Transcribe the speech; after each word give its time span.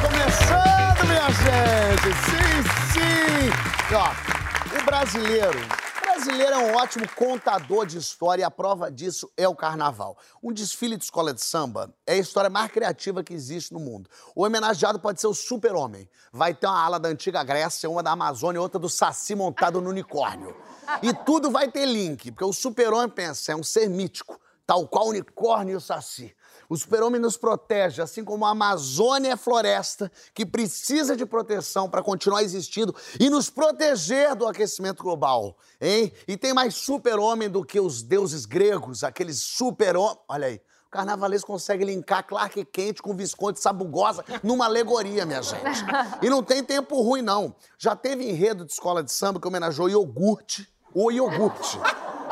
Começando, 0.00 1.08
minha 1.08 1.28
gente! 1.30 2.08
Sim, 2.24 2.62
sim! 2.92 3.90
E, 3.90 3.94
ó, 3.94 4.80
o 4.80 4.84
brasileiro 4.84 5.58
o 5.58 6.20
brasileiro 6.20 6.52
é 6.52 6.58
um 6.58 6.74
ótimo 6.74 7.08
contador 7.14 7.86
de 7.86 7.96
história 7.96 8.42
e 8.42 8.44
a 8.44 8.50
prova 8.50 8.90
disso 8.90 9.30
é 9.36 9.46
o 9.48 9.54
carnaval. 9.54 10.18
Um 10.42 10.52
desfile 10.52 10.96
de 10.96 11.04
escola 11.04 11.32
de 11.32 11.40
samba 11.40 11.94
é 12.06 12.14
a 12.14 12.16
história 12.16 12.50
mais 12.50 12.70
criativa 12.72 13.22
que 13.22 13.32
existe 13.32 13.72
no 13.72 13.78
mundo. 13.78 14.10
O 14.34 14.44
homenageado 14.44 14.98
pode 14.98 15.20
ser 15.20 15.28
o 15.28 15.34
super-homem. 15.34 16.08
Vai 16.32 16.54
ter 16.54 16.66
uma 16.66 16.84
ala 16.84 16.98
da 16.98 17.08
antiga 17.08 17.44
Grécia, 17.44 17.88
uma 17.88 18.02
da 18.02 18.10
Amazônia 18.10 18.58
e 18.58 18.60
outra 18.60 18.80
do 18.80 18.88
Saci 18.88 19.34
montado 19.34 19.80
no 19.80 19.90
unicórnio. 19.90 20.56
E 21.02 21.12
tudo 21.12 21.50
vai 21.50 21.70
ter 21.70 21.86
link, 21.86 22.32
porque 22.32 22.44
o 22.44 22.52
super-homem 22.52 23.08
pensa, 23.08 23.52
é 23.52 23.56
um 23.56 23.62
ser 23.62 23.88
mítico, 23.88 24.40
tal 24.66 24.88
qual 24.88 25.06
o 25.06 25.10
unicórnio 25.10 25.74
e 25.74 25.76
o 25.76 25.80
Saci. 25.80 26.34
O 26.68 26.76
super-homem 26.76 27.18
nos 27.18 27.38
protege, 27.38 28.02
assim 28.02 28.22
como 28.22 28.44
a 28.44 28.50
Amazônia 28.50 29.32
é 29.32 29.36
floresta, 29.36 30.12
que 30.34 30.44
precisa 30.44 31.16
de 31.16 31.24
proteção 31.24 31.88
para 31.88 32.02
continuar 32.02 32.42
existindo 32.42 32.94
e 33.18 33.30
nos 33.30 33.48
proteger 33.48 34.34
do 34.34 34.46
aquecimento 34.46 35.02
global, 35.02 35.56
hein? 35.80 36.12
E 36.26 36.36
tem 36.36 36.52
mais 36.52 36.74
super-homem 36.74 37.48
do 37.48 37.64
que 37.64 37.80
os 37.80 38.02
deuses 38.02 38.44
gregos, 38.44 39.02
aqueles 39.02 39.38
super-homem... 39.38 40.18
Olha 40.28 40.48
aí, 40.48 40.60
o 40.86 40.90
carnavalesco 40.90 41.46
consegue 41.46 41.84
linkar 41.84 42.26
Clark 42.26 42.62
Kent 42.66 43.00
com 43.00 43.14
Visconde 43.14 43.60
Sabugosa 43.60 44.22
numa 44.42 44.66
alegoria, 44.66 45.24
minha 45.24 45.42
gente. 45.42 45.84
E 46.20 46.28
não 46.28 46.42
tem 46.42 46.62
tempo 46.62 47.00
ruim, 47.02 47.22
não. 47.22 47.54
Já 47.78 47.96
teve 47.96 48.28
enredo 48.28 48.64
de 48.66 48.72
escola 48.72 49.02
de 49.02 49.12
samba 49.12 49.40
que 49.40 49.48
homenageou 49.48 49.88
iogurte, 49.88 50.68
o 50.94 51.10
iogurte. 51.10 51.78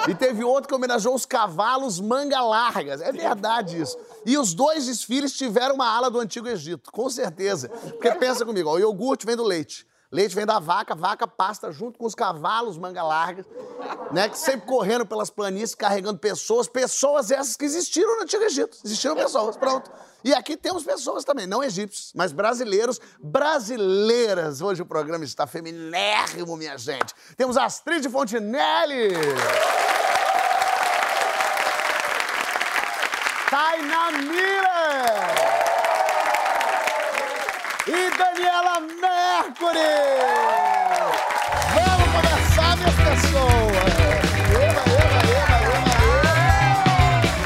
E 0.09 0.15
teve 0.15 0.45
outro 0.45 0.69
que 0.69 0.75
homenageou 0.75 1.15
os 1.15 1.27
cavalos 1.27 2.01
manga 2.01 2.41
largas. 2.41 3.01
É 3.01 3.11
verdade 3.13 3.81
isso. 3.81 3.99
E 4.25 4.39
os 4.39 4.55
dois 4.55 4.87
desfiles 4.87 5.33
tiveram 5.33 5.75
uma 5.75 5.89
ala 5.89 6.11
do 6.11 6.21
Antigo 6.21 6.49
Egito, 6.49 6.93
com 6.93 7.11
certeza. 7.11 7.69
Porque 7.69 8.11
pensa 8.13 8.45
comigo, 8.45 8.69
ó, 8.69 8.75
o 8.75 8.79
iogurte 8.79 9.27
vem 9.27 9.37
do 9.37 9.45
leite. 9.45 9.87
Leite 10.11 10.37
vem 10.37 10.47
da 10.47 10.61
vaca, 10.61 10.95
vaca 10.95 11.27
pasta 11.27 11.73
junto 11.73 11.99
com 11.99 12.07
os 12.07 12.15
cavalos 12.15 12.79
manga 12.79 13.03
largas, 13.03 13.45
né? 14.13 14.29
Que 14.29 14.39
sempre 14.39 14.65
correndo 14.67 15.05
pelas 15.05 15.31
planícies, 15.31 15.75
carregando 15.75 16.19
pessoas. 16.19 16.69
Pessoas 16.69 17.31
essas 17.33 17.57
que 17.57 17.65
existiram 17.65 18.17
no 18.17 18.23
Antigo 18.23 18.45
Egito. 18.45 18.79
Existiram 18.85 19.17
pessoas, 19.17 19.57
pronto. 19.57 19.91
E 20.23 20.33
aqui 20.33 20.57
temos 20.57 20.85
pessoas 20.85 21.25
também, 21.25 21.47
não 21.47 21.63
egípcios, 21.63 22.13
mas 22.15 22.33
brasileiros, 22.33 23.01
brasileiras. 23.19 24.61
Hoje 24.61 24.81
o 24.81 24.87
programa 24.87 25.25
está 25.25 25.47
feminérrimo, 25.47 26.57
minha 26.57 26.79
gente. 26.79 27.13
Temos 27.37 27.57
Astrid 27.57 28.09
Fontinelli. 28.09 29.11
Taina 33.51 34.11
Miller! 34.11 35.37
E 37.87 38.11
Daniela 38.19 38.81
Mercury! 38.81 39.95
Vamos 41.73 42.09
começar, 42.11 42.77
minhas 42.77 42.95
pessoas! 42.97 43.95
Eba, 44.51 44.83
eba, 44.91 45.21
eba, 45.31 45.59
eba, 45.63 45.95
eba! 46.19 46.35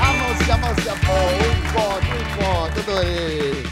A 0.00 0.12
mãozinha, 0.14 0.54
a 0.54 0.58
mãozinha 0.58 0.94
boa, 1.04 1.32
um 1.36 1.60
ponto, 1.74 2.08
um 2.16 2.24
ponto, 2.38 2.80
adorei! 2.80 3.70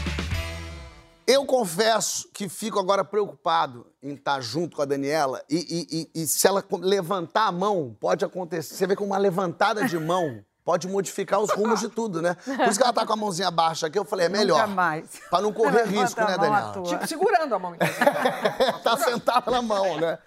Eu 1.25 1.45
confesso 1.45 2.29
que 2.31 2.47
fico 2.47 2.79
agora 2.79 3.03
preocupado 3.03 3.87
em 4.03 4.13
estar 4.13 4.39
junto 4.39 4.75
com 4.75 4.83
a 4.83 4.85
Daniela 4.85 5.43
e, 5.49 5.57
e, 5.57 6.11
e, 6.15 6.21
e 6.23 6.27
se 6.27 6.47
ela 6.47 6.63
levantar 6.79 7.47
a 7.47 7.51
mão, 7.51 7.97
pode 7.99 8.23
acontecer. 8.23 8.75
Você 8.75 8.85
vê 8.85 8.95
que 8.95 9.01
uma 9.01 9.17
levantada 9.17 9.87
de 9.87 9.97
mão 9.97 10.43
pode 10.69 10.87
modificar 10.87 11.39
os 11.39 11.49
rumos 11.49 11.79
de 11.79 11.89
tudo, 11.89 12.21
né? 12.21 12.35
Por 12.45 12.67
isso 12.67 12.77
que 12.77 12.83
ela 12.83 12.93
tá 12.93 13.03
com 13.03 13.13
a 13.13 13.15
mãozinha 13.15 13.49
baixa 13.49 13.87
aqui, 13.87 13.97
eu 13.97 14.05
falei, 14.05 14.27
é 14.27 14.29
melhor. 14.29 14.59
Nunca 14.59 14.67
mais. 14.67 15.19
Pra 15.27 15.41
não 15.41 15.51
correr 15.51 15.83
risco, 15.85 16.21
né, 16.21 16.37
Daniela? 16.37 16.83
Tipo, 16.85 17.07
segurando 17.07 17.55
a 17.55 17.57
mão. 17.57 17.73
tá 18.83 18.95
sentada 18.97 19.49
na 19.49 19.63
mão, 19.63 19.99
né? 19.99 20.19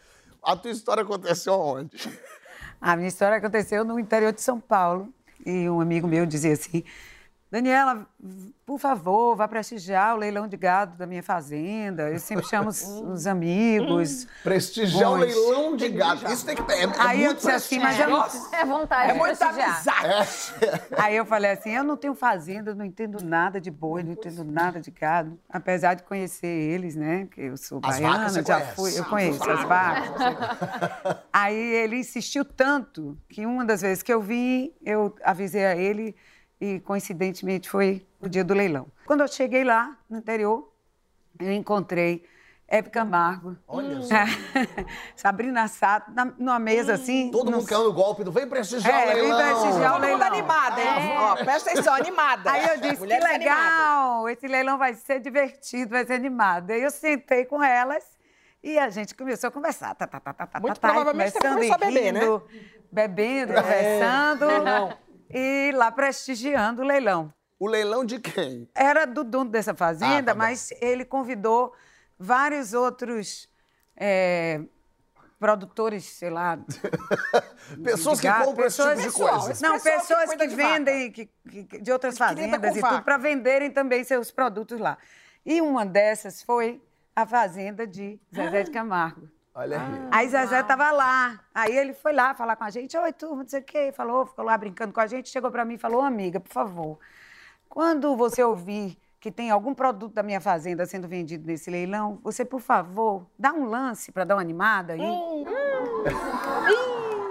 A 0.43 0.57
tua 0.57 0.73
história 0.73 1.05
aconteceu 1.05 1.55
onde? 1.55 1.97
A 2.81 2.97
minha 2.97 3.07
história 3.07 3.37
aconteceu 3.37 3.85
no 3.85 4.01
interior 4.01 4.33
de 4.33 4.43
São 4.43 4.59
Paulo. 4.59 5.15
E 5.47 5.71
um 5.71 5.81
amigo 5.81 6.09
meu 6.09 6.27
dizia 6.27 6.55
assim, 6.55 6.83
Daniela, 7.53 8.07
por 8.65 8.79
favor, 8.79 9.37
vá 9.37 9.47
prestigiar 9.47 10.15
o 10.15 10.19
leilão 10.19 10.49
de 10.49 10.57
gado 10.57 10.97
da 10.97 11.07
minha 11.07 11.23
fazenda. 11.23 12.09
Eu 12.09 12.19
sempre 12.19 12.47
chamo 12.47 12.71
os, 12.71 12.81
os 13.13 13.27
amigos. 13.27 14.27
Prestigiar 14.43 15.13
o 15.13 15.17
leilão 15.17 15.77
de 15.77 15.91
gado. 15.91 16.33
Isso 16.33 16.47
tem 16.47 16.57
que. 16.57 16.73
É, 16.73 16.85
é 16.85 16.91
Aí 16.97 17.23
eu 17.23 17.35
disse 17.35 17.51
assim, 17.51 17.79
mas 17.79 18.01
eu 18.01 18.09
não. 18.09 18.25
É 18.53 18.65
vontade 18.65 19.11
É 19.11 19.13
de 19.13 19.19
muita 19.19 19.53
prestigiar. 19.53 20.27
Aí 20.97 21.15
eu 21.15 21.27
falei 21.27 21.51
assim, 21.51 21.73
eu 21.73 21.85
não 21.85 21.95
tenho 21.95 22.15
fazenda, 22.15 22.75
não 22.75 22.87
entendo 22.87 23.23
nada 23.23 23.61
de 23.61 23.71
boi, 23.71 24.03
não 24.03 24.13
entendo 24.13 24.45
nada 24.45 24.81
de 24.81 24.91
gado. 24.91 25.39
Apesar 25.47 25.93
de 25.93 26.05
conhecer 26.05 26.47
eles, 26.47 26.97
né? 26.97 27.29
Que 27.31 27.43
eu 27.43 27.59
sou 27.59 27.81
As 27.83 28.01
baiana, 28.01 28.17
vacas 28.17 28.33
você 28.33 28.43
já 28.43 28.55
conhece? 28.55 28.77
fui, 28.77 28.99
eu 28.99 29.05
conheço 29.05 29.51
as 29.51 29.65
vacas. 29.65 31.19
Aí 31.31 31.55
ele 31.55 31.97
insistiu 31.97 32.47
tanto 32.47 33.15
que 33.29 33.45
uma 33.45 33.63
das 33.63 33.83
vezes 33.83 34.03
que 34.03 34.11
eu 34.11 34.23
vim, 34.23 34.73
eu 34.83 35.15
avisei 35.23 35.67
a 35.67 35.77
ele 35.77 36.17
e 36.63 36.79
coincidentemente 36.79 37.69
foi 37.69 38.07
o 38.21 38.29
dia 38.29 38.45
do 38.45 38.55
leilão. 38.55 38.87
Quando 39.05 39.23
eu 39.23 39.27
cheguei 39.29 39.65
lá 39.65 39.97
no 40.09 40.19
interior, 40.19 40.73
eu 41.41 41.51
encontrei 41.53 42.25
Hebe 42.69 42.89
Camargo. 42.89 43.57
Olha 43.67 44.01
só. 44.01 44.15
Sabrina 45.17 45.67
Sato, 45.67 46.13
na- 46.13 46.33
numa 46.39 46.61
mesa 46.61 46.95
assim. 46.95 47.31
Todo 47.33 47.51
não 47.51 47.59
mundo 47.59 47.69
caiu 47.69 47.83
no 47.85 47.93
golpe 47.93 48.23
do 48.23 48.31
vem 48.31 48.47
prestigiar 48.47 48.95
É, 48.95 49.03
o 49.11 49.15
vem 49.15 49.23
leilão. 49.23 49.39
prestigiar 49.61 49.91
o 49.91 50.01
Todo 50.01 50.09
mundo 50.09 50.21
leilão. 50.21 50.27
animada, 50.27 50.81
hein? 50.81 50.89
Ó, 51.19 51.37
presta 51.45 51.71
atenção, 51.73 51.95
animada. 51.95 52.51
Aí 52.53 52.65
eu 52.69 52.81
disse, 52.81 53.01
Mulheres 53.01 53.27
que 53.27 53.35
animadas. 53.35 53.65
legal, 53.65 54.29
esse 54.29 54.47
leilão 54.47 54.79
vai 54.79 54.95
ser 54.95 55.19
divertido, 55.19 55.91
vai 55.91 56.07
ser 56.07 56.13
animado. 56.15 56.71
Aí 56.71 56.81
eu 56.83 56.91
sentei 56.93 57.45
com 57.45 57.61
elas 57.61 58.05
e 58.63 58.79
a 58.79 58.89
gente 58.89 59.17
começou 59.17 59.49
a 59.49 59.51
conversar. 59.51 59.95
Tá, 59.97 60.07
tá, 60.07 60.21
tá, 60.21 60.33
tá, 60.33 60.61
Muito 60.61 60.79
tá, 60.81 60.89
provavelmente 60.89 61.33
você 61.33 61.41
começou 61.41 61.75
a 61.75 61.79
beber, 61.79 62.13
né? 62.13 62.21
rindo, 62.21 62.43
Bebendo, 62.93 63.55
conversando 63.55 64.47
leilão. 64.47 64.97
E 65.33 65.73
lá 65.75 65.91
prestigiando 65.91 66.83
o 66.83 66.85
leilão. 66.85 67.33
O 67.59 67.67
leilão 67.67 68.05
de 68.05 68.19
quem? 68.21 68.69
Era 68.75 69.05
do 69.07 69.23
dono 69.25 69.51
dessa 69.51 69.75
fazenda, 69.75 70.33
Ah, 70.33 70.35
tá 70.35 70.39
mas 70.39 70.71
ele 70.81 71.05
convidou 71.05 71.73
vários 72.19 72.73
outros 72.75 73.49
é, 73.97 74.61
produtores, 75.39 76.05
sei 76.05 76.31
lá, 76.31 76.59
Pessoas 77.83 78.21
que 78.21 78.33
compram 78.33 78.67
esse 78.67 78.77
tipo 78.83 78.95
de 78.97 79.03
pessoas- 79.05 79.45
coisa. 79.45 79.67
Não, 79.69 79.77
que 79.79 79.85
pessoas 79.85 80.31
que, 80.31 80.47
de 80.47 80.55
vaca. 80.57 80.69
vendem 80.69 81.11
que- 81.13 81.29
que- 81.49 81.79
de 81.81 81.93
outras 81.93 82.15
Que 82.15 82.19
fazendas 82.19 82.77
e 82.77 82.81
vaca. 82.81 82.95
tudo, 82.97 83.05
para 83.05 83.17
venderem 83.17 83.71
também 83.71 84.03
seus 84.05 84.31
produtos 84.31 84.79
lá. 84.81 84.99
E 85.45 85.61
uma 85.61 85.85
dessas 85.87 86.43
foi 86.43 86.81
a 87.15 87.27
fazenda 87.27 87.87
de 87.87 88.21
Zezé 88.35 88.63
de 88.65 88.71
Camargo. 88.71 89.29
Olha 89.55 89.81
aí. 89.81 90.09
Aí 90.11 90.29
Zezé 90.29 90.61
estava 90.61 90.91
lá. 90.91 91.41
Aí 91.55 91.77
ele 91.77 91.93
foi 91.93 92.13
lá 92.13 92.35
falar 92.35 92.57
com 92.57 92.65
a 92.65 92.71
gente. 92.71 92.97
Oi, 92.97 93.13
turma, 93.13 93.43
não 93.43 93.49
sei 93.49 93.61
o 93.61 93.65
quê. 93.65 93.93
Falou, 93.95 94.25
ficou 94.25 94.45
lá 94.45 94.57
brincando 94.57 94.93
com 94.93 95.01
a 95.01 95.07
gente. 95.07 95.29
Chegou 95.29 95.51
para 95.51 95.65
mim 95.65 95.75
e 95.75 95.79
falou, 95.79 96.01
amiga, 96.01 96.41
por 96.41 96.53
favor, 96.53 96.99
quando 97.69 98.17
você 98.17 98.43
ouvir 98.43 98.99
que 99.21 99.31
tem 99.31 99.51
algum 99.51 99.73
produto 99.73 100.15
da 100.15 100.23
minha 100.23 100.41
fazenda 100.41 100.85
sendo 100.85 101.07
vendido 101.07 101.47
nesse 101.47 101.71
leilão, 101.71 102.19
você, 102.25 102.45
por 102.45 102.61
favor, 102.61 103.25
dá 103.39 103.53
um 103.53 103.67
lance 103.67 104.11
para 104.11 104.25
dar 104.25 104.35
uma 104.35 104.41
animada 104.41 104.95
aí. 104.95 105.45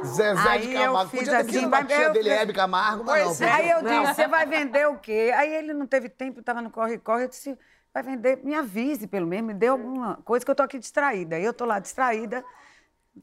Zezé 0.05 0.49
Aí 0.49 0.67
de 0.67 0.73
Camargo. 0.73 1.09
fiz 1.09 1.19
Podia 1.19 1.31
ter 1.43 1.49
assim, 1.49 1.85
tia 1.87 2.01
eu 2.01 2.13
dele, 2.13 2.29
Hebe 2.29 2.53
Camargo, 2.53 3.03
mas 3.03 3.19
não. 3.19 3.25
Pois 3.25 3.41
é. 3.41 3.49
podia. 3.49 3.55
Aí 3.55 3.69
eu 3.71 3.81
disse, 3.81 4.15
você 4.15 4.27
vai 4.27 4.45
vender 4.45 4.87
o 4.87 4.97
quê? 4.97 5.31
Aí 5.35 5.53
ele 5.53 5.73
não 5.73 5.85
teve 5.85 6.07
tempo, 6.09 6.39
estava 6.39 6.61
no 6.61 6.71
corre-corre. 6.71 7.25
Eu 7.25 7.27
disse, 7.27 7.57
vai 7.93 8.03
vender, 8.03 8.37
me 8.43 8.55
avise 8.55 9.07
pelo 9.07 9.27
menos, 9.27 9.53
me 9.53 9.53
dê 9.53 9.67
alguma 9.67 10.17
coisa 10.17 10.45
que 10.45 10.51
eu 10.51 10.55
tô 10.55 10.63
aqui 10.63 10.79
distraída. 10.79 11.35
Aí 11.35 11.43
eu 11.43 11.53
tô 11.53 11.65
lá 11.65 11.79
distraída, 11.79 12.43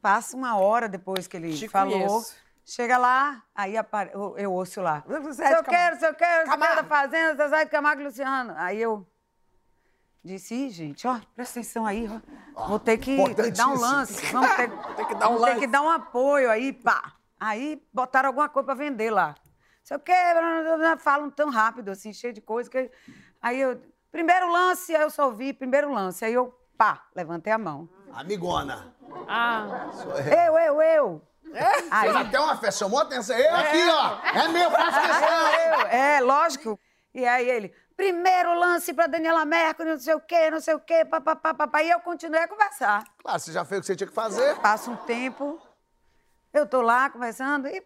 passa 0.00 0.36
uma 0.36 0.56
hora 0.58 0.88
depois 0.88 1.26
que 1.26 1.36
ele 1.36 1.54
Te 1.54 1.68
falou. 1.68 1.92
conheço. 1.92 2.36
Chega 2.64 2.98
lá, 2.98 3.42
aí 3.54 3.78
apare... 3.78 4.10
eu, 4.12 4.36
eu 4.36 4.52
ouço 4.52 4.82
lá. 4.82 5.02
Se 5.32 5.42
eu 5.54 5.64
quero, 5.64 5.98
se 5.98 6.06
eu 6.06 6.14
quero, 6.14 6.46
se 6.46 6.54
eu 6.54 6.58
quero 6.58 6.76
da 6.76 6.84
fazenda, 6.84 7.34
Zezé 7.34 7.64
de 7.64 7.70
Camargo 7.70 8.02
e 8.02 8.04
Luciano. 8.04 8.52
Aí 8.58 8.78
eu 8.78 9.06
disse, 10.22 10.54
Ih, 10.54 10.68
gente, 10.68 11.08
ó, 11.08 11.18
presta 11.34 11.60
atenção 11.60 11.86
aí, 11.86 12.06
ó. 12.06 12.66
Vou 12.66 12.78
ter 12.78 12.98
que 12.98 13.16
dar 13.52 13.68
um 13.68 13.78
lance. 13.80 14.26
Vamos 14.26 14.54
ter, 14.54 14.70
Tem 14.96 15.06
que 15.06 15.14
dar 15.14 15.28
um 15.28 15.32
vamos 15.32 15.44
ter 15.44 15.48
lance. 15.48 15.60
que 15.60 15.66
dar 15.66 15.80
um 15.80 15.88
apoio 15.88 16.50
aí, 16.50 16.74
pá. 16.74 17.14
Aí 17.40 17.82
botaram 17.90 18.26
alguma 18.26 18.50
coisa 18.50 18.66
pra 18.66 18.74
vender 18.74 19.10
lá. 19.10 19.34
Sei 19.82 19.96
o 19.96 20.00
quê, 20.00 20.12
falam 20.98 21.30
tão 21.30 21.48
rápido, 21.48 21.88
assim, 21.88 22.12
cheio 22.12 22.34
de 22.34 22.42
coisa. 22.42 22.68
Que... 22.68 22.90
Aí 23.40 23.58
eu, 23.58 23.80
primeiro 24.10 24.50
lance, 24.50 24.94
aí 24.94 25.02
eu 25.02 25.10
só 25.10 25.26
ouvi, 25.26 25.52
primeiro 25.52 25.92
lance. 25.92 26.24
Aí 26.24 26.34
eu, 26.34 26.52
pá, 26.76 27.04
levantei 27.14 27.52
a 27.52 27.58
mão. 27.58 27.88
Amigona. 28.12 28.94
Ah, 29.26 29.88
Eu, 30.46 30.58
eu, 30.58 30.82
eu. 30.82 31.22
Aí, 31.90 32.10
Fez 32.10 32.16
até 32.26 32.38
uma 32.40 32.56
festa, 32.56 32.84
chamou 32.84 32.98
a 32.98 33.02
atenção. 33.02 33.36
Eu 33.36 33.54
aqui, 33.56 33.88
ó. 33.88 34.18
É 34.38 34.48
meu, 34.48 34.70
faço 34.70 35.00
questão. 35.00 35.52
eu, 35.52 35.86
é, 35.88 36.20
lógico. 36.20 36.78
E 37.14 37.26
aí 37.26 37.48
ele, 37.48 37.74
primeiro 37.96 38.52
lance 38.58 38.92
pra 38.92 39.06
Daniela 39.06 39.44
Mercury, 39.46 39.90
não 39.90 39.98
sei 39.98 40.14
o 40.14 40.20
quê, 40.20 40.50
não 40.50 40.60
sei 40.60 40.74
o 40.74 40.80
quê, 40.80 41.04
papapá, 41.04 41.54
papá. 41.54 41.82
E 41.82 41.90
eu 41.90 42.00
continuei 42.00 42.42
a 42.42 42.48
conversar. 42.48 43.02
Claro, 43.22 43.38
você 43.40 43.50
já 43.52 43.64
fez 43.64 43.78
o 43.78 43.80
que 43.82 43.86
você 43.86 43.96
tinha 43.96 44.08
que 44.08 44.14
fazer. 44.14 44.56
Passa 44.60 44.90
um 44.90 44.96
tempo, 44.96 45.58
eu 46.52 46.66
tô 46.66 46.82
lá 46.82 47.08
conversando 47.08 47.66
e. 47.66 47.82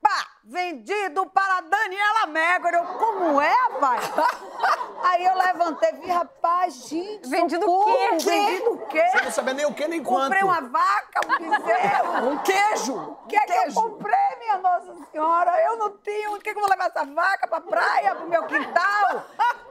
Pá! 0.00 0.26
Vendido 0.44 1.26
para 1.26 1.60
Daniela 1.60 2.26
Mercury. 2.28 2.76
Eu, 2.76 2.84
como 2.84 3.40
é, 3.40 3.52
rapaz? 3.52 4.10
Aí 5.04 5.24
eu 5.24 5.36
levantei 5.36 5.90
e 5.90 5.92
vi, 5.96 6.06
rapaz, 6.08 6.88
gente. 6.88 7.28
Vendido 7.28 7.70
o 7.70 7.84
quê? 7.84 8.08
Vendido 8.24 8.72
o 8.72 8.86
quê? 8.86 9.06
Você 9.10 9.20
não 9.24 9.30
sabia 9.30 9.54
nem 9.54 9.66
o 9.66 9.74
que 9.74 9.86
nem 9.86 10.02
quanto. 10.02 10.22
Comprei 10.22 10.42
uma 10.42 10.60
vaca, 10.62 11.20
um 11.26 11.50
bezerro. 11.50 12.30
um 12.30 12.38
queijo. 12.38 12.94
O 12.96 13.26
que 13.28 13.36
é 13.36 13.40
que 13.40 13.52
eu 13.52 13.74
comprei, 13.74 14.36
minha 14.48 14.58
Nossa 14.58 14.94
Senhora? 15.10 15.60
Eu 15.62 15.76
não 15.76 15.90
tenho. 15.90 16.34
O 16.34 16.40
que, 16.40 16.50
é 16.50 16.52
que 16.52 16.58
eu 16.58 16.62
vou 16.62 16.70
levar 16.70 16.86
essa 16.86 17.04
vaca 17.04 17.46
pra 17.46 17.60
praia, 17.60 18.14
pro 18.14 18.28
meu 18.28 18.44
quintal? 18.44 19.24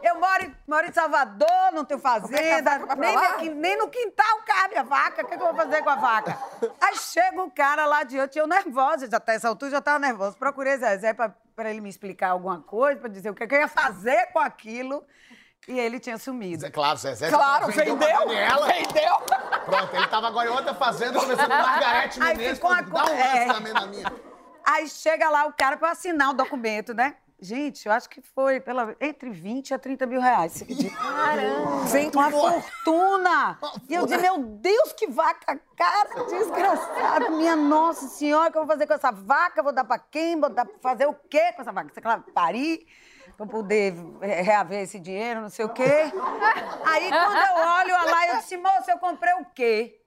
Eu 0.04 0.20
moro, 0.20 0.44
em- 0.44 0.56
moro 0.68 0.86
em 0.88 0.94
Salvador, 0.94 1.72
não 1.74 1.84
tenho 1.84 2.00
fazenda. 2.00 2.80
Nem, 3.40 3.50
nem 3.56 3.78
no 3.78 3.90
quintal 3.90 4.40
cabe 4.46 4.78
a 4.78 4.84
vaca. 4.84 5.24
O 5.24 5.28
que, 5.28 5.34
é 5.34 5.38
que 5.38 5.44
eu 5.44 5.48
vou 5.48 5.56
fazer 5.56 5.82
com 5.84 5.90
a 5.90 5.96
vaca? 5.96 6.38
Aí 6.82 6.96
chega 6.98 7.42
um 7.42 7.50
cara 7.50 7.86
lá 7.86 8.00
adiante, 8.00 8.38
eu 8.38 8.48
nervosa, 8.48 9.10
já 9.10 9.18
até 9.18 9.36
essa 9.36 9.48
altura 9.50 9.72
já 9.72 9.82
tava 9.82 10.00
nervosa. 10.00 10.36
Procurei 10.38 10.78
Zezé 10.78 11.14
pra, 11.14 11.34
pra 11.56 11.70
ele 11.70 11.82
me 11.82 11.90
explicar 11.90 12.30
alguma 12.30 12.62
coisa, 12.62 13.00
pra 13.00 13.10
dizer 13.10 13.30
o 13.30 13.34
que, 13.34 13.48
que 13.48 13.56
eu 13.56 13.60
ia 13.62 13.68
fazer 13.68 14.28
com 14.28 14.40
aquilo. 14.40 15.04
E 15.68 15.78
ele 15.78 16.00
tinha 16.00 16.18
sumido. 16.18 16.62
Zé, 16.62 16.70
Claro, 16.70 16.98
Zezé. 16.98 17.30
Claro, 17.30 17.68
vendeu. 17.68 17.98
vendeu. 17.98 18.28
Vendeu. 18.28 19.18
Pronto, 19.66 19.94
ele 19.96 20.08
tava 20.08 20.28
agora 20.28 20.48
em 20.50 20.54
outra 20.54 20.74
fazenda, 20.74 21.20
começando 21.20 21.50
com 21.50 21.58
Margarete 21.58 22.22
Aí 22.24 22.38
Menezes. 22.38 22.54
ficou 22.58 22.72
a 22.72 22.82
Dá 22.82 23.04
um 23.04 23.08
é. 23.10 23.46
também 23.48 23.74
na 23.74 23.86
minha. 23.88 24.14
Aí 24.69 24.90
chega 24.90 25.30
lá 25.30 25.46
o 25.46 25.54
cara 25.54 25.78
pra 25.78 25.92
assinar 25.92 26.31
o 26.31 26.34
documento, 26.34 26.94
né? 26.94 27.16
Gente, 27.40 27.86
eu 27.86 27.94
acho 27.94 28.10
que 28.10 28.19
foi 28.19 28.60
pela, 28.60 28.94
entre 29.00 29.30
20 29.30 29.74
a 29.74 29.80
30 29.80 30.06
mil 30.06 30.19
reais. 30.19 30.62
pedido. 30.62 30.94
Caramba. 30.94 31.86
Vem 31.86 32.10
uma 32.10 32.30
fortuna! 32.30 33.60
E 33.88 33.94
eu 33.94 34.06
disse, 34.06 34.22
meu 34.22 34.40
Deus, 34.40 34.92
que 34.92 35.08
vaca 35.08 35.58
cara, 35.78 36.25
desgraçado! 36.25 37.31
Minha 37.31 37.56
Nossa 37.56 38.10
Senhora, 38.10 38.50
o 38.50 38.52
que 38.52 38.58
eu 38.58 38.66
vou 38.66 38.74
fazer 38.74 38.88
com 38.88 38.94
essa 38.94 39.10
vaca? 39.10 39.64
Vou 39.64 39.72
dar 39.72 39.86
pra 39.86 40.00
quem? 40.00 40.38
Vou 40.38 40.50
dar 40.50 40.66
pra 40.66 40.80
fazer 40.80 41.06
o 41.06 41.14
quê 41.14 41.54
com 41.54 41.62
essa 41.62 41.72
vaca? 41.72 41.94
Você 41.94 42.02
claro, 42.02 42.24
parir 42.34 42.86
pra 43.38 43.46
poder 43.46 43.94
reaver 44.19 44.81
esse 44.81 45.00
dinheiro, 45.00 45.40
não 45.40 45.50
sei 45.50 45.64
o 45.64 45.69
quê. 45.69 46.12
Aí, 46.86 47.10
quando 47.10 47.38
eu 47.38 47.66
olho 47.66 48.12
lá, 48.12 48.28
eu 48.28 48.38
disse, 48.38 48.58
moço, 48.58 48.92
eu 48.92 48.98
comprei 48.98 49.34
o 49.36 49.46
quê? 49.46 50.02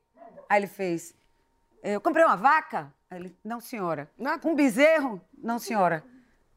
Aí 0.51 0.59
ele 0.61 0.67
fez, 0.67 1.15
eu 1.83 1.99
comprei 2.01 2.25
uma 2.27 2.37
vaca? 2.37 2.93
Aí 3.11 3.19
ele, 3.19 3.37
não, 3.45 3.61
senhora. 3.61 4.09
Um 4.45 4.55
bezerro? 4.55 5.21
Não, 5.37 5.59
senhora. 5.59 6.05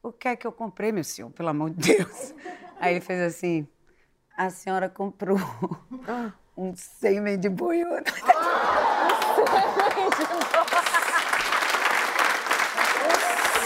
O 0.03 0.11
que 0.11 0.27
é 0.27 0.35
que 0.35 0.45
eu 0.45 0.51
comprei, 0.51 0.91
meu 0.91 1.03
senhor, 1.03 1.31
pelo 1.31 1.49
amor 1.49 1.71
de 1.71 1.95
Deus? 1.95 2.35
Aí 2.79 2.93
ele 2.93 3.01
fez 3.01 3.19
assim, 3.21 3.67
a 4.37 4.51
senhora 4.51 4.87
comprou 4.87 5.39
um 6.55 6.75
sêmen 6.75 7.39
de 7.39 7.49
boiudo. 7.49 8.03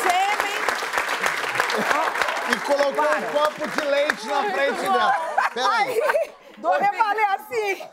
Sêmen. 0.04 0.57
E 2.54 2.57
colocou 2.66 3.04
um 3.04 3.22
copo 3.34 3.68
de 3.68 3.81
leite 3.86 4.28
na 4.28 4.44
frente 4.50 4.81
dela. 4.81 5.13
Peraí. 5.54 6.00
Eu 6.57 6.94
falei 6.94 7.25
assim, 7.25 7.84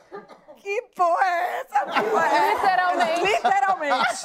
que 0.65 0.83
porra 0.97 1.27
é 1.27 1.61
essa? 1.61 1.85
Porra 1.85 2.27
é 2.27 2.53
essa? 2.53 2.55
Literalmente. 2.55 3.21
Literalmente. 3.21 4.23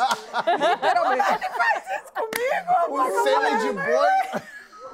Literalmente. 0.72 1.34
Ele 1.34 1.50
faz 1.50 1.84
isso 1.86 2.14
comigo, 2.14 2.72
amor. 2.86 3.06
Um 3.06 3.24
sêmen 3.24 3.58
de 3.58 3.74
boi. 3.74 4.42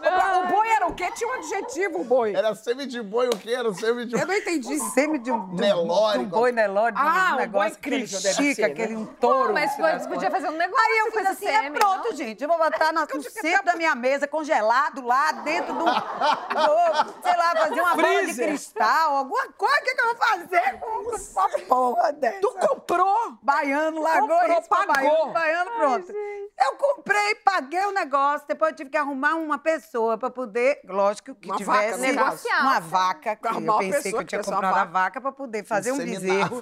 O 0.09 0.47
boi 0.47 0.67
era 0.69 0.87
o 0.87 0.93
quê? 0.93 1.09
Tinha 1.11 1.29
um 1.29 1.33
adjetivo, 1.33 2.01
o 2.01 2.03
boi. 2.03 2.33
Era 2.35 2.53
sêmen 2.55 2.87
de 2.87 3.01
boi 3.01 3.27
o 3.27 3.37
quê? 3.37 3.51
Era 3.51 3.73
sêmen 3.73 4.07
de 4.07 4.15
Eu 4.19 4.25
não 4.27 4.33
entendi. 4.33 4.79
Sêmen 4.91 5.21
de 5.21 5.31
um, 5.31 5.47
Nelore, 5.53 6.19
de 6.19 6.25
um 6.25 6.27
boi 6.29 6.51
Nelore, 6.51 6.93
de 6.93 7.01
um 7.01 7.03
Ah, 7.03 7.31
um 7.33 7.35
negócio 7.37 7.77
boi 7.81 8.07
ser, 8.07 8.57
né? 8.59 8.65
aquele 8.67 8.95
um 8.95 9.05
touro. 9.05 9.53
Mas 9.53 9.75
podia 10.07 10.29
fazer 10.29 10.47
um 10.49 10.57
negócio 10.57 10.85
Aí 10.85 10.97
eu 10.99 11.11
fiz 11.11 11.25
assim, 11.27 11.47
é 11.47 11.71
pronto, 11.71 12.09
não? 12.09 12.15
gente. 12.15 12.41
Eu 12.43 12.47
vou 12.47 12.57
botar 12.57 12.91
na- 12.91 13.05
no 13.11 13.21
centro 13.23 13.65
da 13.65 13.75
minha 13.75 13.95
mesa, 13.95 14.27
congelado, 14.27 15.01
lá 15.05 15.31
dentro 15.31 15.73
do... 15.73 15.85
Sei 15.85 17.37
lá, 17.37 17.55
fazer 17.55 17.81
uma 17.81 17.95
bola 17.95 18.25
de 18.25 18.33
cristal, 18.35 19.17
alguma 19.17 19.47
coisa. 19.53 19.75
O 19.75 19.83
que, 19.83 19.95
que 19.95 20.01
eu 20.01 20.05
vou 20.05 20.15
fazer 20.15 20.79
com 20.79 21.39
uma 21.39 21.49
porra 21.67 22.13
dessa? 22.13 22.39
Tu 22.41 22.51
comprou? 22.59 23.15
Baiano 23.41 24.01
largou 24.01 24.29
Comprou, 24.29 24.59
isso 24.59 24.69
pagou. 24.69 24.93
Baiano, 24.95 25.33
baiano 25.33 25.71
pronto. 25.71 26.11
eu 26.11 26.75
comprei, 26.77 27.35
paguei 27.35 27.85
o 27.85 27.91
negócio, 27.91 28.47
depois 28.47 28.71
eu 28.71 28.75
tive 28.77 28.89
que 28.89 28.97
arrumar 28.97 29.35
uma 29.35 29.57
pessoa 29.57 29.94
pra 30.17 30.29
poder, 30.29 30.79
lógico, 30.85 31.33
que 31.35 31.47
Uma 31.47 31.57
tivesse 31.57 32.11
uma 32.61 32.79
vaca, 32.79 33.35
que 33.35 33.47
eu 33.47 33.77
pensei 33.77 33.89
que 33.89 34.01
pessoa 34.03 34.21
eu 34.21 34.25
tinha 34.25 34.43
comprado 34.43 34.75
a 34.77 34.85
vaca. 34.85 35.21
pra 35.21 35.31
poder 35.31 35.63
fazer 35.63 35.91
um 35.91 35.97
bezerro. 35.97 36.61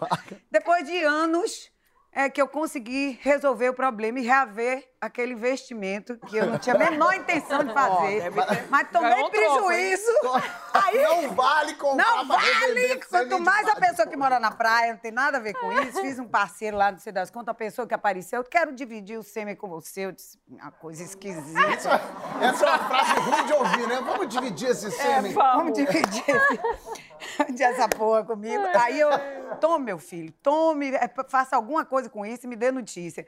Depois 0.51 0.85
de 0.85 0.97
anos 1.03 1.71
é 2.15 2.30
que 2.30 2.39
eu 2.41 2.47
consegui 2.47 3.18
resolver 3.24 3.69
o 3.69 3.74
problema 3.74 4.19
e 4.19 4.24
reaver 4.24 4.88
aquele 5.01 5.33
investimento 5.33 6.15
que 6.27 6.38
eu 6.38 6.45
não 6.45 6.59
tinha 6.59 6.75
a 6.75 6.77
menor 6.77 7.13
intenção 7.15 7.63
de 7.63 7.74
fazer. 7.74 8.31
ter- 8.31 8.68
mas 8.69 8.88
tomei 8.91 9.09
ganhou 9.09 9.27
um 9.27 9.31
troco, 9.31 9.65
prejuízo. 9.68 10.12
Aí, 10.74 11.04
Não 11.04 11.30
vale 11.36 11.74
comprar 11.75 12.04
não 12.18 12.28
vale! 12.28 12.96
Quanto 13.10 13.40
mais 13.40 13.68
a 13.68 13.75
pessoa 13.75 14.08
que 14.08 14.18
mora 14.18 14.40
na 14.40 14.50
praia, 14.52 14.94
não 14.94 15.00
tem 15.00 15.12
nada 15.12 15.38
a 15.38 15.40
ver 15.40 15.54
com 15.54 15.72
isso. 15.81 16.02
Fiz 16.02 16.18
um 16.20 16.28
parceiro 16.28 16.78
lá, 16.78 16.92
não 16.92 16.98
sei 17.00 17.12
das 17.14 17.30
contas, 17.30 17.50
a 17.52 17.54
pessoa 17.54 17.88
que 17.88 17.94
apareceu, 17.94 18.40
eu 18.40 18.44
quero 18.44 18.72
dividir 18.74 19.18
o 19.20 19.24
sêmen 19.24 19.56
com 19.56 19.68
você. 19.70 20.06
Eu 20.06 20.12
disse, 20.12 20.40
uma 20.48 20.72
coisa 20.72 21.04
esquisita. 21.04 21.62
Essa 22.42 22.66
é 22.66 22.70
uma 22.70 22.80
frase 22.80 23.20
ruim 23.20 23.46
de 23.46 23.54
ouvir, 23.54 23.88
né? 23.88 24.02
Vamos 24.04 24.28
dividir 24.30 24.70
esse 24.70 24.90
sêmen. 24.92 25.34
Vamos 25.34 25.74
dividir 25.74 26.24
esse- 26.28 27.64
essa 27.64 27.88
porra 27.88 28.24
comigo. 28.24 28.64
Aí 28.75 29.00
eu, 29.00 29.10
tome, 29.60 29.86
meu 29.86 30.00
filho, 30.00 30.31
tome, 30.42 30.92
é, 30.96 31.10
faça 31.28 31.56
alguma 31.56 31.86
coisa 31.86 32.10
com 32.10 32.25
isso 32.25 32.46
e 32.46 32.50
me 32.50 32.56
dê 32.56 32.72
notícia. 32.72 33.25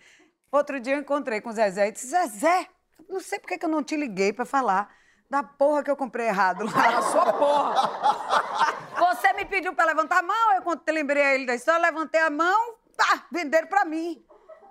Outro 0.52 0.80
dia 0.80 0.96
eu 0.96 1.00
encontrei 1.00 1.42
com 1.42 1.50
o 1.50 1.54
Zezé 1.54 1.88
e 1.88 1.92
disse, 1.92 2.08
Zezé, 2.08 2.68
não 3.10 3.20
sei 3.20 3.40
por 3.40 3.48
que 3.48 3.58
que 3.58 3.66
eu 3.66 3.70
não 3.70 3.84
te 3.84 3.96
liguei 3.96 4.32
pra 4.34 4.46
falar 4.46 4.90
da 5.30 5.44
porra 5.44 5.84
que 5.84 5.92
eu 5.92 5.96
comprei 5.96 6.28
errado 6.28 6.66
lá. 6.66 6.98
A 6.98 7.02
sua 7.02 7.34
porra. 7.34 8.86
Você 8.98 9.34
me 9.34 9.46
pediu 9.46 9.74
pra 9.74 9.86
levantar 9.86 10.20
a 10.20 10.24
mão, 10.24 10.54
eu 10.56 10.62
quando 10.62 10.82
lembrei 10.88 11.24
a 11.24 11.36
ele 11.36 11.46
da 11.46 11.56
história, 11.56 11.82
levantei 11.82 12.22
a 12.22 12.30
mão, 12.30 12.76
pá, 12.96 13.26
venderam 13.32 13.68
pra 13.68 13.84
mim. 13.84 14.24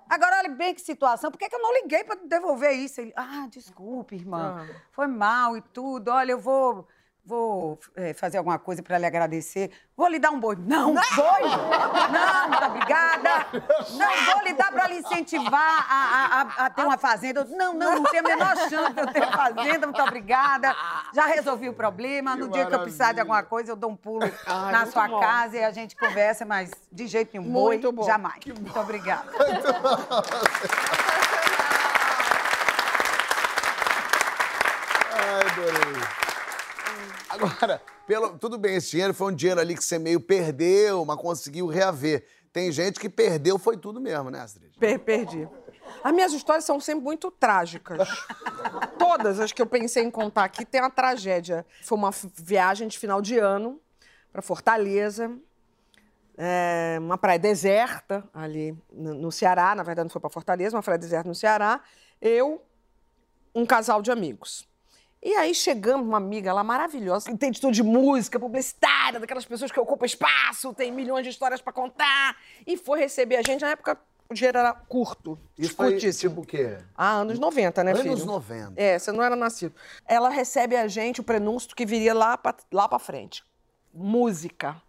Agora, 0.09 0.37
olha 0.39 0.49
bem 0.49 0.73
que 0.73 0.81
situação, 0.81 1.31
por 1.31 1.37
que, 1.37 1.49
que 1.49 1.55
eu 1.55 1.61
não 1.61 1.73
liguei 1.73 2.03
pra 2.03 2.15
devolver 2.15 2.71
isso? 2.73 3.01
Ele, 3.01 3.13
ah, 3.15 3.47
desculpe, 3.49 4.15
irmã, 4.15 4.67
foi 4.91 5.07
mal 5.07 5.57
e 5.57 5.61
tudo, 5.61 6.09
olha, 6.11 6.31
eu 6.31 6.39
vou, 6.39 6.87
vou 7.25 7.79
eh, 7.95 8.13
fazer 8.13 8.37
alguma 8.37 8.59
coisa 8.59 8.83
pra 8.83 8.97
lhe 8.99 9.05
agradecer. 9.05 9.71
Vou 9.97 10.07
lhe 10.07 10.19
dar 10.19 10.29
um 10.31 10.39
boi. 10.39 10.55
Não, 10.59 10.93
boi? 10.93 11.41
Não, 12.11 12.49
muito 12.49 12.65
obrigada. 12.65 13.47
Não, 13.91 14.25
vou 14.33 14.43
lhe 14.43 14.53
dar 14.53 14.71
pra 14.71 14.87
lhe 14.87 14.97
incentivar 14.99 15.85
a, 15.89 15.95
a- 15.95 16.41
a- 16.41 16.65
a 16.65 16.69
ter 16.69 16.83
uma 16.83 16.97
fazenda. 16.97 17.43
Não, 17.45 17.73
não, 17.73 17.95
não 17.95 18.03
tem 18.03 18.19
a 18.19 18.23
menor 18.23 18.55
chance 18.69 18.93
de 18.93 18.99
eu 19.01 19.07
ter 19.07 19.25
fazenda, 19.31 19.87
muito 19.87 20.01
obrigada. 20.01 20.75
Já 21.13 21.25
resolvi 21.25 21.67
o 21.69 21.73
problema. 21.73 22.35
No 22.35 22.47
dia 22.49 22.65
que 22.65 22.75
eu 22.75 22.79
precisar 22.81 23.13
de 23.13 23.17
maravilha. 23.17 23.21
alguma 23.23 23.43
coisa, 23.43 23.71
eu 23.71 23.75
dou 23.75 23.89
um 23.89 23.95
pulo 23.95 24.23
Ai, 24.45 24.71
na 24.71 24.79
muito 24.81 24.91
sua 24.93 25.07
bom. 25.07 25.19
casa 25.19 25.57
e 25.57 25.63
a 25.63 25.71
gente 25.71 25.95
conversa, 25.95 26.45
mas 26.45 26.71
de 26.91 27.07
jeito 27.07 27.31
nenhum. 27.37 27.49
Muito 27.49 27.91
boi, 27.91 28.03
bom. 28.03 28.03
jamais. 28.03 28.43
Muito 28.45 28.79
obrigada. 28.79 29.25
Ai, 35.17 35.41
adorei. 35.51 36.24
Agora, 37.35 37.81
pelo, 38.07 38.37
tudo 38.37 38.57
bem, 38.57 38.75
esse 38.75 38.91
dinheiro 38.91 39.13
foi 39.13 39.31
um 39.31 39.35
dinheiro 39.35 39.59
ali 39.59 39.75
que 39.75 39.83
você 39.83 39.99
meio 39.99 40.19
perdeu, 40.19 41.03
mas 41.05 41.17
conseguiu 41.19 41.67
reaver. 41.67 42.25
Tem 42.53 42.71
gente 42.71 42.99
que 42.99 43.09
perdeu, 43.09 43.59
foi 43.59 43.75
tudo 43.77 43.99
mesmo, 43.99 44.29
né, 44.29 44.39
Astrid? 44.39 44.71
Per- 44.79 44.99
perdi. 44.99 45.47
As 46.03 46.13
minhas 46.13 46.31
histórias 46.33 46.63
são 46.63 46.79
sempre 46.79 47.03
muito 47.03 47.29
trágicas. 47.29 48.07
Todas 48.97 49.39
as 49.39 49.51
que 49.51 49.61
eu 49.61 49.65
pensei 49.65 50.03
em 50.03 50.09
contar 50.11 50.45
aqui 50.45 50.65
tem 50.65 50.81
uma 50.81 50.89
tragédia. 50.89 51.65
Foi 51.83 51.97
uma 51.97 52.11
viagem 52.35 52.87
de 52.87 52.97
final 52.97 53.21
de 53.21 53.37
ano 53.37 53.79
para 54.31 54.41
Fortaleza, 54.41 55.31
é, 56.37 56.97
uma 56.99 57.17
praia 57.17 57.39
deserta 57.39 58.23
ali 58.33 58.77
no 58.91 59.31
Ceará. 59.31 59.75
Na 59.75 59.83
verdade, 59.83 60.05
não 60.05 60.09
foi 60.11 60.21
para 60.21 60.29
Fortaleza, 60.29 60.75
uma 60.75 60.83
praia 60.83 60.97
deserta 60.97 61.27
no 61.27 61.35
Ceará. 61.35 61.81
Eu, 62.21 62.63
um 63.53 63.65
casal 63.65 64.01
de 64.01 64.11
amigos. 64.11 64.67
E 65.25 65.33
aí 65.33 65.55
chegamos, 65.55 66.07
uma 66.07 66.17
amiga 66.17 66.53
lá 66.53 66.63
maravilhosa, 66.63 67.31
entende 67.31 67.59
tudo 67.59 67.73
de 67.73 67.81
música, 67.81 68.39
publicitária, 68.39 69.19
daquelas 69.19 69.43
pessoas 69.43 69.71
que 69.71 69.79
ocupam 69.79 70.05
espaço, 70.05 70.71
tem 70.71 70.91
milhões 70.91 71.23
de 71.23 71.31
histórias 71.31 71.59
para 71.59 71.73
contar. 71.73 72.37
E 72.65 72.77
foi 72.77 72.99
receber 72.99 73.37
a 73.37 73.41
gente. 73.41 73.61
Na 73.61 73.71
época, 73.71 73.97
o 74.29 74.35
dinheiro 74.35 74.59
era 74.59 74.71
curto, 74.71 75.35
Isso 75.57 75.73
foi 75.75 75.93
curtíssimo. 75.93 76.29
tipo 76.29 76.41
o 76.43 76.45
quê? 76.45 76.77
Ah, 76.95 77.13
anos 77.13 77.39
90, 77.39 77.83
né, 77.83 77.91
Anos 77.93 78.03
filho? 78.03 78.23
90. 78.23 78.73
É, 78.75 78.99
você 78.99 79.11
não 79.11 79.23
era 79.23 79.35
nascido. 79.35 79.73
Ela 80.07 80.29
recebe 80.29 80.75
a 80.75 80.87
gente 80.87 81.21
o 81.21 81.23
prenúncio 81.23 81.75
que 81.75 81.87
viria 81.87 82.13
lá 82.13 82.37
pra, 82.37 82.55
lá 82.71 82.87
pra 82.87 82.99
frente. 82.99 83.43
Música, 83.91 84.79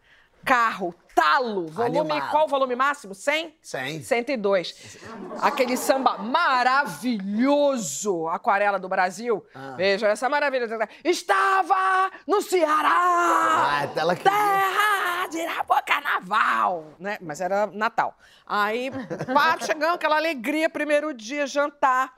carro, 0.47 0.95
talo, 1.15 1.67
volume, 1.67 1.99
Animado. 2.12 2.31
qual 2.31 2.45
o 2.45 2.49
volume 2.49 2.76
máximo? 2.76 3.15
100? 3.15 3.55
100. 3.61 4.03
102. 4.03 4.99
Aquele 5.43 5.76
samba 5.76 6.17
maravilhoso, 6.19 8.29
Aquarela 8.29 8.79
do 8.79 8.88
Brasil. 8.88 9.45
Ah. 9.55 9.75
Veja 9.76 10.09
essa 10.09 10.29
maravilha. 10.29 10.67
Estava 11.05 12.11
no 12.26 12.41
Ceará, 12.41 12.88
Ah, 12.88 13.88
ela 13.97 14.15
queria. 14.15 14.31
terra 14.31 15.26
de 15.29 15.45
Carnaval, 15.85 16.85
né? 16.99 17.19
Mas 17.21 17.41
era 17.41 17.67
Natal. 17.67 18.17
Aí, 18.47 18.91
pá, 19.35 19.59
chegando 19.61 19.95
aquela 19.95 20.17
alegria, 20.17 20.71
primeiro 20.71 21.12
dia, 21.12 21.47
jantar. 21.47 22.15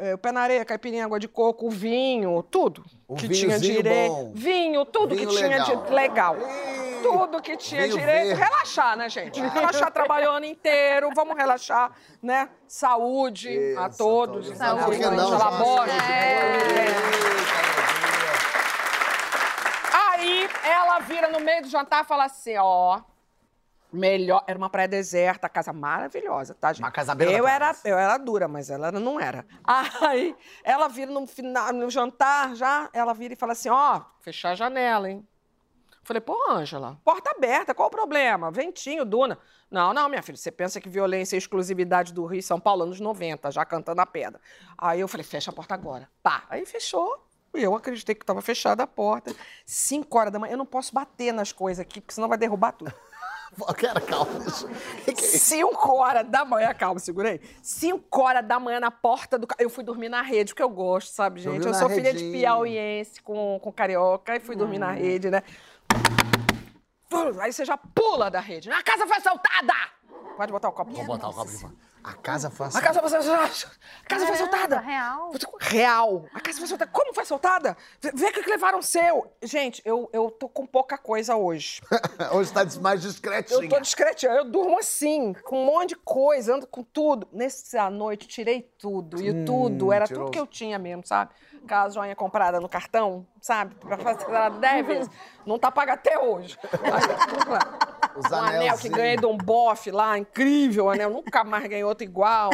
É, 0.00 0.14
o 0.14 0.18
pé 0.18 0.30
na 0.30 0.42
areia, 0.42 0.64
caipirinha, 0.64 1.04
água 1.04 1.18
de 1.18 1.26
coco, 1.26 1.68
vinho, 1.68 2.40
tudo 2.44 2.84
O 3.08 3.16
que 3.16 3.28
tinha 3.28 3.58
direito. 3.58 4.12
bom. 4.12 4.32
Vinho, 4.32 4.84
tudo 4.84 5.12
Vinho 5.16 5.28
que 5.28 5.34
tinha 5.36 5.48
legal. 5.48 5.84
de 5.84 5.92
legal. 5.92 6.36
Tudo 7.02 7.40
que 7.42 7.56
tinha 7.56 7.82
vinho 7.82 7.96
direito. 7.98 8.26
verde. 8.36 8.42
Relaxar, 8.42 8.96
né, 8.96 9.08
gente? 9.08 9.40
Relaxar 9.40 9.90
trabalhou 9.90 10.32
o 10.32 10.36
ano 10.36 10.46
inteiro, 10.46 11.10
vamos 11.14 11.36
relaxar, 11.36 11.92
né? 12.22 12.48
Saúde 12.66 13.48
a 13.76 13.88
Isso, 13.88 13.98
todos. 13.98 14.46
todos. 14.46 14.58
Saúde, 14.58 14.84
Por 14.84 14.94
que 14.96 15.06
não? 15.06 15.58
Borges. 15.58 15.94
É. 15.94 16.88
Aí 19.92 20.48
ela 20.64 20.98
vira 21.00 21.28
no 21.28 21.40
meio 21.40 21.62
do 21.62 21.68
jantar 21.68 22.04
e 22.04 22.06
fala 22.06 22.24
assim: 22.24 22.56
ó. 22.58 23.00
Melhor. 23.90 24.44
Era 24.46 24.58
uma 24.58 24.68
praia 24.68 24.86
deserta, 24.86 25.48
casa 25.48 25.72
maravilhosa, 25.72 26.54
tá, 26.54 26.74
gente? 26.74 26.82
Uma 26.84 26.90
casa 26.90 27.14
da 27.14 27.24
eu 27.24 27.48
era, 27.48 27.74
eu 27.86 27.96
era 27.96 28.18
dura, 28.18 28.46
mas 28.46 28.68
ela 28.68 28.92
não 28.92 29.18
era. 29.18 29.46
Aí 29.64 30.36
ela 30.62 30.88
vira 30.88 31.10
no 31.10 31.26
final, 31.26 31.72
no 31.72 31.88
jantar 31.90 32.54
já, 32.54 32.90
ela 32.92 33.14
vira 33.14 33.32
e 33.32 33.36
fala 33.36 33.52
assim: 33.52 33.70
ó, 33.70 34.02
fechar 34.20 34.50
a 34.50 34.54
janela, 34.54 35.10
hein? 35.10 35.26
Falei, 36.08 36.22
pô, 36.22 36.34
Ângela, 36.50 36.98
porta 37.04 37.32
aberta, 37.36 37.74
qual 37.74 37.88
o 37.88 37.90
problema? 37.90 38.50
Ventinho, 38.50 39.04
Duna. 39.04 39.38
Não, 39.70 39.92
não, 39.92 40.08
minha 40.08 40.22
filha, 40.22 40.38
você 40.38 40.50
pensa 40.50 40.80
que 40.80 40.88
violência 40.88 41.36
e 41.36 41.38
exclusividade 41.38 42.14
do 42.14 42.24
Rio 42.24 42.38
e 42.38 42.42
São 42.42 42.58
Paulo, 42.58 42.84
anos 42.84 42.98
90, 42.98 43.50
já 43.50 43.62
cantando 43.62 44.00
a 44.00 44.06
pedra. 44.06 44.40
Aí 44.78 45.00
eu 45.00 45.06
falei, 45.06 45.22
fecha 45.22 45.50
a 45.50 45.52
porta 45.52 45.74
agora. 45.74 46.08
Pá. 46.22 46.44
Aí 46.48 46.64
fechou. 46.64 47.22
E 47.54 47.62
eu 47.62 47.74
acreditei 47.74 48.14
que 48.14 48.22
estava 48.22 48.40
fechada 48.40 48.84
a 48.84 48.86
porta. 48.86 49.36
Cinco 49.66 50.16
horas 50.16 50.32
da 50.32 50.38
manhã, 50.38 50.52
eu 50.52 50.56
não 50.56 50.64
posso 50.64 50.94
bater 50.94 51.30
nas 51.30 51.52
coisas 51.52 51.82
aqui, 51.82 52.00
porque 52.00 52.14
senão 52.14 52.26
vai 52.26 52.38
derrubar 52.38 52.72
tudo. 52.72 52.90
Cara, 53.76 54.00
calma. 54.00 54.30
É? 55.06 55.14
Cinco 55.14 55.96
horas 55.96 56.26
da 56.26 56.44
manhã, 56.44 56.72
calma, 56.72 56.98
segurei. 57.00 57.40
Cinco 57.62 58.22
horas 58.22 58.46
da 58.46 58.58
manhã 58.58 58.80
na 58.80 58.90
porta 58.90 59.38
do 59.38 59.46
carro. 59.46 59.60
Eu 59.60 59.70
fui 59.70 59.84
dormir 59.84 60.08
na 60.08 60.22
rede, 60.22 60.52
porque 60.52 60.62
eu 60.62 60.70
gosto, 60.70 61.08
sabe, 61.08 61.40
gente? 61.40 61.60
Dormiu 61.60 61.68
Eu 61.68 61.74
sou 61.74 61.90
filha 61.90 62.14
de 62.14 62.30
piauiense 62.30 63.22
com, 63.22 63.58
com 63.62 63.70
carioca 63.70 64.36
e 64.36 64.40
fui 64.40 64.56
dormir 64.56 64.78
na 64.78 64.92
rede, 64.92 65.30
né? 65.30 65.42
Aí 67.40 67.52
você 67.52 67.64
já 67.64 67.76
pula 67.76 68.30
da 68.30 68.40
rede. 68.40 68.70
A 68.70 68.82
casa 68.82 69.06
foi 69.06 69.16
assaltada! 69.16 69.74
Pode 70.36 70.52
botar 70.52 70.68
o 70.68 70.72
copo. 70.72 70.92
Vou 70.92 71.04
botar 71.04 71.28
o 71.28 71.34
copo 71.34 71.50
de. 71.50 71.66
A 72.08 72.14
casa 72.14 72.50
foi 72.50 72.66
A 72.66 72.80
casa 72.80 73.00
foi 73.00 73.18
assaltada. 73.18 73.44
A 74.02 74.08
casa 74.08 74.26
foi 74.26 74.34
assaltada. 74.34 74.78
real? 74.80 75.30
Real. 75.60 76.24
A 76.32 76.40
casa 76.40 76.56
foi 76.56 76.64
assaltada. 76.64 76.90
Como 76.90 77.12
foi 77.12 77.22
assaltada? 77.22 77.76
Vê, 78.14 78.32
que 78.32 78.48
levaram 78.48 78.78
o 78.78 78.82
seu. 78.82 79.30
Gente, 79.42 79.82
eu, 79.84 80.08
eu 80.10 80.30
tô 80.30 80.48
com 80.48 80.64
pouca 80.66 80.96
coisa 80.96 81.36
hoje. 81.36 81.82
Hoje 82.32 82.50
tá 82.52 82.64
mais 82.80 83.02
discretinha. 83.02 83.60
Eu 83.62 83.68
tô 83.68 83.78
discretinha, 83.80 84.32
eu 84.32 84.44
durmo 84.44 84.78
assim, 84.78 85.34
com 85.44 85.62
um 85.62 85.66
monte 85.66 85.90
de 85.90 85.96
coisa, 85.96 86.54
ando 86.54 86.66
com 86.66 86.82
tudo. 86.82 87.28
Nessa 87.30 87.90
noite, 87.90 88.26
tirei 88.26 88.62
tudo. 88.62 89.20
E 89.20 89.30
o 89.30 89.44
tudo 89.44 89.92
era 89.92 90.04
Hum, 90.04 90.08
tirou. 90.08 90.24
tudo 90.24 90.32
que 90.32 90.38
eu 90.38 90.46
tinha 90.46 90.78
mesmo, 90.78 91.06
sabe? 91.06 91.30
Aquela 91.64 91.90
joinha 91.90 92.16
comprada 92.16 92.58
no 92.60 92.68
cartão, 92.68 93.26
sabe? 93.42 93.74
Pra 93.74 93.98
fazer 93.98 94.24
ela 94.24 94.48
10 94.48 94.86
vezes. 94.86 95.10
Não 95.44 95.58
tá 95.58 95.70
paga 95.70 95.92
até 95.94 96.18
hoje. 96.18 96.58
Aí, 96.72 97.36
tudo 97.38 97.50
lá. 97.50 97.87
Os 98.18 98.30
um 98.30 98.34
anel 98.34 98.78
que 98.78 98.88
ganhei 98.88 99.16
de 99.16 99.26
um 99.26 99.36
bofe 99.36 99.90
lá, 99.90 100.18
incrível 100.18 100.86
o 100.86 100.90
anel, 100.90 101.10
nunca 101.10 101.44
mais 101.44 101.66
ganhei 101.66 101.84
outro 101.84 102.04
igual. 102.04 102.50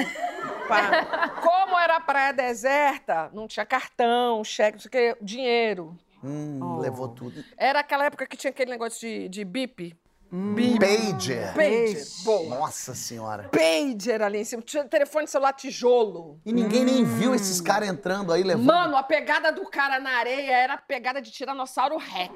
Como 1.43 1.79
era 1.79 2.01
praia 2.01 2.33
deserta, 2.33 3.31
não 3.33 3.47
tinha 3.47 3.65
cartão, 3.67 4.43
cheque, 4.45 4.77
não 4.77 4.81
sei 4.81 4.89
o 4.89 4.91
quê, 4.91 5.17
dinheiro. 5.23 5.97
Hum, 6.23 6.79
levou 6.79 7.09
tudo. 7.09 7.45
Era 7.57 7.81
aquela 7.81 8.07
época 8.07 8.27
que 8.27 8.37
tinha 8.37 8.51
aquele 8.51 8.71
negócio 8.71 9.01
de, 9.01 9.29
de 9.29 9.45
bip. 9.45 9.95
Pager. 10.81 11.55
Pager. 11.55 12.05
Bom, 12.25 12.49
Nossa 12.49 12.93
senhora. 12.95 13.49
pager 13.51 14.21
ali 14.21 14.39
em 14.39 14.45
cima. 14.45 14.63
Tinha 14.63 14.85
telefone 14.85 15.29
celular 15.29 15.53
tijolo. 15.53 16.41
E 16.45 16.53
ninguém 16.53 16.85
nem 16.85 17.05
viu 17.05 17.35
esses 17.35 17.61
caras 17.61 17.89
entrando 17.89 18.33
aí 18.33 18.43
levando. 18.43 18.67
Mano, 18.67 18.97
a 18.97 19.03
pegada 19.03 19.53
do 19.53 19.65
cara 19.71 20.01
na 20.01 20.11
areia 20.19 20.51
era 20.51 20.75
a 20.75 20.79
pegada 20.79 21.23
de 21.23 21.31
Tiranossauro 21.31 21.97
Rex. 21.99 22.33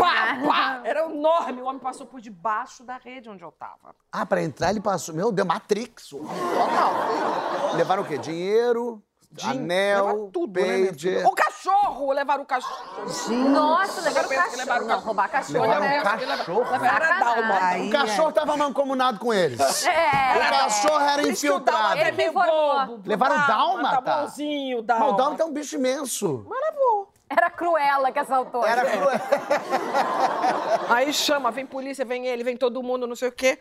Pá, 0.00 0.38
pá! 0.46 0.80
Era 0.84 1.04
enorme. 1.04 1.62
O 1.62 1.66
homem 1.66 1.80
passou 1.80 2.06
por 2.06 2.20
debaixo 2.20 2.82
da 2.84 2.96
rede 2.96 3.28
onde 3.28 3.42
eu 3.42 3.52
tava. 3.52 3.94
Ah, 4.10 4.24
pra 4.26 4.42
entrar 4.42 4.70
ele 4.70 4.80
passou. 4.80 5.14
Meu 5.14 5.30
Deus, 5.30 5.46
Matrix. 5.46 6.08
Total. 6.10 7.74
Levaram 7.76 8.02
o 8.02 8.06
quê? 8.06 8.18
Dinheiro, 8.18 9.02
anel, 9.44 10.06
Levaram 10.06 10.30
tudo, 10.30 10.60
né, 10.60 10.66
pager. 10.86 10.98
filha? 10.98 11.28
O 11.28 11.34
cachorro! 11.34 12.12
Levaram 12.12 12.42
o 12.42 12.46
cachorro. 12.46 13.04
Nossa, 13.50 14.00
levaram 14.00 14.26
o 14.28 14.30
cachorro. 14.30 14.56
levaram 14.56 14.84
o 14.84 14.88
cachorro. 14.88 15.04
roubar 15.06 15.28
cachorro. 15.30 15.60
Levaram 15.60 15.80
né? 15.80 16.00
um 16.00 16.02
cachorro? 16.02 16.70
Levaram 16.72 17.06
a 17.06 17.18
Dalma. 17.18 17.52
Sacanagem. 17.54 17.88
O 17.88 17.92
cachorro 17.92 18.32
tava 18.32 18.56
mancomunado 18.56 19.18
com 19.18 19.32
eles. 19.32 19.86
É. 19.86 20.36
O 20.36 20.50
cachorro 20.50 21.00
era 21.00 21.22
o 21.22 21.30
infiltrado. 21.30 22.00
é 22.00 22.12
meio 22.12 22.32
bobo. 22.32 23.02
Levaram 23.04 23.36
o 23.36 23.46
Dalma? 23.46 23.90
Tá 23.90 24.00
bonzinho, 24.00 24.78
Mas 24.78 24.86
Dalma. 24.86 25.08
o 25.08 25.12
Dalma 25.12 25.36
é 25.38 25.44
um 25.44 25.52
bicho 25.52 25.76
imenso. 25.76 26.44
Mas 26.48 26.60
levou. 26.70 27.09
Era 27.30 27.48
Cruella 27.48 28.10
que 28.10 28.18
assaltou. 28.18 28.66
Era 28.66 28.84
gente. 28.84 28.98
cruel. 28.98 29.20
Aí 30.90 31.12
chama, 31.12 31.52
vem 31.52 31.64
polícia, 31.64 32.04
vem 32.04 32.26
ele, 32.26 32.42
vem 32.42 32.56
todo 32.56 32.82
mundo, 32.82 33.06
não 33.06 33.14
sei 33.14 33.28
o 33.28 33.32
quê. 33.32 33.56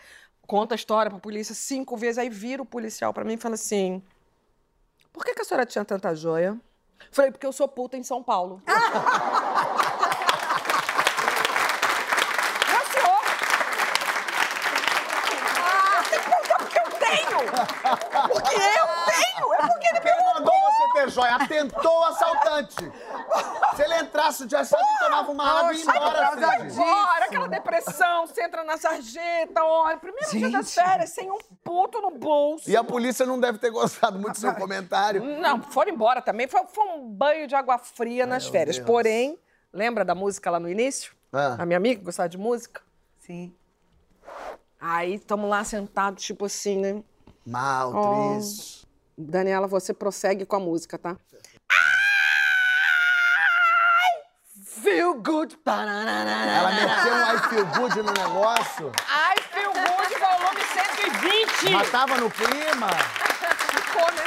Conta 0.47 0.73
a 0.73 0.77
história 0.77 1.11
pra 1.11 1.19
polícia 1.19 1.53
cinco 1.53 1.95
vezes. 1.95 2.17
Aí 2.17 2.29
vira 2.29 2.63
o 2.63 2.65
policial 2.65 3.13
pra 3.13 3.23
mim 3.23 3.35
e 3.35 3.37
fala 3.37 3.53
assim: 3.53 4.01
Por 5.13 5.23
que, 5.23 5.35
que 5.35 5.41
a 5.41 5.45
senhora 5.45 5.67
tinha 5.67 5.85
tanta 5.85 6.15
joia? 6.15 6.59
Falei, 7.11 7.29
porque 7.31 7.45
eu 7.45 7.53
sou 7.53 7.67
puta 7.67 7.95
em 7.95 8.01
São 8.01 8.23
Paulo. 8.23 8.59
Não, 8.67 8.75
senhor. 12.91 13.21
Ah, 15.61 16.01
tem 16.09 16.19
que 16.19 16.25
perguntar 16.27 16.57
porque 16.57 16.79
eu 16.79 16.89
tenho. 16.97 17.37
Porque 18.29 18.55
eu 18.55 18.87
tenho. 19.05 19.53
É 19.53 19.67
porque 19.67 19.87
ele 19.87 19.99
Quem 20.01 20.25
mandou 20.33 20.53
você 20.53 20.89
ter 20.93 20.98
joia? 21.09 21.35
Atentou 21.35 21.91
o 21.99 22.03
assaltante. 22.05 22.75
Se 23.75 23.81
ele 23.83 23.97
entrasse, 23.99 24.47
já 24.49 24.63
sabia 24.63 24.85
que 24.85 25.03
tomava 25.05 25.31
uma 25.31 25.43
água 25.59 25.73
e 25.73 25.77
ia 25.77 25.81
embora. 25.83 26.35
Bora, 26.75 27.25
aquela 27.25 27.47
depressão, 27.47 28.27
você 28.27 28.43
entra 28.43 28.63
na 28.63 28.77
sarjeta, 28.77 29.63
olha, 29.63 29.97
primeiro 29.97 30.29
dia 30.31 30.49
das 30.49 30.73
férias, 30.73 31.09
sem 31.11 31.29
um 31.31 31.37
puto 31.63 32.01
no 32.01 32.11
bolso. 32.11 32.69
E 32.69 32.75
a 32.75 32.83
polícia 32.83 33.25
não 33.25 33.39
deve 33.39 33.57
ter 33.57 33.69
gostado 33.71 34.17
muito 34.19 34.33
do 34.33 34.39
seu 34.39 34.53
comentário. 34.55 35.23
Não, 35.23 35.61
foram 35.61 35.91
embora 35.91 36.21
também. 36.21 36.47
Foi, 36.47 36.61
foi 36.67 36.85
um 36.87 37.07
banho 37.09 37.47
de 37.47 37.55
água 37.55 37.77
fria 37.77 38.25
nas 38.25 38.47
férias. 38.47 38.77
Deus. 38.77 38.87
Porém, 38.87 39.37
lembra 39.73 40.03
da 40.03 40.15
música 40.15 40.49
lá 40.49 40.59
no 40.59 40.69
início? 40.69 41.13
Ah. 41.31 41.57
A 41.59 41.65
minha 41.65 41.77
amiga 41.77 42.03
gostava 42.03 42.27
de 42.27 42.37
música? 42.37 42.81
Sim. 43.19 43.53
Aí, 44.81 45.15
estamos 45.15 45.49
lá 45.49 45.63
sentados, 45.63 46.23
tipo 46.23 46.45
assim, 46.45 46.77
né? 46.79 47.03
Mal, 47.45 47.91
Oh. 47.95 48.33
triste. 48.35 48.87
Daniela, 49.21 49.67
você 49.67 49.93
prossegue 49.93 50.45
com 50.45 50.55
a 50.55 50.59
música, 50.61 50.97
tá? 50.97 51.17
Feel 54.65 55.15
good. 55.15 55.59
Ela 55.65 56.71
meteu 56.71 57.13
um 57.13 57.35
I 57.35 57.49
feel 57.49 57.65
good 57.65 57.97
no 58.01 58.13
negócio, 58.13 58.91
I 59.09 59.41
feel 59.41 59.73
good, 59.73 60.19
volume 60.19 60.61
120. 61.61 61.73
mas 61.73 61.91
tava 61.91 62.17
no 62.17 62.31
clima. 62.31 62.87
Ficou, 63.73 64.09
né? 64.13 64.23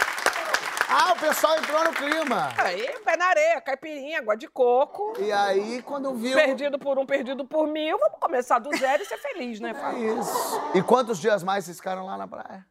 Ah, 0.90 1.12
o 1.12 1.16
pessoal 1.16 1.56
entrou 1.56 1.84
no 1.84 1.92
clima. 1.94 2.52
Aí, 2.58 2.86
pé 3.02 3.16
na 3.16 3.24
areia, 3.28 3.60
caipirinha, 3.62 4.18
água 4.18 4.36
de 4.36 4.46
coco. 4.46 5.14
E 5.18 5.32
aí, 5.32 5.80
quando 5.82 6.14
viu... 6.14 6.36
Perdido 6.36 6.78
por 6.78 6.98
um, 6.98 7.06
perdido 7.06 7.46
por 7.46 7.66
mil. 7.66 7.98
Vamos 7.98 8.18
começar 8.20 8.58
do 8.58 8.76
zero 8.76 9.02
e 9.02 9.06
ser 9.06 9.16
feliz, 9.16 9.58
né, 9.58 9.72
Fábio? 9.72 10.20
Isso. 10.20 10.70
E 10.74 10.82
quantos 10.82 11.18
dias 11.18 11.42
mais 11.42 11.64
vocês 11.64 11.78
ficaram 11.78 12.04
lá 12.04 12.18
na 12.18 12.28
praia? 12.28 12.66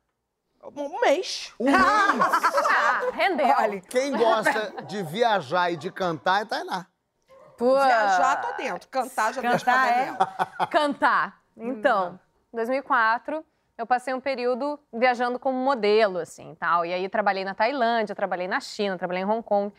Um 0.64 1.02
mês. 1.02 1.54
Um 1.60 1.66
mês. 1.66 1.78
Ah, 1.78 3.10
rendeu. 3.14 3.56
Olha, 3.58 3.82
Quem 3.82 4.16
gosta 4.16 4.84
de 4.84 5.04
viajar 5.04 5.72
e 5.72 5.78
de 5.78 5.92
cantar 5.92 6.42
é 6.42 6.46
Tainá. 6.46 6.86
Pô, 7.58 7.76
viajar, 7.76 8.42
tô 8.42 8.58
dentro. 8.58 8.90
Cantar, 8.90 9.34
já 9.34 9.42
Cantar, 9.42 9.88
é? 9.90 10.18
Cantar. 10.68 11.42
Então, 11.56 12.20
em 12.52 12.56
2004, 12.56 13.46
eu 13.78 13.86
passei 13.86 14.14
um 14.14 14.20
período 14.20 14.80
viajando 14.94 15.38
como 15.38 15.58
modelo, 15.58 16.20
assim, 16.20 16.56
tal. 16.56 16.86
E 16.86 16.94
aí 16.94 17.08
trabalhei 17.10 17.44
na 17.44 17.54
Tailândia, 17.54 18.16
trabalhei 18.16 18.48
na 18.48 18.60
China, 18.60 18.98
trabalhei 18.98 19.24
em 19.24 19.26
Hong 19.26 19.44
Kong. 19.44 19.74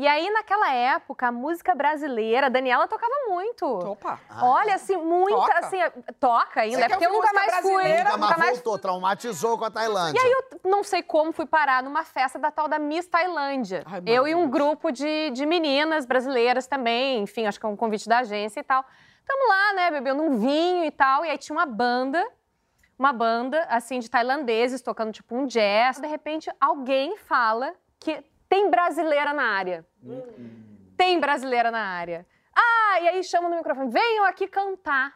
E 0.00 0.08
aí, 0.08 0.30
naquela 0.30 0.72
época, 0.72 1.26
a 1.26 1.30
música 1.30 1.74
brasileira, 1.74 2.46
a 2.46 2.48
Daniela 2.48 2.88
tocava 2.88 3.12
muito. 3.28 3.66
Opa. 3.66 4.18
Olha, 4.40 4.76
assim, 4.76 4.96
muita, 4.96 5.36
Toca? 5.36 5.58
assim, 5.58 5.76
toca 6.18 6.60
ainda, 6.62 6.78
Você 6.78 6.84
é 6.84 6.88
quer 6.88 6.94
porque 6.94 7.06
eu 7.06 7.12
nunca 7.12 7.30
mais 7.34 7.56
fui. 7.56 7.88
Nunca 7.98 8.16
Nunca 8.16 8.38
mais 8.38 8.52
voltou, 8.52 8.78
traumatizou 8.78 9.58
com 9.58 9.66
a 9.66 9.70
Tailândia. 9.70 10.18
e 10.18 10.24
aí 10.24 10.32
eu 10.32 10.70
não 10.70 10.82
sei 10.82 11.02
como 11.02 11.32
fui 11.32 11.44
parar 11.44 11.82
numa 11.82 12.02
festa 12.02 12.38
da 12.38 12.50
tal 12.50 12.66
da 12.66 12.78
Miss 12.78 13.06
Tailândia. 13.08 13.82
Ai, 13.84 14.00
eu 14.06 14.26
e 14.26 14.34
um 14.34 14.48
grupo 14.48 14.90
de, 14.90 15.28
de 15.32 15.44
meninas 15.44 16.06
brasileiras 16.06 16.66
também, 16.66 17.20
enfim, 17.22 17.44
acho 17.46 17.60
que 17.60 17.66
é 17.66 17.68
um 17.68 17.76
convite 17.76 18.08
da 18.08 18.20
agência 18.20 18.60
e 18.60 18.64
tal. 18.64 18.82
Tamo 19.26 19.48
lá, 19.50 19.74
né, 19.74 19.90
bebendo 19.90 20.22
um 20.22 20.38
vinho 20.38 20.82
e 20.82 20.90
tal. 20.90 21.26
E 21.26 21.28
aí 21.28 21.36
tinha 21.36 21.54
uma 21.54 21.66
banda, 21.66 22.26
uma 22.98 23.12
banda, 23.12 23.66
assim, 23.68 23.98
de 23.98 24.08
tailandeses 24.08 24.80
tocando 24.80 25.12
tipo 25.12 25.36
um 25.36 25.44
jazz. 25.44 26.00
De 26.00 26.06
repente, 26.06 26.50
alguém 26.58 27.18
fala 27.18 27.74
que 27.98 28.24
tem 28.50 28.68
brasileira 28.68 29.32
na 29.32 29.44
área. 29.44 29.86
Tem 30.96 31.18
brasileira 31.18 31.70
na 31.70 31.80
área. 31.80 32.26
Ah, 32.54 33.00
e 33.00 33.08
aí 33.08 33.24
chama 33.24 33.48
no 33.48 33.56
microfone, 33.56 33.90
venham 33.90 34.24
aqui 34.24 34.46
cantar. 34.48 35.14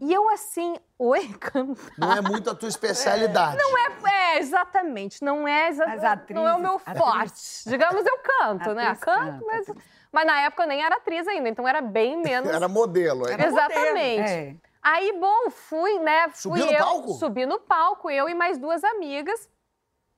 E 0.00 0.12
eu 0.12 0.30
assim, 0.30 0.76
oi, 0.98 1.28
cantar? 1.40 1.92
Não 1.98 2.12
é 2.12 2.20
muito 2.22 2.48
a 2.48 2.54
tua 2.54 2.68
especialidade. 2.68 3.56
Não 3.58 3.76
é, 3.76 4.36
é, 4.36 4.38
exatamente, 4.38 5.22
não 5.22 5.46
é 5.46 5.68
exa- 5.68 5.84
As 5.84 6.04
atrizes- 6.04 6.34
não 6.42 6.48
é 6.48 6.54
o 6.54 6.60
meu 6.60 6.76
atriz- 6.76 6.96
forte. 6.98 7.68
Digamos, 7.68 8.06
eu 8.06 8.18
canto, 8.18 8.72
né? 8.74 8.86
Atriz 8.86 9.00
Canto, 9.04 9.32
canta, 9.40 9.44
mas, 9.46 9.68
atriz. 9.68 9.84
mas 10.12 10.26
na 10.26 10.40
época 10.42 10.62
eu 10.62 10.68
nem 10.68 10.84
era 10.84 10.96
atriz 10.96 11.26
ainda, 11.26 11.48
então 11.48 11.66
era 11.66 11.80
bem 11.82 12.16
menos. 12.22 12.48
Era 12.50 12.68
modelo. 12.68 13.28
Era... 13.28 13.44
Exatamente. 13.44 14.30
É. 14.30 14.54
Aí, 14.82 15.18
bom, 15.18 15.50
fui, 15.50 15.98
né? 15.98 16.28
Fui 16.28 16.60
Subiu 16.60 16.66
no 16.66 16.72
eu, 16.72 16.78
palco? 16.78 17.12
Subi 17.14 17.44
no 17.44 17.58
palco, 17.58 18.08
eu 18.08 18.28
e 18.28 18.34
mais 18.34 18.56
duas 18.56 18.84
amigas. 18.84 19.48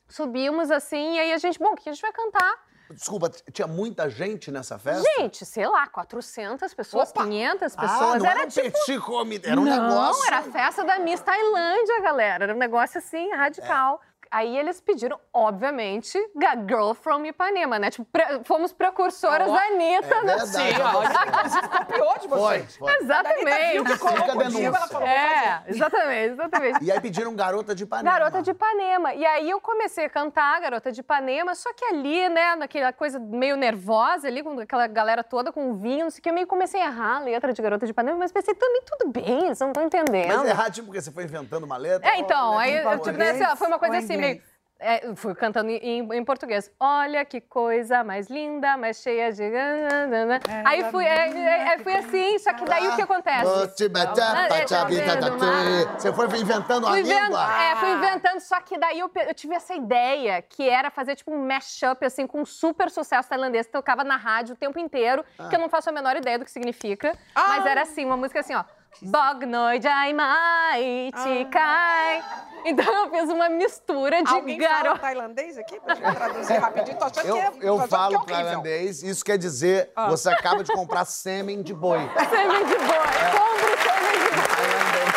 Subimos 0.08 0.70
assim, 0.70 1.16
e 1.16 1.20
aí 1.20 1.32
a 1.32 1.38
gente, 1.38 1.58
bom, 1.58 1.72
o 1.72 1.76
que 1.76 1.88
a 1.88 1.92
gente 1.92 2.02
vai 2.02 2.12
cantar? 2.12 2.68
Desculpa, 2.90 3.30
tinha 3.52 3.68
muita 3.68 4.08
gente 4.08 4.50
nessa 4.50 4.78
festa? 4.78 5.02
Gente, 5.18 5.44
sei 5.44 5.66
lá, 5.66 5.86
400 5.86 6.72
pessoas, 6.72 7.10
Opa! 7.10 7.24
500 7.24 7.74
ah, 7.76 7.80
pessoas. 7.80 8.22
não 8.22 8.30
era 8.30 8.40
era 8.40 8.50
tipo 8.50 8.70
petit 8.72 8.98
comité, 9.00 9.50
era 9.50 9.60
um 9.60 9.64
não, 9.64 9.82
negócio... 9.82 10.26
era 10.26 10.38
a 10.38 10.42
festa 10.42 10.84
da 10.84 10.98
Miss 10.98 11.20
Tailândia, 11.20 12.00
galera. 12.00 12.44
Era 12.44 12.54
um 12.54 12.58
negócio 12.58 12.96
assim, 12.98 13.30
radical. 13.32 14.00
Aí 14.30 14.56
eles 14.56 14.80
pediram, 14.80 15.18
obviamente, 15.32 16.18
Girl 16.68 16.92
from 16.94 17.24
Ipanema, 17.24 17.78
né? 17.78 17.90
Tipo, 17.90 18.04
pre- 18.10 18.40
fomos 18.44 18.72
precursoras 18.72 19.48
Ó, 19.48 19.54
da 19.54 19.62
Anitta. 19.62 20.14
é 20.14 20.24
né? 20.24 20.36
verdade. 20.36 20.48
Sim, 20.48 20.82
ó, 20.82 21.28
inclusive 21.28 21.68
copiou 21.68 22.18
de 22.18 22.28
vocês. 22.28 22.76
foi. 22.76 22.96
Exatamente. 23.00 23.72
viu 23.72 23.84
que 23.84 23.92
Fica 23.92 24.32
a 24.32 24.34
denúncia. 24.34 25.04
É, 25.06 25.62
exatamente, 25.70 26.32
exatamente. 26.32 26.78
E 26.88 26.92
aí 26.92 27.00
pediram 27.00 27.34
Garota 27.34 27.74
de 27.74 27.84
Ipanema. 27.84 28.18
Garota 28.18 28.42
de 28.42 28.50
Ipanema. 28.50 29.14
E 29.14 29.24
aí 29.24 29.50
eu 29.50 29.60
comecei 29.60 30.04
a 30.04 30.10
cantar 30.10 30.60
Garota 30.60 30.90
de 30.92 31.00
Ipanema, 31.00 31.54
só 31.54 31.72
que 31.72 31.84
ali, 31.84 32.28
né, 32.28 32.56
naquela 32.56 32.92
coisa 32.92 33.18
meio 33.18 33.56
nervosa 33.56 34.28
ali, 34.28 34.42
com 34.42 34.58
aquela 34.60 34.86
galera 34.86 35.22
toda 35.24 35.52
com 35.52 35.74
vinho, 35.74 36.04
não 36.04 36.10
sei 36.10 36.20
o 36.20 36.22
que, 36.22 36.30
eu 36.30 36.34
meio 36.34 36.46
comecei 36.46 36.80
a 36.80 36.86
errar 36.86 37.16
a 37.16 37.20
letra 37.20 37.52
de 37.52 37.60
Garota 37.62 37.86
de 37.86 37.92
Ipanema, 37.92 38.18
mas 38.18 38.32
pensei, 38.32 38.54
também 38.54 38.82
tudo 38.84 39.10
bem, 39.10 39.46
eles 39.46 39.58
não 39.60 39.68
estão 39.68 39.84
entendendo. 39.84 40.28
Mas 40.28 40.48
errar, 40.48 40.70
tipo, 40.70 40.86
porque 40.86 41.00
você 41.00 41.10
foi 41.10 41.24
inventando 41.24 41.64
uma 41.64 41.76
letra? 41.76 42.08
É, 42.08 42.18
então, 42.18 42.58
aí 42.58 42.78
tipo, 42.98 43.12
né, 43.12 43.56
foi 43.56 43.66
uma 43.66 43.78
coisa 43.78 43.98
assim, 43.98 44.16
inglês? 44.18 44.36
meio. 44.36 44.48
É, 44.80 45.12
fui 45.16 45.34
cantando 45.34 45.70
em, 45.70 46.08
em 46.14 46.24
português. 46.24 46.70
Olha 46.78 47.24
que 47.24 47.40
coisa 47.40 48.04
mais 48.04 48.28
linda, 48.28 48.76
mais 48.76 48.98
cheia 48.98 49.32
de. 49.32 49.42
Aí 50.64 50.84
fui, 50.92 51.04
é, 51.04 51.30
é, 51.30 51.74
é, 51.74 51.78
fui 51.80 51.92
assim, 51.96 52.38
só 52.38 52.54
que 52.54 52.64
daí 52.64 52.86
o 52.86 52.94
que 52.94 53.02
acontece? 53.02 53.44
Ah, 54.36 54.46
é, 54.46 54.64
tá 55.04 55.16
tatê. 55.16 55.46
Mar? 55.46 55.98
Você 55.98 56.12
foi 56.12 56.26
inventando 56.38 56.86
a 56.86 56.90
Fui 56.90 57.02
língua? 57.02 57.60
é, 57.60 57.76
fui 57.76 57.90
inventando, 57.90 58.38
só 58.38 58.60
que 58.60 58.78
daí 58.78 59.00
eu, 59.00 59.10
eu 59.26 59.34
tive 59.34 59.54
essa 59.54 59.74
ideia, 59.74 60.40
que 60.42 60.68
era 60.68 60.92
fazer 60.92 61.16
tipo 61.16 61.32
um 61.32 61.44
mashup, 61.44 62.06
assim, 62.06 62.24
com 62.24 62.42
um 62.42 62.46
super 62.46 62.88
sucesso 62.88 63.28
tailandês, 63.28 63.66
que 63.66 63.72
tocava 63.72 64.04
na 64.04 64.16
rádio 64.16 64.54
o 64.54 64.56
tempo 64.56 64.78
inteiro, 64.78 65.24
que 65.50 65.56
eu 65.56 65.60
não 65.60 65.68
faço 65.68 65.90
a 65.90 65.92
menor 65.92 66.16
ideia 66.16 66.38
do 66.38 66.44
que 66.44 66.52
significa, 66.52 67.18
mas 67.34 67.66
era 67.66 67.82
assim, 67.82 68.04
uma 68.04 68.16
música 68.16 68.38
assim, 68.38 68.54
ó. 68.54 68.62
Bog 69.00 69.46
noi 69.46 69.80
jai 69.80 70.12
mai 70.12 71.10
chi 71.14 71.44
kai. 71.50 72.22
Então 72.64 72.84
eu 73.04 73.10
fiz 73.10 73.30
uma 73.30 73.48
mistura 73.48 74.20
de 74.22 74.28
Alguém 74.34 74.60
fala 74.60 74.98
tailandês 74.98 75.56
aqui? 75.56 75.78
Pra 75.80 75.94
gente 75.94 76.14
traduzir 76.14 76.58
rapidinho. 76.58 76.98
Tô 76.98 77.04
achando 77.04 77.26
Eu, 77.28 77.34
que 77.52 77.66
é, 77.66 77.68
eu 77.68 77.78
falo 77.88 78.24
que 78.24 78.32
é 78.32 78.34
tailandês, 78.36 79.02
isso 79.04 79.24
quer 79.24 79.38
dizer 79.38 79.90
Ah. 79.94 80.08
você 80.08 80.28
acaba 80.28 80.64
de 80.64 80.72
comprar 80.72 81.04
sêmen 81.04 81.62
de 81.62 81.72
boi. 81.72 82.00
Sêmen 82.28 82.64
de 82.66 82.74
boi. 82.74 82.98
Compro 83.30 83.82
sêmen 83.82 84.18
de 84.18 84.30
boi. 84.34 84.56
Tailandês. 84.56 85.14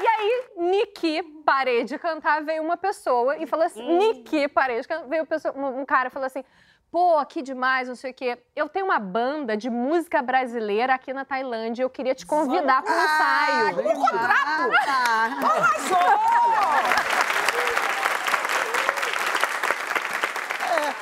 E 0.00 0.06
aí, 0.06 0.44
Niki, 0.72 1.22
parei 1.44 1.84
de 1.84 1.98
cantar, 1.98 2.42
veio 2.42 2.62
uma 2.62 2.78
pessoa 2.78 3.36
e 3.36 3.46
falou 3.46 3.66
assim: 3.66 3.82
Niki, 3.98 4.48
parei 4.48 4.80
de 4.80 4.88
cantar. 4.88 5.06
Veio 5.06 5.26
pessoa- 5.26 5.54
um 5.54 5.84
cara 5.84 6.08
e 6.08 6.10
falou 6.10 6.24
assim: 6.26 6.42
pô, 6.90 7.22
que 7.26 7.42
demais, 7.42 7.88
não 7.88 7.94
sei 7.94 8.10
o 8.10 8.14
quê. 8.14 8.38
Eu 8.56 8.68
tenho 8.70 8.86
uma 8.86 8.98
banda 8.98 9.54
de 9.54 9.68
música 9.68 10.22
brasileira 10.22 10.94
aqui 10.94 11.12
na 11.12 11.24
Tailândia, 11.26 11.82
eu 11.82 11.90
queria 11.90 12.14
te 12.14 12.24
convidar 12.24 12.82
para 12.82 12.92
um 12.94 13.04
ensaio. 13.04 13.80
Um 13.90 14.00
contrato! 14.00 14.70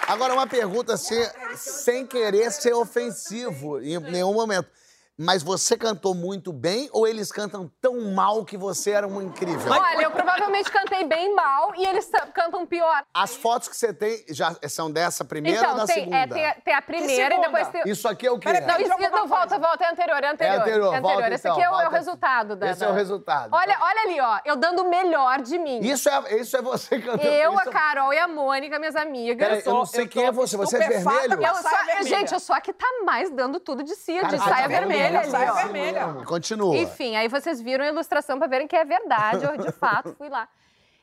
Agora, 0.07 0.33
uma 0.35 0.47
pergunta 0.47 0.95
assim, 0.95 1.23
sem 1.57 2.05
querer 2.07 2.51
ser 2.51 2.73
ofensivo 2.75 3.81
em 3.81 3.99
nenhum 4.01 4.33
momento. 4.35 4.69
Mas 5.23 5.43
você 5.43 5.77
cantou 5.77 6.15
muito 6.15 6.51
bem 6.51 6.89
ou 6.93 7.07
eles 7.07 7.31
cantam 7.31 7.71
tão 7.79 8.11
mal 8.13 8.43
que 8.43 8.57
você 8.57 8.93
era 8.93 9.07
um 9.07 9.21
incrível? 9.21 9.71
Olha, 9.71 10.05
eu 10.05 10.11
provavelmente 10.11 10.71
cantei 10.71 11.05
bem 11.05 11.35
mal 11.35 11.75
e 11.77 11.85
eles 11.85 12.11
cantam 12.33 12.65
pior. 12.65 13.05
As 13.13 13.37
fotos 13.37 13.69
que 13.69 13.77
você 13.77 13.93
tem 13.93 14.25
já 14.31 14.57
são 14.67 14.91
dessa 14.91 15.23
primeira 15.23 15.59
ou 15.59 15.65
então, 15.65 15.77
da 15.77 15.85
tem, 15.85 15.95
segunda? 15.97 16.17
é, 16.17 16.27
tem, 16.27 16.47
a, 16.47 16.55
tem 16.55 16.75
a 16.75 16.81
primeira 16.81 17.35
e 17.35 17.41
depois 17.43 17.69
tem. 17.69 17.83
Isso 17.85 18.09
aqui 18.09 18.27
é 18.27 18.31
o 18.31 18.39
quê? 18.39 18.51
Peraí, 18.51 18.67
Não, 18.67 18.81
isso, 18.81 19.11
não, 19.11 19.27
volta, 19.27 19.59
volta, 19.59 19.85
é 19.85 19.91
anterior, 19.91 20.25
é 20.25 20.31
anterior. 20.31 20.55
É 20.55 20.59
anterior, 20.59 21.01
volta 21.03 21.29
Esse 21.29 21.49
então, 21.49 21.53
aqui 21.53 21.63
é, 21.63 21.71
o- 21.71 21.81
é 21.83 21.89
resultado 21.91 22.57
da. 22.57 22.71
Esse 22.71 22.83
é 22.83 22.89
o 22.89 22.95
resultado. 22.95 23.55
Olha, 23.55 23.77
olha 23.79 24.03
ali, 24.05 24.21
ó, 24.23 24.39
eu 24.47 24.57
dando 24.57 24.85
o 24.85 24.89
melhor 24.89 25.43
de 25.43 25.59
mim. 25.59 25.81
Isso 25.81 26.09
é, 26.09 26.41
isso 26.41 26.57
é 26.57 26.63
você 26.63 26.99
cantando. 26.99 27.29
Eu, 27.29 27.53
isso 27.53 27.69
a 27.69 27.71
Carol 27.71 28.15
e 28.15 28.19
a 28.19 28.27
Mônica, 28.27 28.79
minhas 28.79 28.97
amigas. 28.97 29.47
Peraí, 29.47 29.63
eu 29.67 29.75
não 29.75 29.85
sei 29.85 30.05
eu 30.05 30.09
quem 30.09 30.25
é 30.25 30.33
você. 30.33 30.57
Você 30.57 30.77
é 30.77 30.89
vermelho? 30.89 31.35
Eu 31.35 31.55
vermelha. 31.55 32.03
gente, 32.05 32.33
eu 32.33 32.41
sou 32.41 32.57
a 32.57 32.61
que 32.61 32.73
tá 32.73 32.87
mais 33.05 33.31
dando 33.31 33.61
tudo 33.61 33.83
de 33.83 33.95
si, 33.95 34.15
de 34.15 34.21
você 34.21 34.39
saia 34.39 34.63
tá 34.63 34.69
vermelha 35.11 35.39
ali, 35.41 35.51
ó. 35.51 35.55
vermelha. 35.55 36.25
Continua. 36.27 36.77
Enfim, 36.77 37.17
aí 37.17 37.29
vocês 37.29 37.61
viram 37.61 37.85
a 37.85 37.89
ilustração 37.89 38.39
pra 38.39 38.47
verem 38.49 38.67
que 38.69 38.77
é 38.77 38.85
verdade, 38.85 39.45
eu 39.45 39.57
de 39.57 39.71
fato 39.79 40.15
fui 40.17 40.29
lá. 40.29 40.49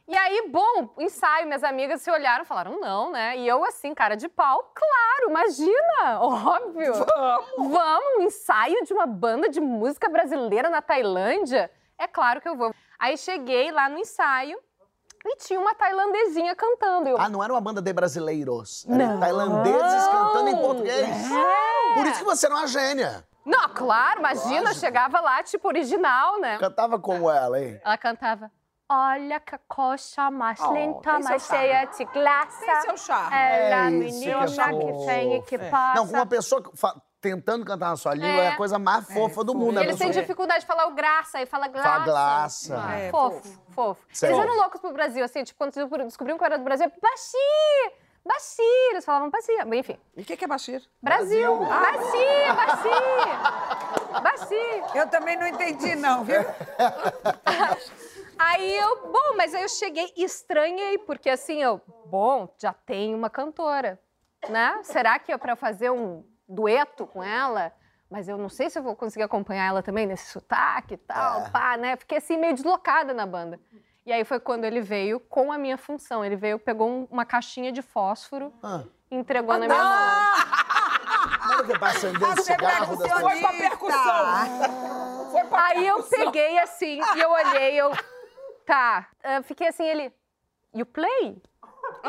E 0.08 0.16
aí, 0.16 0.48
bom, 0.50 0.94
ensaio, 1.00 1.46
minhas 1.48 1.66
amigas 1.66 2.02
se 2.02 2.10
olharam 2.10 2.44
e 2.44 2.48
falaram 2.48 2.80
não, 2.80 3.12
né? 3.12 3.38
E 3.38 3.46
eu 3.46 3.66
assim, 3.66 3.94
cara 3.94 4.16
de 4.16 4.30
pau, 4.30 4.72
claro, 4.74 5.30
imagina, 5.30 6.20
óbvio. 6.22 6.94
Vamos. 6.94 7.72
Vamos, 7.72 8.18
um 8.18 8.22
ensaio 8.22 8.86
de 8.86 8.94
uma 8.94 9.06
banda 9.06 9.50
de 9.50 9.60
música 9.60 10.08
brasileira 10.08 10.70
na 10.70 10.82
Tailândia? 10.82 11.70
É 11.98 12.08
claro 12.08 12.40
que 12.40 12.48
eu 12.48 12.56
vou. 12.56 12.74
Aí 12.98 13.18
cheguei 13.18 13.70
lá 13.72 13.90
no 13.90 13.98
ensaio 13.98 14.58
e 15.26 15.36
tinha 15.38 15.60
uma 15.60 15.76
tailandesinha 15.76 16.56
cantando. 16.56 17.10
Eu, 17.10 17.18
Ah, 17.20 17.28
não 17.28 17.44
era 17.44 17.52
uma 17.52 17.60
banda 17.60 17.82
de 17.82 17.92
brasileiros. 17.92 18.86
Era 18.90 19.08
Não. 19.08 19.20
tailandeses 19.20 20.08
cantando 20.08 20.50
em 20.52 20.58
português. 20.58 21.32
É. 21.32 21.94
Por 21.96 22.06
isso 22.06 22.20
que 22.20 22.24
você 22.26 22.46
era 22.46 22.56
uma 22.56 22.68
gênia. 22.68 23.26
Não, 23.48 23.70
claro, 23.70 24.20
imagina, 24.20 24.58
eu 24.58 24.64
Lógico. 24.64 24.80
chegava 24.82 25.22
lá, 25.22 25.42
tipo, 25.42 25.68
original, 25.70 26.40
né? 26.42 26.58
Cantava 26.58 27.00
como 27.00 27.30
ela, 27.32 27.58
hein? 27.60 27.80
Ela 27.84 27.98
cantava. 27.98 28.52
Olha 28.90 29.40
que 29.40 29.56
a 29.56 29.60
coxa 29.68 30.30
mais 30.32 30.60
Oh, 30.62 30.72
lenta, 30.72 31.20
mais 31.20 31.46
cheia 31.46 31.86
de 31.86 32.06
graça. 32.06 32.60
Tem 32.66 32.82
seu 32.82 32.98
charme. 32.98 33.36
Ela, 33.36 33.88
É 33.88 33.90
menina 33.90 34.46
isso 34.46 34.56
que 34.56 34.62
é 34.62 34.68
que 34.74 35.06
tem 35.06 35.36
e 35.38 35.42
que 35.44 35.56
É. 35.56 35.70
passa. 35.70 35.96
Não, 36.00 36.08
com 36.08 36.14
uma 36.14 36.26
pessoa 36.26 36.64
tentando 37.20 37.66
cantar 37.66 37.90
na 37.90 37.96
sua 37.98 38.14
língua 38.14 38.30
é, 38.44 38.46
É. 38.46 38.48
a 38.50 38.56
coisa 38.58 38.78
mais 38.80 39.06
fofa 39.12 39.44
do 39.44 39.54
mundo. 39.56 39.74
né, 39.76 39.84
Eles 39.84 39.98
têm 39.98 40.12
dificuldade 40.12 40.62
de 40.62 40.66
falar 40.68 40.88
o 40.88 40.94
graça, 40.94 41.38
aí 41.40 41.46
fala 41.46 41.68
glaça. 41.68 41.90
Fala 41.90 42.06
glaça. 42.06 42.84
Ah, 42.86 42.96
É, 42.96 43.12
fofo, 43.12 43.42
fofo. 43.42 43.60
fofo. 43.72 44.06
Sério. 44.14 44.36
Vocês 44.36 44.48
eram 44.50 44.56
loucos 44.62 44.80
pro 44.80 44.94
Brasil, 44.94 45.24
assim, 45.26 45.44
tipo, 45.44 45.58
quando 45.58 45.74
descobriram 46.06 46.38
que 46.38 46.44
eu 46.44 46.48
era 46.48 46.58
do 46.58 46.64
Brasil, 46.64 46.90
Baxi! 47.02 47.38
Baxi! 48.28 48.62
Eles 48.92 49.06
falavam 49.06 49.30
Baxi. 49.30 49.52
Enfim, 49.74 49.98
E 50.16 50.22
o 50.22 50.26
que 50.26 50.36
que 50.38 50.46
é 50.46 50.48
Bashir? 50.48 50.82
Brasil! 51.02 51.58
Baxi! 51.60 52.26
Baxi! 52.56 54.22
Baxi! 54.22 54.98
Eu 54.98 55.08
também 55.10 55.38
não 55.38 55.48
entendi, 55.48 55.96
não, 55.96 56.24
viu? 56.24 56.42
Aí 58.40 58.72
eu, 58.78 59.08
bom, 59.12 59.36
mas 59.36 59.56
aí 59.56 59.64
eu 59.64 59.70
cheguei 59.70 60.14
e 60.16 60.24
estranhei, 60.24 61.00
porque 61.00 61.28
assim, 61.28 61.62
eu, 61.64 61.82
bom, 62.06 62.48
já 62.62 62.72
tenho 62.72 63.18
uma 63.18 63.32
cantora, 63.32 64.00
né? 64.48 64.80
Será 64.84 65.18
que 65.18 65.32
é 65.32 65.38
pra 65.40 65.54
eu 65.54 65.58
fazer 65.58 65.90
um 65.90 66.24
dueto 66.48 67.08
com 67.08 67.24
ela? 67.24 67.74
Mas 68.12 68.28
eu 68.30 68.38
não 68.38 68.48
sei 68.48 68.70
se 68.70 68.78
eu 68.78 68.84
vou 68.84 68.96
conseguir 68.96 69.24
acompanhar 69.24 69.66
ela 69.66 69.82
também 69.82 70.06
nesse 70.06 70.28
sotaque 70.32 70.94
e 70.94 70.98
tal, 70.98 71.42
É. 71.42 71.50
pá, 71.50 71.78
né? 71.78 71.96
Fiquei 71.98 72.20
assim 72.20 72.38
meio 72.38 72.54
deslocada 72.54 73.12
na 73.12 73.26
banda. 73.26 73.60
E 74.08 74.14
aí 74.14 74.24
foi 74.24 74.40
quando 74.40 74.64
ele 74.64 74.80
veio 74.80 75.20
com 75.20 75.52
a 75.52 75.58
minha 75.58 75.78
função. 75.78 76.24
Ele 76.24 76.38
veio, 76.38 76.58
pegou 76.58 76.88
um- 76.90 77.08
uma 77.12 77.26
caixinha 77.26 77.74
de 77.74 77.82
fósforo 77.82 78.54
Ah, 78.64 78.84
e 79.12 79.16
entregou 79.18 79.54
na 79.58 79.66
minha 79.68 79.84
mão. 79.84 81.58
Olha 81.60 81.78
que 81.78 81.86
acender 81.86 82.20
Você 82.36 82.42
cigarro 82.54 82.96
da 82.96 83.10
foi 83.20 83.40
pra 83.42 83.50
percussão. 83.52 85.30
Foi 85.32 85.44
pra 85.44 85.66
Aí 85.66 85.86
eu 85.86 85.96
percussão. 85.98 86.26
peguei 86.26 86.58
assim 86.60 87.02
e 87.16 87.20
eu 87.20 87.30
olhei, 87.30 87.76
eu. 87.76 87.92
Tá. 88.66 89.10
Ah, 89.22 89.42
fiquei 89.44 89.68
assim, 89.68 89.84
ele. 89.84 90.14
You 90.74 90.86
play? 90.86 91.42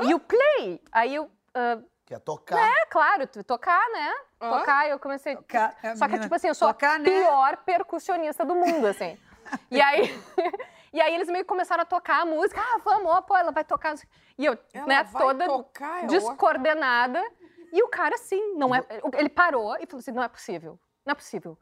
You 0.09 0.21
play? 0.21 0.81
Aí 0.93 1.17
eu. 1.17 1.29
ah, 1.53 1.79
Quer 2.07 2.21
tocar. 2.21 2.57
é, 2.59 2.87
claro, 2.87 3.27
tocar, 3.45 3.91
né? 3.91 4.15
Hã? 4.41 4.51
Tocar, 4.61 4.89
eu 4.89 4.99
comecei. 5.01 5.35
Tocar, 5.35 5.77
é, 5.83 5.97
Só 5.97 6.07
que, 6.07 6.19
tipo 6.21 6.33
assim, 6.35 6.47
eu 6.49 6.55
sou 6.55 6.69
tocar, 6.69 6.95
a 6.95 6.99
né? 6.99 7.05
pior 7.05 7.57
percussionista 7.59 8.45
do 8.45 8.55
mundo, 8.55 8.87
assim. 8.87 9.19
e 9.71 9.81
aí. 9.81 10.17
E 10.93 11.01
aí 11.01 11.15
eles 11.15 11.29
meio 11.29 11.45
que 11.45 11.49
começaram 11.49 11.83
a 11.83 11.87
tocar 11.87 12.23
a 12.23 12.25
música. 12.25 12.61
Ah, 12.61 12.79
vamos, 12.85 13.11
ó, 13.11 13.21
pô, 13.21 13.37
ela 13.37 13.53
vai 13.53 13.65
tocar. 13.65 13.95
E 14.37 14.45
eu, 14.45 14.59
Ela 14.73 14.87
né, 14.87 15.05
toda 15.05 15.47
tocar, 15.47 16.05
é 16.05 16.07
descoordenada. 16.07 17.23
E 17.73 17.83
o 17.83 17.89
cara, 17.89 18.15
assim, 18.15 18.55
não 18.55 18.75
é. 18.75 18.85
Ele 19.15 19.29
parou 19.29 19.77
e 19.81 19.87
falou 19.87 20.01
assim: 20.01 20.13
não 20.13 20.23
é 20.23 20.29
possível. 20.29 20.79
Não 21.05 21.13
é 21.13 21.15
possível. 21.15 21.59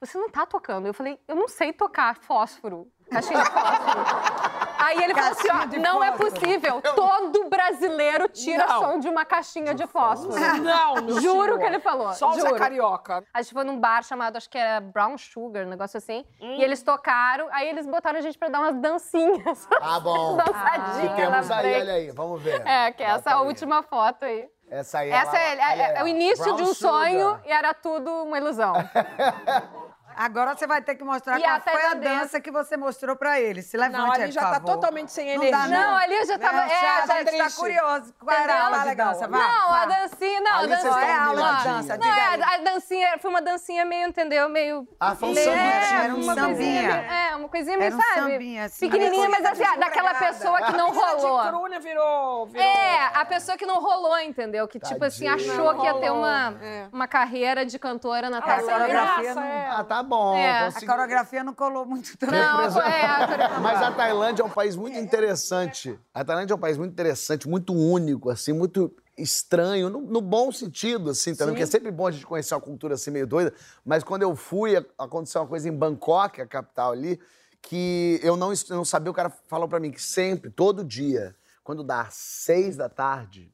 Você 0.00 0.16
não 0.16 0.30
tá 0.30 0.46
tocando. 0.46 0.86
Eu 0.86 0.94
falei, 0.94 1.20
eu 1.28 1.36
não 1.36 1.46
sei 1.46 1.72
tocar 1.72 2.16
fósforo. 2.16 2.90
Caixinha 3.10 3.42
de 3.42 3.50
fósforo. 3.50 4.59
Aí 4.82 5.02
ele 5.04 5.14
falou 5.14 5.30
assim: 5.30 5.48
ó, 5.50 5.80
não 5.80 6.02
é 6.02 6.10
possível. 6.12 6.80
Todo 6.94 7.48
brasileiro 7.48 8.28
tira 8.28 8.66
Não. 8.66 8.80
som 8.80 8.98
de 8.98 9.08
uma 9.08 9.24
caixinha 9.24 9.74
de 9.74 9.86
fósforo. 9.86 10.38
Não, 10.62 10.94
meu 11.02 11.20
Juro 11.20 11.42
senhor. 11.44 11.58
que 11.58 11.64
ele 11.64 11.80
falou. 11.80 12.12
Só 12.14 12.32
juro. 12.32 12.54
Carioca. 12.56 13.24
A 13.34 13.42
gente 13.42 13.52
foi 13.54 13.64
num 13.64 13.78
bar 13.78 14.02
chamado, 14.02 14.36
acho 14.36 14.48
que 14.48 14.58
era 14.58 14.80
Brown 14.80 15.16
Sugar, 15.18 15.64
um 15.66 15.68
negócio 15.70 15.98
assim. 15.98 16.24
E 16.40 16.62
eles 16.62 16.82
tocaram, 16.82 17.48
aí 17.52 17.68
eles 17.68 17.86
botaram 17.86 18.18
a 18.18 18.22
gente 18.22 18.38
pra 18.38 18.48
dar 18.48 18.60
umas 18.60 18.76
dancinhas. 18.76 19.68
Ah, 19.80 19.98
bom. 20.00 20.36
Dançadinha 20.36 21.14
Que 21.14 21.22
na 21.26 21.30
temos 21.32 21.50
aí, 21.50 21.80
olha 21.80 21.92
aí, 21.94 22.10
vamos 22.10 22.42
ver. 22.42 22.66
É, 22.66 22.92
que 22.92 23.02
é 23.02 23.06
essa 23.10 23.36
aí. 23.38 23.46
última 23.46 23.82
foto 23.82 24.24
aí. 24.24 24.48
Essa 24.70 24.98
aí. 25.00 25.10
Essa 25.10 25.36
é, 25.36 25.52
ela- 25.52 25.72
é- 25.74 25.78
é 25.78 25.98
aí, 25.98 26.04
o 26.04 26.08
início 26.08 26.44
Brown 26.44 26.56
de 26.56 26.62
um 26.62 26.72
sugar. 26.74 26.92
sonho 27.10 27.40
e 27.44 27.50
era 27.52 27.74
tudo 27.74 28.08
uma 28.24 28.38
ilusão. 28.38 28.72
Agora 30.16 30.54
você 30.54 30.66
vai 30.66 30.82
ter 30.82 30.94
que 30.94 31.04
mostrar 31.04 31.38
E 31.38 31.42
qual 31.42 31.56
a 31.56 31.60
foi 31.60 31.86
a 31.86 31.94
dança 31.94 32.40
que 32.40 32.50
você 32.50 32.76
mostrou 32.76 33.16
pra 33.16 33.40
ele. 33.40 33.62
Se 33.62 33.76
levante 33.76 33.98
Não, 33.98 34.12
ali 34.12 34.22
aí, 34.24 34.30
já 34.32 34.40
por 34.42 34.46
tá 34.48 34.54
favor. 34.54 34.74
totalmente 34.74 35.12
sem 35.12 35.26
Não 35.26 35.42
energia. 35.44 35.58
dá, 35.58 35.68
Não, 35.68 35.96
ali 35.96 36.14
eu 36.14 36.26
já 36.26 36.38
tava. 36.38 36.52
Não, 36.56 36.62
é, 36.64 36.68
já, 36.68 37.06
já- 37.06 37.14
a 37.14 37.24
gente 37.24 37.38
tá 37.38 37.50
curioso. 37.60 38.14
Qual 38.18 38.36
era 38.36 38.52
a 38.52 38.56
Entendeu? 38.56 38.64
aula 38.80 38.90
de 38.90 38.94
dança? 38.96 39.28
Vai, 39.28 39.40
Não, 39.40 39.70
a 39.74 39.86
vai. 39.86 39.88
dancinha, 40.00 40.40
não, 40.40 40.50
a 40.52 40.58
Ali 40.58 40.68
vocês 40.68 40.82
dancinha. 40.84 41.00
estão 41.02 41.08
é 41.08 41.18
aula 41.18 41.52
de 41.52 41.64
dança, 41.64 41.96
Não, 41.98 42.14
é, 42.14 42.34
a 42.42 42.56
dancinha 42.58 43.18
foi 43.18 43.30
uma 43.30 43.42
dancinha 43.42 43.84
meio, 43.84 44.08
entendeu? 44.08 44.48
Meio. 44.48 44.88
Ah, 44.98 45.14
foi 45.14 45.28
um 45.30 45.34
sambinha, 45.34 45.54
é, 45.54 46.04
era 46.04 46.14
um 46.14 46.22
sambinha. 46.22 46.90
É, 46.90 47.36
uma 47.36 47.48
coisinha 47.48 47.78
meio, 47.78 47.86
Era 47.88 47.96
um 47.96 48.00
sabe? 48.00 48.32
sambinha, 48.32 48.64
assim. 48.64 48.90
Pequenininha, 48.90 49.28
mas 49.28 49.44
assim, 49.44 49.78
daquela 49.78 50.14
pessoa 50.14 50.62
que 50.62 50.72
não 50.72 50.88
A 50.90 50.92
rolou. 50.92 51.42
de 51.42 51.48
cruna 51.48 51.80
virou. 51.80 52.48
É, 52.54 53.06
a 53.14 53.24
pessoa 53.24 53.56
que 53.56 53.64
não 53.66 53.80
rolou, 53.80 54.18
entendeu? 54.18 54.66
Que, 54.68 54.78
tipo 54.78 55.04
assim, 55.04 55.26
achou 55.28 55.74
que 55.78 55.84
ia 55.86 55.94
ter 55.94 56.10
uma, 56.10 56.54
é. 56.60 56.88
uma 56.92 57.06
carreira 57.08 57.64
de 57.64 57.78
cantora 57.78 58.28
na 58.28 58.38
a 58.38 58.40
Graça, 58.40 59.34
não- 59.34 59.42
é. 59.42 59.68
Ah, 59.70 59.84
tá 59.84 59.99
bom. 60.02 60.36
É. 60.36 60.68
A 60.68 60.86
coreografia 60.86 61.44
não 61.44 61.54
colou 61.54 61.84
muito 61.86 62.16
também. 62.18 62.40
Não, 62.40 62.80
é, 62.82 63.06
a. 63.06 63.60
Mas 63.60 63.82
a 63.82 63.92
Tailândia 63.92 64.42
é 64.42 64.46
um 64.46 64.50
país 64.50 64.76
muito 64.76 64.98
interessante. 64.98 65.98
A 66.12 66.24
Tailândia 66.24 66.54
é 66.54 66.56
um 66.56 66.60
país 66.60 66.76
muito 66.76 66.92
interessante, 66.92 67.48
muito 67.48 67.74
único, 67.74 68.30
assim, 68.30 68.52
muito 68.52 68.94
estranho, 69.16 69.90
no, 69.90 70.00
no 70.00 70.20
bom 70.20 70.50
sentido, 70.50 71.10
assim, 71.10 71.34
também. 71.34 71.54
Porque 71.54 71.62
é 71.62 71.66
sempre 71.66 71.90
bom 71.90 72.06
a 72.06 72.10
gente 72.10 72.26
conhecer 72.26 72.54
uma 72.54 72.60
cultura 72.60 72.94
assim 72.94 73.10
meio 73.10 73.26
doida. 73.26 73.52
Mas 73.84 74.02
quando 74.02 74.22
eu 74.22 74.34
fui, 74.34 74.76
aconteceu 74.98 75.40
uma 75.40 75.46
coisa 75.46 75.68
em 75.68 75.72
Bangkok, 75.72 76.40
a 76.40 76.46
capital 76.46 76.92
ali, 76.92 77.20
que 77.62 78.18
eu 78.22 78.36
não, 78.36 78.52
eu 78.52 78.76
não 78.76 78.84
sabia, 78.84 79.10
o 79.10 79.14
cara 79.14 79.30
falou 79.46 79.68
pra 79.68 79.78
mim 79.78 79.90
que 79.90 80.02
sempre, 80.02 80.50
todo 80.50 80.84
dia, 80.84 81.36
quando 81.62 81.84
dá 81.84 82.08
seis 82.10 82.76
da 82.76 82.88
tarde, 82.88 83.52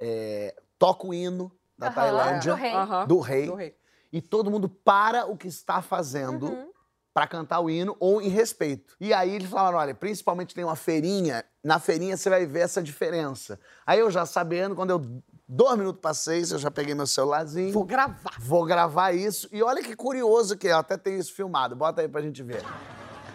é, 0.00 0.54
toca 0.78 1.06
o 1.06 1.14
hino 1.14 1.52
da 1.76 1.90
Tailândia, 1.90 2.52
do 2.52 2.58
rei. 2.58 2.72
Aham, 2.74 3.06
do 3.06 3.18
rei, 3.20 3.46
do 3.46 3.54
rei. 3.54 3.76
E 4.12 4.20
todo 4.22 4.50
mundo 4.50 4.68
para 4.68 5.26
o 5.26 5.36
que 5.36 5.48
está 5.48 5.80
fazendo 5.82 6.46
Uhum. 6.46 6.70
pra 7.14 7.26
cantar 7.26 7.60
o 7.60 7.68
hino 7.68 7.96
ou 7.98 8.22
em 8.22 8.28
respeito. 8.28 8.94
E 9.00 9.12
aí 9.12 9.34
eles 9.34 9.48
falaram, 9.50 9.78
olha, 9.78 9.94
principalmente 9.94 10.54
tem 10.54 10.62
uma 10.64 10.76
feirinha, 10.76 11.44
na 11.64 11.78
feirinha 11.78 12.16
você 12.16 12.30
vai 12.30 12.46
ver 12.46 12.60
essa 12.60 12.82
diferença. 12.82 13.58
Aí 13.86 13.98
eu 13.98 14.10
já 14.10 14.24
sabendo, 14.24 14.74
quando 14.76 14.90
eu 14.90 15.22
dois 15.48 15.76
minutos 15.78 16.00
para 16.00 16.14
seis, 16.14 16.52
eu 16.52 16.58
já 16.58 16.70
peguei 16.70 16.94
meu 16.94 17.06
celularzinho. 17.06 17.72
Vou 17.72 17.84
gravar. 17.84 18.34
Vou 18.38 18.64
gravar 18.64 19.12
isso. 19.12 19.48
E 19.50 19.62
olha 19.62 19.82
que 19.82 19.96
curioso 19.96 20.56
que 20.56 20.68
é, 20.68 20.72
eu 20.72 20.78
até 20.78 20.96
tenho 20.96 21.18
isso 21.18 21.32
filmado. 21.34 21.74
Bota 21.74 22.02
aí 22.02 22.08
pra 22.08 22.20
gente 22.20 22.42
ver. 22.42 22.62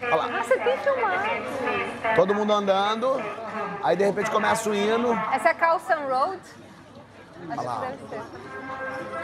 Olha 0.00 0.14
lá. 0.16 0.38
Ah, 0.40 0.44
você 0.44 0.56
tem 0.58 0.78
filmado. 0.78 1.24
Todo 2.16 2.34
mundo 2.34 2.52
andando, 2.52 3.08
aí 3.82 3.96
de 3.96 4.04
repente 4.04 4.30
começa 4.30 4.68
o 4.70 4.74
hino. 4.74 5.12
Essa 5.32 5.50
é 5.50 5.54
Carlson 5.54 5.94
Road? 6.08 6.40
Acho 7.50 7.62
lá. 7.64 7.80
que 7.80 7.86
deve 8.06 8.22
ser. 8.22 9.23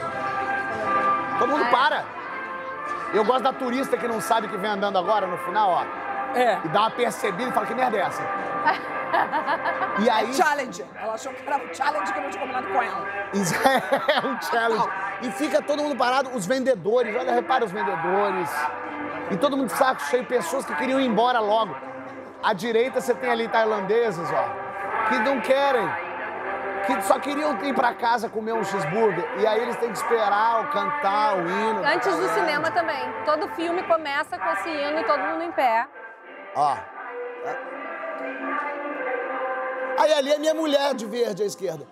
Todo 1.41 1.49
mundo 1.49 1.71
para. 1.71 2.05
Eu 3.15 3.25
gosto 3.25 3.43
da 3.43 3.53
turista 3.53 3.97
que 3.97 4.07
não 4.07 4.21
sabe 4.21 4.47
que 4.47 4.57
vem 4.57 4.71
andando 4.71 4.99
agora 4.99 5.27
no 5.27 5.39
final, 5.39 5.71
ó. 5.71 6.39
É. 6.39 6.61
E 6.65 6.69
dá 6.69 6.83
uma 6.83 6.91
percebida 6.91 7.51
e 7.51 7.53
fala, 7.53 7.67
que 7.67 7.75
merda 7.75 7.97
é 7.97 8.01
essa? 8.01 8.23
E 9.99 10.09
aí... 10.09 10.33
Challenge. 10.37 10.85
Ela 10.95 11.15
achou 11.15 11.33
que 11.33 11.43
era 11.45 11.57
um 11.57 11.75
challenge 11.75 12.13
que 12.13 12.19
eu 12.19 12.23
não 12.23 12.31
tinha 12.31 12.41
combinado 12.43 12.69
com 12.69 12.83
ela. 12.83 13.07
Isso 13.33 13.55
é 13.67 14.27
um 14.27 14.41
challenge. 14.43 14.89
E 15.23 15.31
fica 15.33 15.61
todo 15.63 15.83
mundo 15.83 15.97
parado, 15.97 16.31
os 16.35 16.47
vendedores, 16.47 17.17
olha, 17.17 17.33
repara 17.33 17.65
os 17.65 17.73
vendedores. 17.73 18.51
E 19.31 19.37
todo 19.37 19.57
mundo 19.57 19.69
de 19.69 19.77
saco 19.77 20.03
cheio, 20.03 20.25
pessoas 20.27 20.65
que 20.65 20.75
queriam 20.75 21.01
ir 21.01 21.07
embora 21.07 21.41
logo. 21.41 21.75
À 22.43 22.53
direita 22.53 23.01
você 23.01 23.15
tem 23.15 23.31
ali 23.31 23.49
tailandeses, 23.49 24.29
ó, 24.31 25.09
que 25.09 25.19
não 25.19 25.41
querem, 25.41 25.89
que 26.87 27.03
só 27.03 27.19
queriam 27.19 27.63
ir 27.65 27.75
pra 27.75 27.95
casa 27.95 28.29
comer 28.29 28.53
um 28.53 28.65
cheeseburger. 28.65 29.25
E 29.39 29.47
aí 29.47 29.63
eles 29.63 29.77
têm 29.77 29.91
que 29.91 29.99
esperar, 29.99 30.65
o 30.65 30.71
cantar, 30.71 31.37
o 31.37 31.41
hino. 31.41 31.85
Antes 31.85 32.17
do 32.17 32.29
cinema 32.31 32.71
também. 32.71 33.01
Todo 33.25 33.49
filme 33.55 33.83
começa 33.85 34.39
com 34.39 34.51
esse 34.53 34.69
hino 34.69 35.01
e 35.01 35.05
todo 35.05 35.21
mundo 35.21 35.43
em 35.45 35.53
pé. 35.53 35.87
Ó. 36.55 36.77
Aí 39.99 40.13
ali 40.15 40.33
é 40.33 40.39
minha 40.39 40.55
mulher 40.55 40.95
de 40.95 41.07
verde 41.07 41.43
à 41.43 41.47
esquerda. 41.47 41.87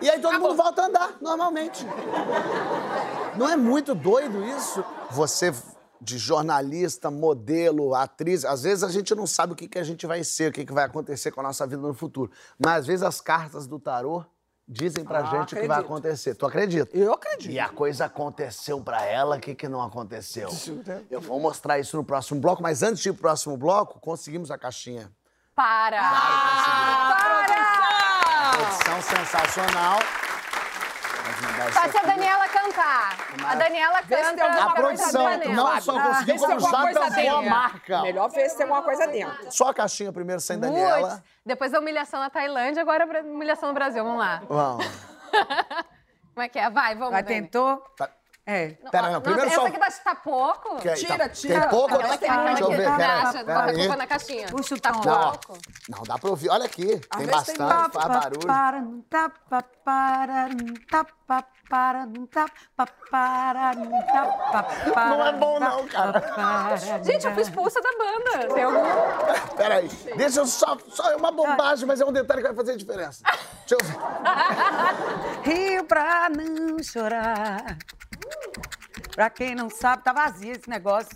E 0.00 0.10
aí 0.10 0.20
todo 0.20 0.38
mundo 0.40 0.56
volta 0.56 0.82
a 0.82 0.86
andar, 0.86 1.10
normalmente. 1.20 1.86
Não 3.36 3.48
é 3.48 3.56
muito 3.56 3.94
doido 3.94 4.44
isso? 4.44 4.84
Você, 5.10 5.52
de 6.02 6.18
jornalista, 6.18 7.10
modelo, 7.10 7.94
atriz, 7.94 8.44
às 8.44 8.62
vezes 8.64 8.82
a 8.82 8.88
gente 8.90 9.14
não 9.14 9.26
sabe 9.26 9.52
o 9.52 9.56
que, 9.56 9.68
que 9.68 9.78
a 9.78 9.84
gente 9.84 10.06
vai 10.06 10.24
ser, 10.24 10.50
o 10.50 10.52
que, 10.52 10.64
que 10.64 10.72
vai 10.72 10.84
acontecer 10.84 11.30
com 11.30 11.40
a 11.40 11.44
nossa 11.44 11.64
vida 11.66 11.80
no 11.80 11.94
futuro. 11.94 12.30
Mas 12.58 12.80
às 12.80 12.86
vezes 12.86 13.02
as 13.04 13.20
cartas 13.20 13.66
do 13.66 13.78
tarô 13.78 14.24
dizem 14.66 15.04
pra 15.04 15.20
Ah, 15.20 15.24
gente 15.24 15.54
o 15.54 15.58
que 15.60 15.66
vai 15.66 15.78
acredito. 15.78 15.84
acontecer. 15.84 16.34
Tu 16.34 16.46
acredita? 16.46 16.96
Eu 16.96 17.12
acredito. 17.12 17.50
E 17.52 17.60
a 17.60 17.68
coisa 17.68 18.06
aconteceu 18.06 18.80
pra 18.80 19.04
ela, 19.04 19.36
o 19.36 19.40
que, 19.40 19.54
que 19.54 19.68
não 19.68 19.80
aconteceu? 19.82 20.48
Eu 21.10 21.20
vou 21.20 21.38
mostrar 21.38 21.78
isso 21.78 21.96
no 21.96 22.04
próximo 22.04 22.40
bloco, 22.40 22.62
mas 22.62 22.82
antes 22.82 23.02
de 23.02 23.08
ir 23.10 23.12
pro 23.12 23.22
próximo 23.22 23.56
bloco, 23.56 24.00
conseguimos 24.00 24.50
a 24.50 24.58
caixinha. 24.58 25.10
Para! 25.54 26.00
Ah, 26.00 27.16
Para! 27.18 28.56
Produção 28.56 29.02
sensacional. 29.02 29.98
Faça 31.70 31.98
a 31.98 32.00
aqui. 32.00 32.06
Daniela 32.06 32.48
cantar. 32.48 33.16
A 33.46 33.54
Daniela 33.54 34.02
canta. 34.02 34.46
A 34.46 34.70
produção 34.74 35.38
não 35.54 35.80
só 35.80 36.02
conseguiu, 36.02 36.36
como 36.36 36.60
já 36.60 36.70
coisa 36.70 37.00
tampou 37.00 37.12
a 37.12 37.16
dentro. 37.16 37.50
marca. 37.50 38.02
Melhor 38.02 38.28
ver 38.30 38.48
se 38.48 38.56
tem 38.56 38.64
alguma 38.64 38.82
coisa 38.82 39.06
dentro. 39.06 39.52
Só 39.52 39.68
a 39.68 39.74
caixinha 39.74 40.12
primeiro, 40.12 40.40
sem 40.40 40.58
Daniela. 40.58 41.22
Depois 41.44 41.70
da 41.72 41.78
humilhação 41.80 42.20
na 42.20 42.30
Tailândia, 42.30 42.80
agora 42.80 43.04
a 43.04 43.22
humilhação 43.22 43.68
no 43.68 43.74
Brasil. 43.74 44.02
Vamos 44.02 44.18
lá. 44.18 44.42
Vamos. 44.48 44.86
Como 46.34 46.42
é 46.44 46.48
que 46.48 46.58
é? 46.58 46.70
Vai, 46.70 46.94
vamos. 46.94 47.12
Vai, 47.12 47.22
Dani. 47.22 47.42
tentou? 47.42 47.76
Tá. 47.96 48.08
É. 48.44 48.70
Pera, 48.90 49.04
não, 49.04 49.08
Nossa, 49.12 49.20
primeiro 49.20 49.46
essa 49.50 49.60
só... 49.60 49.66
aqui 49.68 49.78
tá, 49.78 49.90
tá 49.90 50.14
pouco. 50.16 50.76
Que- 50.78 50.94
Tira, 50.94 51.16
tá- 51.16 51.28
tira. 51.28 51.60
Tem 51.60 51.68
pouco? 51.68 51.94
Aquela 51.94 52.18
que, 52.18 52.24
aquela 52.24 52.44
Deixa 52.44 52.62
eu 52.64 52.68
que 52.70 52.76
ver, 52.76 52.84
tá 52.84 52.96
pera, 52.96 53.44
pera 53.44 53.60
a 53.60 53.66
aí. 53.66 53.88
na 53.96 54.06
caixinha. 54.06 54.46
Puxa 54.48 54.74
o 54.74 54.80
tá 54.80 54.92
tom. 54.92 55.08
Não, 55.08 55.30
pouco. 55.30 55.58
Não, 55.88 56.02
dá 56.02 56.18
pra 56.18 56.30
ouvir. 56.30 56.48
Olha 56.48 56.64
aqui, 56.64 56.86
tem 56.86 57.26
vezes 57.26 57.42
tem 57.44 57.56
bastante, 57.56 57.92
faz 57.92 58.08
barulho. 58.08 58.46
Para, 58.46 58.80
não 58.80 59.00
tapa, 59.02 59.64
para, 59.84 60.48
não 60.48 60.74
tapa, 60.90 61.44
para, 61.70 62.06
não 62.06 62.26
tapa, 62.26 62.92
para, 63.08 63.74
não 63.76 64.06
tapa, 64.06 64.62
para. 64.92 65.08
Não 65.08 65.26
é 65.26 65.32
bom 65.34 65.60
não, 65.60 65.86
cara. 65.86 66.76
Gente, 67.04 67.24
eu 67.24 67.34
fui 67.34 67.42
expulsa 67.42 67.80
da 67.80 67.90
banda. 67.92 68.54
Tem 68.54 68.64
algum... 68.64 69.56
Peraí, 69.56 69.88
deixa 70.16 70.40
eu 70.40 70.46
só... 70.46 70.76
Só 70.88 71.12
é 71.12 71.16
uma 71.16 71.30
bombagem, 71.30 71.86
mas 71.86 72.00
é 72.00 72.04
um 72.04 72.12
detalhe 72.12 72.42
que 72.42 72.48
vai 72.48 72.56
fazer 72.56 72.76
diferença. 72.76 73.22
Deixa 73.68 73.76
eu 73.76 73.88
ver. 73.88 73.98
Rio 75.48 75.84
pra 75.84 76.28
não 76.28 76.82
chorar. 76.82 77.78
Pra 79.14 79.28
quem 79.28 79.54
não 79.54 79.68
sabe, 79.68 80.02
tá 80.02 80.12
vazio 80.12 80.52
esse 80.52 80.68
negócio. 80.70 81.10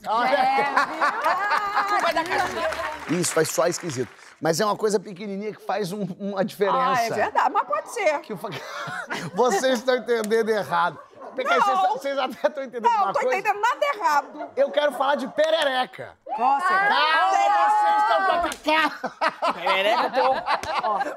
Isso 3.11 3.33
faz 3.33 3.49
só 3.51 3.67
esquisito. 3.67 4.11
Mas 4.41 4.61
é 4.61 4.65
uma 4.67 4.77
coisa 4.77 5.01
pequenininha 5.01 5.55
que 5.55 5.65
faz 5.65 5.93
um- 5.93 6.05
uma 6.19 6.45
diferença. 6.45 7.01
Ah, 7.01 7.07
é 7.07 7.11
verdade, 7.11 7.51
mas 7.53 7.67
pode 7.67 7.89
ser. 7.95 8.21
Que 8.21 8.35
Vocês 9.35 9.79
estão 9.79 9.97
entendendo 9.97 10.51
errado. 10.51 10.99
Porque 11.35 11.53
aí 11.53 11.59
vocês, 11.61 11.77
Não. 11.83 11.89
vocês 11.93 12.19
até 12.19 12.49
estão 12.49 12.65
entendendo 12.65 12.85
Não, 12.91 12.97
uma 12.97 13.07
não 13.07 13.13
tô 13.13 13.21
coisa. 13.21 13.37
entendendo 13.39 13.61
nada 13.61 13.87
errado. 13.95 14.51
Eu 14.57 14.71
quero 14.71 14.93
falar 14.93 15.17
de 15.17 15.29
perereca. 15.29 16.17
Coça. 16.35 16.67
Calma, 16.67 17.31
vocês 17.69 17.97
estão 18.03 18.27
com 18.27 19.51
a. 19.51 19.53
Perereca, 19.53 20.11
teu... 20.11 20.33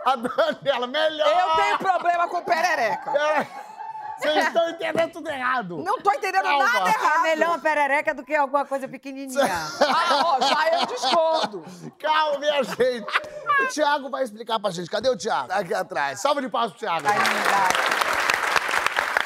A 0.05 0.15
Daniela, 0.15 0.87
melhor. 0.87 1.27
Eu 1.27 1.55
tenho 1.63 1.77
problema 1.79 2.27
com 2.27 2.41
perereca. 2.41 3.11
Pera- 3.11 3.47
Vocês 4.19 4.47
estão 4.47 4.69
entendendo 4.69 5.11
tudo 5.11 5.29
errado. 5.29 5.77
Não 5.83 5.99
tô 6.01 6.11
entendendo 6.11 6.43
Calma. 6.43 6.63
nada 6.63 6.89
É 6.89 6.93
errado. 6.93 7.21
melhor 7.23 7.49
uma 7.49 7.59
perereca 7.59 8.13
do 8.13 8.23
que 8.23 8.35
alguma 8.35 8.65
coisa 8.65 8.87
pequenininha. 8.87 9.39
Ah, 9.81 10.23
ó, 10.25 10.41
já 10.41 10.79
eu 10.79 10.85
discordo. 10.87 11.65
Calma, 11.99 12.39
minha 12.39 12.63
gente. 12.63 13.05
O 13.61 13.67
Thiago 13.73 14.09
vai 14.09 14.23
explicar 14.23 14.59
pra 14.59 14.71
gente. 14.71 14.89
Cadê 14.89 15.09
o 15.09 15.17
Thiago? 15.17 15.47
Tá 15.49 15.57
Aqui 15.59 15.73
atrás. 15.73 16.19
Salva 16.19 16.41
de 16.41 16.49
palmas 16.49 16.71
pro 16.71 16.79
Thiago. 16.79 17.07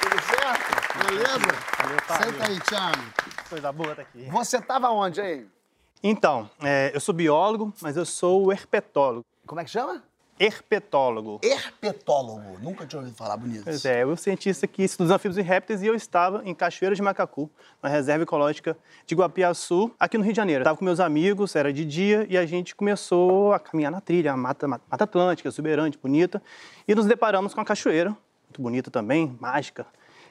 Tudo 0.01 0.21
certo? 0.21 1.07
Beleza? 1.07 2.23
Senta 2.23 2.47
aí, 2.47 2.59
Thiago. 2.59 3.03
Coisa 3.49 3.71
boa 3.71 3.95
tá 3.95 4.01
aqui. 4.01 4.25
Você 4.31 4.61
tava 4.61 4.89
onde 4.89 5.21
aí? 5.21 5.47
Então, 6.01 6.49
é, 6.61 6.91
eu 6.93 6.99
sou 6.99 7.13
biólogo, 7.15 7.73
mas 7.81 7.95
eu 7.95 8.05
sou 8.05 8.51
herpetólogo. 8.51 9.25
Como 9.47 9.61
é 9.61 9.63
que 9.63 9.69
chama? 9.71 10.03
Herpetólogo. 10.39 11.39
Herpetólogo. 11.43 12.59
Nunca 12.61 12.85
tinha 12.85 12.99
ouvido 12.99 13.15
falar 13.15 13.37
bonito. 13.37 13.63
Pois 13.63 13.85
é, 13.85 14.03
eu 14.03 14.15
cientista 14.17 14.67
que 14.67 14.83
estuda 14.83 15.05
os 15.05 15.11
anfíbios 15.11 15.37
e 15.37 15.41
répteis 15.41 15.81
e 15.81 15.87
eu 15.87 15.95
estava 15.95 16.41
em 16.45 16.53
Cachoeira 16.53 16.95
de 16.95 17.01
Macacu, 17.01 17.49
na 17.81 17.89
reserva 17.89 18.23
ecológica 18.23 18.77
de 19.05 19.15
Guapiaçu, 19.15 19.91
aqui 19.99 20.17
no 20.17 20.23
Rio 20.23 20.33
de 20.33 20.37
Janeiro. 20.37 20.61
Estava 20.61 20.77
com 20.77 20.85
meus 20.85 20.99
amigos, 20.99 21.55
era 21.55 21.71
de 21.71 21.85
dia, 21.85 22.25
e 22.29 22.37
a 22.37 22.45
gente 22.45 22.75
começou 22.75 23.53
a 23.53 23.59
caminhar 23.59 23.91
na 23.91 24.01
trilha, 24.01 24.31
a 24.31 24.37
Mata, 24.37 24.67
Mata 24.67 25.03
Atlântica, 25.03 25.49
exuberante, 25.49 25.97
bonita, 25.97 26.41
e 26.87 26.95
nos 26.95 27.05
deparamos 27.05 27.53
com 27.53 27.61
a 27.61 27.65
cachoeira, 27.65 28.09
muito 28.09 28.61
bonita 28.61 28.91
também, 28.91 29.35
mágica. 29.39 29.85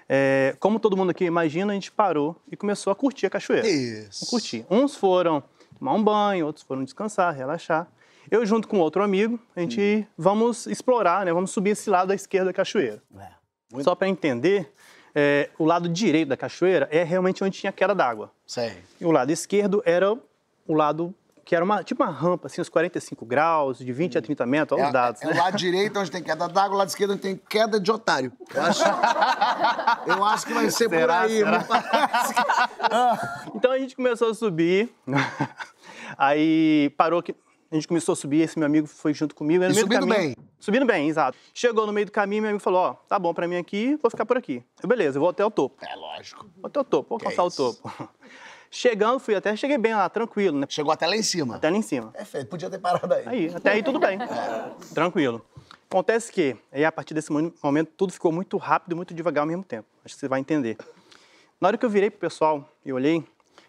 É, 0.09 0.55
como 0.59 0.79
todo 0.79 0.97
mundo 0.97 1.11
aqui 1.11 1.25
imagina, 1.25 1.73
a 1.73 1.75
gente 1.75 1.91
parou 1.91 2.37
e 2.51 2.57
começou 2.57 2.91
a 2.91 2.95
curtir 2.97 3.27
a 3.27 3.31
cachoeira. 3.31 3.67
Isso. 3.67 4.25
A 4.25 4.29
curtir. 4.29 4.67
Uns 4.71 4.95
foram 4.95 5.43
tomar 5.79 5.95
um 5.95 6.03
banho, 6.03 6.47
outros 6.47 6.65
foram 6.65 6.85
descansar, 6.85 7.35
relaxar. 7.35 7.89
Eu, 8.31 8.45
junto 8.47 8.69
com 8.69 8.79
outro 8.79 9.03
amigo, 9.03 9.39
a 9.55 9.61
gente 9.61 10.07
vamos 10.17 10.67
explorar, 10.67 11.25
né? 11.25 11.33
Vamos 11.33 11.51
subir 11.51 11.71
esse 11.71 11.91
lado 11.91 12.09
da 12.09 12.15
esquerda 12.15 12.47
da 12.47 12.53
cachoeira. 12.53 13.03
É. 13.19 13.83
Só 13.83 13.95
para 13.95 14.09
entender, 14.09 14.73
é, 15.15 15.51
o 15.59 15.65
lado 15.65 15.89
direito 15.89 16.29
da 16.29 16.37
cachoeira 16.37 16.89
é 16.91 17.03
realmente 17.03 17.43
onde 17.43 17.59
tinha 17.59 17.73
queda 17.73 17.95
d'água. 17.95 18.31
E 19.01 19.05
o 19.05 19.11
lado 19.11 19.31
esquerdo 19.31 19.83
era 19.85 20.13
o 20.67 20.75
lado 20.75 21.15
que 21.45 21.57
era 21.57 21.65
uma, 21.65 21.83
tipo 21.83 22.03
uma 22.03 22.11
rampa, 22.11 22.47
assim, 22.47 22.61
uns 22.61 22.69
45 22.69 23.27
graus, 23.27 23.79
de 23.79 23.93
20 23.93 24.17
a 24.17 24.23
30 24.23 24.47
metros, 24.47 24.79
olha 24.79 24.85
É, 24.85 24.87
os 24.87 24.93
dados, 24.93 25.23
é 25.23 25.27
né? 25.27 25.33
o 25.33 25.37
lado 25.37 25.57
direito 25.57 25.99
onde 25.99 26.11
tem 26.11 26.23
queda 26.23 26.49
d'água, 26.49 26.77
o 26.77 26.79
lado 26.79 26.89
esquerdo 26.89 27.13
onde 27.13 27.21
tem 27.21 27.37
queda 27.37 27.81
de 27.81 27.91
otário. 27.91 28.33
Eu 28.55 28.63
acho, 28.63 28.83
eu 30.07 30.25
acho 30.25 30.47
que 30.47 30.55
vai 30.55 30.71
ser 30.71 30.89
por 30.89 30.99
Será? 30.99 31.21
aí. 31.23 31.39
Será? 31.39 31.65
parece 31.65 32.35
Então 33.57 33.73
a 33.73 33.79
gente 33.79 33.97
começou 33.97 34.31
a 34.31 34.35
subir, 34.35 34.89
aí 36.17 36.91
parou 36.97 37.23
que 37.23 37.35
a 37.73 37.75
gente 37.75 37.89
começou 37.89 38.13
a 38.13 38.17
subir, 38.17 38.43
esse 38.43 38.59
meu 38.59 38.67
amigo 38.67 38.87
foi 38.87 39.13
junto 39.15 39.35
comigo. 39.35 39.65
E 39.65 39.75
subindo 39.75 40.01
caminho- 40.07 40.15
bem? 40.17 40.37
Subindo 40.61 40.87
bem, 40.87 41.09
exato. 41.09 41.37
Chegou 41.55 41.87
no 41.87 41.93
meio 41.93 42.07
do 42.07 42.13
caminho, 42.13 42.43
meu 42.43 42.51
amigo 42.51 42.63
falou, 42.63 42.81
ó, 42.81 42.93
tá 42.95 43.19
bom 43.19 43.33
pra 43.35 43.49
mim 43.49 43.57
aqui, 43.57 43.97
vou 44.01 44.11
ficar 44.11 44.25
por 44.27 44.37
aqui. 44.37 44.63
Eu, 44.83 44.89
beleza, 44.89 45.17
eu 45.17 45.21
vou 45.21 45.31
até 45.31 45.45
o 45.45 45.51
topo. 45.51 45.85
É 45.85 45.95
lógico. 45.97 46.47
Vou 46.59 46.67
até 46.69 46.79
o 46.81 46.85
topo, 46.85 47.09
vou 47.09 47.17
alcançar 47.17 47.43
o 47.45 47.49
isso. 47.49 47.75
topo. 47.83 48.09
Chegando, 48.71 49.19
fui 49.19 49.35
até, 49.35 49.55
cheguei 49.55 49.77
bem 49.77 49.95
lá, 49.95 50.09
tranquilo, 50.09 50.59
né? 50.59 50.67
Chegou 50.69 50.93
até 50.93 51.07
lá 51.07 51.15
em 51.15 51.23
cima. 51.23 51.57
Até 51.57 51.69
lá 51.69 51.77
em 51.77 51.83
cima. 51.83 52.09
Perfeito, 52.13 52.49
podia 52.49 52.71
ter 52.71 52.79
parado 52.79 53.13
aí. 53.13 53.23
Aí, 53.27 53.53
até 53.55 53.73
aí 53.73 53.83
tudo 53.83 53.99
bem. 53.99 54.19
Tranquilo. 54.95 55.45
Acontece 55.91 56.33
que, 56.33 56.57
aí 56.73 56.83
a 56.85 56.91
partir 56.91 57.13
desse 57.13 57.31
mo- 57.31 57.53
momento, 57.63 57.91
tudo 57.97 58.13
ficou 58.15 58.33
muito 58.33 58.57
rápido 58.57 58.93
e 58.93 58.95
muito 58.95 59.13
devagar 59.13 59.43
ao 59.43 59.47
mesmo 59.47 59.63
tempo. 59.63 59.87
Acho 60.03 60.15
que 60.15 60.21
você 60.21 60.27
vai 60.29 60.41
entender. 60.41 60.79
Na 61.61 61.69
hora 61.69 61.77
que 61.77 61.85
eu 61.85 61.91
virei 61.91 62.09
pro 62.11 62.19
pessoal 62.21 62.67
e 62.83 62.91
olhei, 62.95 63.23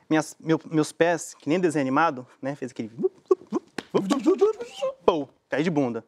minhas- 0.09 0.37
meu- 0.39 0.59
meus 0.71 0.93
pés, 0.93 1.33
que 1.37 1.49
nem 1.49 1.59
desenho 1.59 1.83
animado, 1.83 2.25
né, 2.41 2.55
fez 2.55 2.71
aquele... 2.71 2.89
Pô, 5.05 5.29
caí 5.49 5.63
de 5.63 5.69
bunda. 5.69 6.03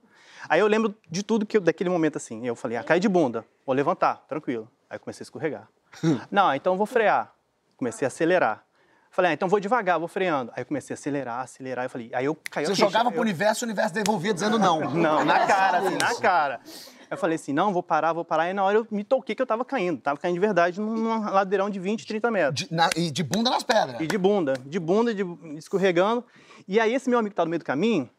Aí 0.49 0.59
eu 0.59 0.67
lembro 0.67 0.93
de 1.09 1.23
tudo 1.23 1.45
que 1.45 1.57
eu, 1.57 1.61
daquele 1.61 1.89
momento 1.89 2.17
assim. 2.17 2.45
Eu 2.45 2.55
falei, 2.55 2.77
ah, 2.77 2.83
caí 2.83 2.99
de 2.99 3.09
bunda, 3.09 3.45
vou 3.65 3.75
levantar, 3.75 4.23
tranquilo. 4.27 4.69
Aí 4.89 4.95
eu 4.95 4.99
comecei 4.99 5.23
a 5.23 5.25
escorregar. 5.25 5.67
Não, 6.31 6.53
então 6.53 6.73
eu 6.73 6.77
vou 6.77 6.85
frear. 6.85 7.33
Comecei 7.77 8.05
a 8.05 8.07
acelerar. 8.07 8.63
Falei, 9.11 9.31
ah, 9.31 9.33
então 9.33 9.47
vou 9.47 9.59
devagar, 9.59 9.97
vou 9.97 10.07
freando. 10.09 10.51
Aí 10.55 10.65
comecei 10.65 10.93
a 10.93 10.95
acelerar, 10.95 11.39
acelerar. 11.39 11.85
Eu 11.85 11.89
falei, 11.89 12.11
aí 12.13 12.25
eu 12.25 12.37
caí 12.51 12.65
Você 12.65 12.75
jogava 12.75 13.07
Eu- 13.09 13.13
pro 13.13 13.21
universo 13.21 13.63
o 13.63 13.67
universo 13.67 13.93
devolvia 13.93 14.33
dizendo 14.33 14.59
não. 14.59 14.79
não, 14.93 15.23
na 15.23 15.47
cara, 15.47 15.77
assim, 15.79 15.95
na 15.97 16.15
cara. 16.15 16.59
Eu 17.09 17.17
falei 17.17 17.35
assim, 17.35 17.53
não, 17.53 17.71
vou 17.71 17.81
parar, 17.83 18.11
vou 18.13 18.25
parar. 18.25 18.49
E 18.49 18.53
na 18.53 18.63
hora 18.63 18.79
eu 18.79 18.87
me 18.91 19.03
toquei 19.03 19.33
que 19.35 19.41
eu 19.41 19.45
tava 19.45 19.63
caindo. 19.63 20.01
Tava 20.01 20.19
caindo 20.19 20.33
de 20.33 20.39
verdade 20.39 20.81
num 20.81 20.95
num 20.95 21.29
ladeirão 21.31 21.69
de 21.69 21.79
20, 21.79 22.05
30 22.05 22.29
metros. 22.31 22.55
De, 22.67 22.73
na- 22.73 22.89
e 22.95 23.09
de 23.09 23.23
bunda 23.23 23.49
nas 23.49 23.63
pedras. 23.63 24.01
E 24.01 24.07
de 24.07 24.17
bunda, 24.17 24.53
de 24.65 24.79
bunda, 24.79 25.13
de, 25.13 25.23
escorregando. 25.55 26.23
E 26.67 26.80
aí 26.80 26.93
esse 26.93 27.10
meu 27.10 27.19
amigo 27.19 27.32
que 27.32 27.36
tá 27.36 27.43
no 27.45 27.49
meio 27.49 27.60
do 27.60 27.65
caminho, 27.65 28.10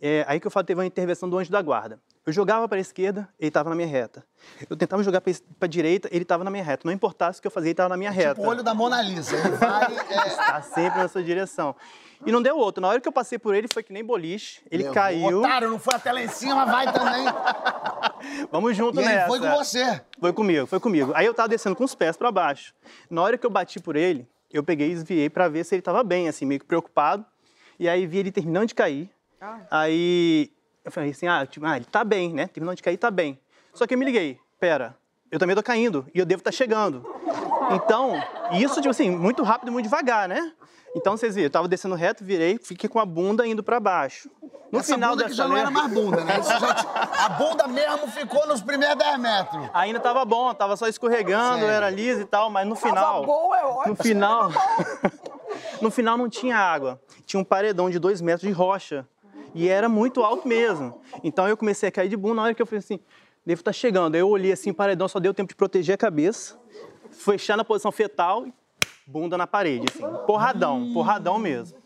é 0.00 0.24
aí 0.26 0.40
que 0.40 0.46
eu 0.46 0.50
falo, 0.50 0.64
teve 0.64 0.80
uma 0.80 0.86
intervenção 0.86 1.28
do 1.28 1.38
anjo 1.38 1.50
da 1.50 1.60
guarda. 1.62 2.00
Eu 2.26 2.32
jogava 2.32 2.66
para 2.66 2.78
a 2.78 2.80
esquerda, 2.80 3.28
ele 3.38 3.48
estava 3.48 3.68
na 3.68 3.76
minha 3.76 3.86
reta. 3.86 4.24
Eu 4.68 4.76
tentava 4.76 5.02
jogar 5.02 5.20
para 5.20 5.32
a 5.60 5.66
direita, 5.66 6.08
ele 6.10 6.22
estava 6.22 6.42
na 6.42 6.50
minha 6.50 6.64
reta. 6.64 6.82
Não 6.86 6.92
importasse 6.92 7.38
o 7.38 7.42
que 7.42 7.46
eu 7.46 7.50
fazia, 7.50 7.68
ele 7.68 7.72
estava 7.74 7.90
na 7.90 7.96
minha 7.98 8.10
reta. 8.10 8.36
Tipo 8.36 8.46
o 8.46 8.50
olho 8.50 8.62
da 8.62 8.72
Mona 8.74 9.02
Lisa. 9.02 9.36
Ele 9.36 9.50
vai. 9.50 9.92
é, 10.08 10.26
Está 10.28 10.62
sempre 10.62 10.98
na 11.00 11.08
sua 11.08 11.22
direção. 11.22 11.76
E 12.24 12.32
não 12.32 12.40
deu 12.40 12.56
outro. 12.56 12.80
Na 12.80 12.88
hora 12.88 12.98
que 12.98 13.06
eu 13.06 13.12
passei 13.12 13.38
por 13.38 13.54
ele, 13.54 13.68
foi 13.70 13.82
que 13.82 13.92
nem 13.92 14.02
boliche. 14.02 14.62
Ele 14.70 14.84
levou. 14.84 14.94
caiu. 14.94 15.40
Otário, 15.40 15.68
não 15.68 15.78
foi 15.78 15.94
até 15.94 16.10
lá 16.10 16.22
em 16.22 16.28
cima, 16.28 16.64
vai 16.64 16.90
também. 16.90 17.26
Vamos 18.50 18.74
junto 18.74 18.98
E 18.98 19.04
nessa. 19.04 19.26
foi 19.26 19.40
com 19.40 19.50
você. 19.50 20.00
Foi 20.18 20.32
comigo, 20.32 20.66
foi 20.66 20.80
comigo. 20.80 21.12
Aí 21.14 21.26
eu 21.26 21.34
tava 21.34 21.50
descendo 21.50 21.76
com 21.76 21.84
os 21.84 21.94
pés 21.94 22.16
para 22.16 22.32
baixo. 22.32 22.74
Na 23.10 23.20
hora 23.20 23.36
que 23.36 23.44
eu 23.44 23.50
bati 23.50 23.78
por 23.80 23.96
ele, 23.96 24.26
eu 24.50 24.64
peguei 24.64 24.92
e 24.92 24.94
desviei 24.94 25.28
para 25.28 25.46
ver 25.48 25.64
se 25.64 25.74
ele 25.74 25.82
tava 25.82 26.02
bem, 26.02 26.26
assim, 26.26 26.46
meio 26.46 26.60
que 26.60 26.66
preocupado. 26.66 27.26
E 27.78 27.88
aí 27.88 28.06
vi 28.06 28.18
ele 28.18 28.32
terminando 28.32 28.68
de 28.68 28.74
cair. 28.74 29.10
Aí 29.70 30.50
eu 30.84 30.90
falei 30.92 31.10
assim, 31.10 31.26
ah, 31.26 31.46
tipo, 31.46 31.64
ah, 31.66 31.76
ele 31.76 31.84
tá 31.86 32.04
bem, 32.04 32.32
né? 32.32 32.46
Terminando 32.46 32.76
de 32.76 32.82
cair, 32.82 32.96
tá 32.96 33.10
bem. 33.10 33.38
Só 33.72 33.86
que 33.86 33.94
eu 33.94 33.98
me 33.98 34.04
liguei, 34.04 34.38
pera, 34.60 34.96
eu 35.30 35.38
também 35.38 35.56
tô 35.56 35.62
caindo 35.62 36.06
e 36.14 36.18
eu 36.18 36.24
devo 36.24 36.40
estar 36.40 36.52
chegando. 36.52 37.04
Então, 37.72 38.12
isso, 38.52 38.76
tipo 38.76 38.90
assim, 38.90 39.10
muito 39.10 39.42
rápido 39.42 39.68
e 39.68 39.70
muito 39.70 39.84
devagar, 39.84 40.28
né? 40.28 40.52
Então, 40.96 41.16
vocês 41.16 41.34
viram, 41.34 41.46
eu 41.46 41.50
tava 41.50 41.66
descendo 41.66 41.96
reto, 41.96 42.24
virei, 42.24 42.56
fiquei 42.56 42.88
com 42.88 43.00
a 43.00 43.04
bunda 43.04 43.44
indo 43.46 43.62
para 43.62 43.80
baixo. 43.80 44.30
No 44.70 44.78
Essa 44.78 44.94
final 44.94 45.10
bunda 45.10 45.24
da 45.24 45.30
que 45.30 45.36
já 45.36 45.48
não 45.48 45.56
era 45.56 45.70
mais 45.70 45.92
bunda, 45.92 46.24
né? 46.24 46.40
Já 46.42 46.86
a 47.26 47.28
bunda 47.30 47.66
mesmo 47.66 48.08
ficou 48.08 48.46
nos 48.46 48.62
primeiros 48.62 48.96
10 48.96 49.18
metros. 49.18 49.70
Ainda 49.72 49.98
tava 49.98 50.24
bom, 50.24 50.52
tava 50.54 50.76
só 50.76 50.86
escorregando, 50.86 51.60
Sério? 51.60 51.70
era 51.70 51.90
liso 51.90 52.20
e 52.20 52.24
tal, 52.24 52.48
mas 52.50 52.66
no 52.66 52.76
final. 52.76 53.24
bom, 53.24 53.54
é 53.54 53.64
ótimo. 53.64 53.96
No 53.96 54.02
final. 54.02 54.50
No 55.80 55.90
final 55.90 56.16
não 56.16 56.28
tinha 56.28 56.56
água. 56.56 57.00
Tinha 57.26 57.40
um 57.40 57.44
paredão 57.44 57.88
de 57.90 57.98
dois 57.98 58.20
metros 58.20 58.46
de 58.48 58.52
rocha. 58.52 59.06
E 59.54 59.68
era 59.68 59.88
muito 59.88 60.22
alto 60.22 60.48
mesmo. 60.48 61.00
Então 61.22 61.46
eu 61.48 61.56
comecei 61.56 61.88
a 61.88 61.92
cair 61.92 62.08
de 62.08 62.16
bunda 62.16 62.34
na 62.36 62.42
hora 62.42 62.54
que 62.54 62.60
eu 62.62 62.66
falei 62.66 62.80
assim, 62.80 62.98
devo 63.46 63.60
estar 63.60 63.72
chegando. 63.72 64.14
Aí 64.16 64.20
eu 64.20 64.28
olhei 64.28 64.52
assim, 64.52 64.70
o 64.70 64.74
paredão 64.74 65.06
só 65.06 65.20
deu 65.20 65.32
tempo 65.32 65.48
de 65.50 65.54
proteger 65.54 65.94
a 65.94 65.98
cabeça, 65.98 66.58
fechar 67.10 67.56
na 67.56 67.64
posição 67.64 67.92
fetal 67.92 68.46
e 68.46 68.52
bunda 69.06 69.38
na 69.38 69.46
parede, 69.46 69.86
assim. 69.90 70.02
Porradão, 70.26 70.90
porradão 70.92 71.38
mesmo. 71.38 71.78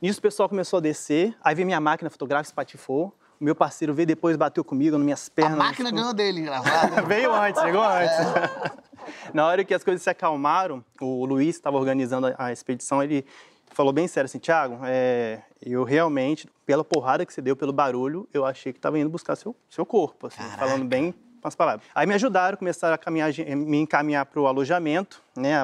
Nisso 0.00 0.18
o 0.18 0.22
pessoal 0.22 0.48
começou 0.48 0.78
a 0.78 0.80
descer, 0.80 1.36
aí 1.42 1.54
veio 1.54 1.66
minha 1.66 1.80
máquina 1.80 2.08
fotográfica, 2.08 2.48
espatifou. 2.52 3.12
O 3.40 3.44
meu 3.44 3.54
parceiro 3.54 3.92
veio 3.94 4.06
depois, 4.06 4.36
bateu 4.36 4.62
comigo 4.62 4.96
nas 4.96 5.04
minhas 5.04 5.28
A 5.28 5.30
pernas. 5.34 5.58
máquina 5.58 5.90
ganhou 5.90 6.12
dele, 6.14 6.40
engraçado. 6.40 7.04
Veio 7.08 7.32
antes, 7.34 7.60
chegou 7.62 7.82
antes. 7.82 8.14
Na 9.34 9.46
hora 9.46 9.64
que 9.64 9.72
as 9.74 9.82
coisas 9.84 10.02
se 10.02 10.10
acalmaram, 10.10 10.84
o 11.00 11.24
Luiz 11.24 11.56
estava 11.56 11.76
organizando 11.76 12.34
a- 12.38 12.52
expedição, 12.52 13.02
ele 13.02 13.24
falou 13.72 13.92
bem 13.92 14.08
sério 14.08 14.26
assim, 14.26 14.38
Tiago, 14.38 14.78
eu 15.64 15.84
realmente, 15.84 16.48
pela 16.66 16.82
porrada 16.84 17.24
que 17.24 17.32
você 17.32 17.40
deu, 17.40 17.54
pelo 17.56 17.72
barulho, 17.72 18.28
eu 18.34 18.44
achei 18.44 18.72
que 18.72 18.78
estava 18.78 18.98
indo 18.98 19.08
buscar 19.08 19.36
seu, 19.36 19.54
seu 19.68 19.86
corpo, 19.86 20.26
assim, 20.26 20.42
falando 20.58 20.84
bem 20.84 21.14
com 21.40 21.48
as 21.48 21.54
palavras. 21.54 21.86
Aí 21.94 22.06
me 22.06 22.14
ajudaram, 22.14 22.56
começaram 22.58 22.94
a 22.94 22.98
caminhar, 22.98 23.30
me 23.56 23.78
encaminhar 23.78 24.26
para 24.26 24.40
o 24.40 24.46
alojamento, 24.46 25.22
né? 25.36 25.62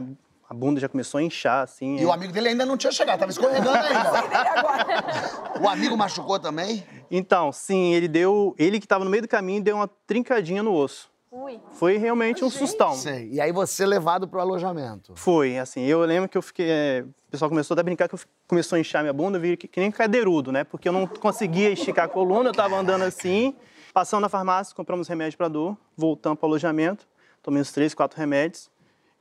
A, 0.48 0.54
bunda 0.54 0.78
já 0.80 0.88
começou 0.88 1.18
a 1.18 1.22
inchar, 1.24 1.64
assim. 1.64 1.98
E 1.98 2.06
o 2.06 2.12
amigo 2.12 2.32
dele 2.32 2.50
ainda 2.50 2.64
não 2.64 2.76
tinha 2.76 2.92
chegado, 2.92 3.18
tava 3.18 3.32
escorregando 3.32 3.70
ainda. 3.76 5.60
O 5.60 5.68
amigo 5.68 5.96
machucou 5.96 6.38
também? 6.38 6.86
Então, 7.10 7.50
sim, 7.52 7.92
ele 7.94 8.06
deu, 8.08 8.54
ele 8.58 8.78
que 8.78 8.86
estava 8.86 9.04
no 9.04 9.10
meio 9.10 9.22
do 9.22 9.28
caminho, 9.28 9.60
deu 9.62 9.76
uma 9.76 9.88
trincadinha 10.06 10.62
no 10.62 10.72
osso. 10.72 11.10
Ui. 11.36 11.60
Foi 11.72 11.98
realmente 11.98 12.42
um 12.42 12.48
sustão. 12.48 12.94
Sei. 12.94 13.28
E 13.30 13.40
aí 13.40 13.52
você 13.52 13.84
levado 13.84 14.26
pro 14.26 14.40
alojamento. 14.40 15.12
Foi, 15.16 15.58
assim, 15.58 15.82
eu 15.82 16.00
lembro 16.00 16.30
que 16.30 16.38
eu 16.38 16.40
fiquei. 16.40 16.66
é, 16.66 17.04
o 17.28 17.30
pessoal 17.30 17.50
começou 17.50 17.74
até 17.74 17.82
a 17.82 17.84
brincar 17.84 18.08
que 18.08 18.14
eu 18.14 18.20
começou 18.48 18.76
a 18.76 18.80
inchar 18.80 19.02
minha 19.02 19.12
bunda, 19.12 19.36
eu 19.36 19.42
vi 19.42 19.56
que, 19.56 19.68
que 19.68 19.78
nem 19.78 19.90
cadeirudo, 19.90 20.50
né? 20.50 20.64
Porque 20.64 20.88
eu 20.88 20.92
não 20.92 21.06
conseguia 21.06 21.70
esticar 21.70 22.06
a 22.06 22.08
coluna, 22.08 22.48
eu 22.48 22.54
tava 22.54 22.74
andando 22.76 23.02
assim, 23.02 23.54
passando 23.92 24.22
na 24.22 24.30
farmácia, 24.30 24.74
compramos 24.74 25.08
remédio 25.08 25.36
para 25.36 25.48
dor, 25.48 25.76
voltamos 25.94 26.38
para 26.38 26.46
o 26.46 26.48
alojamento, 26.48 27.06
tomei 27.42 27.60
uns 27.60 27.70
três, 27.70 27.92
quatro 27.92 28.18
remédios 28.18 28.70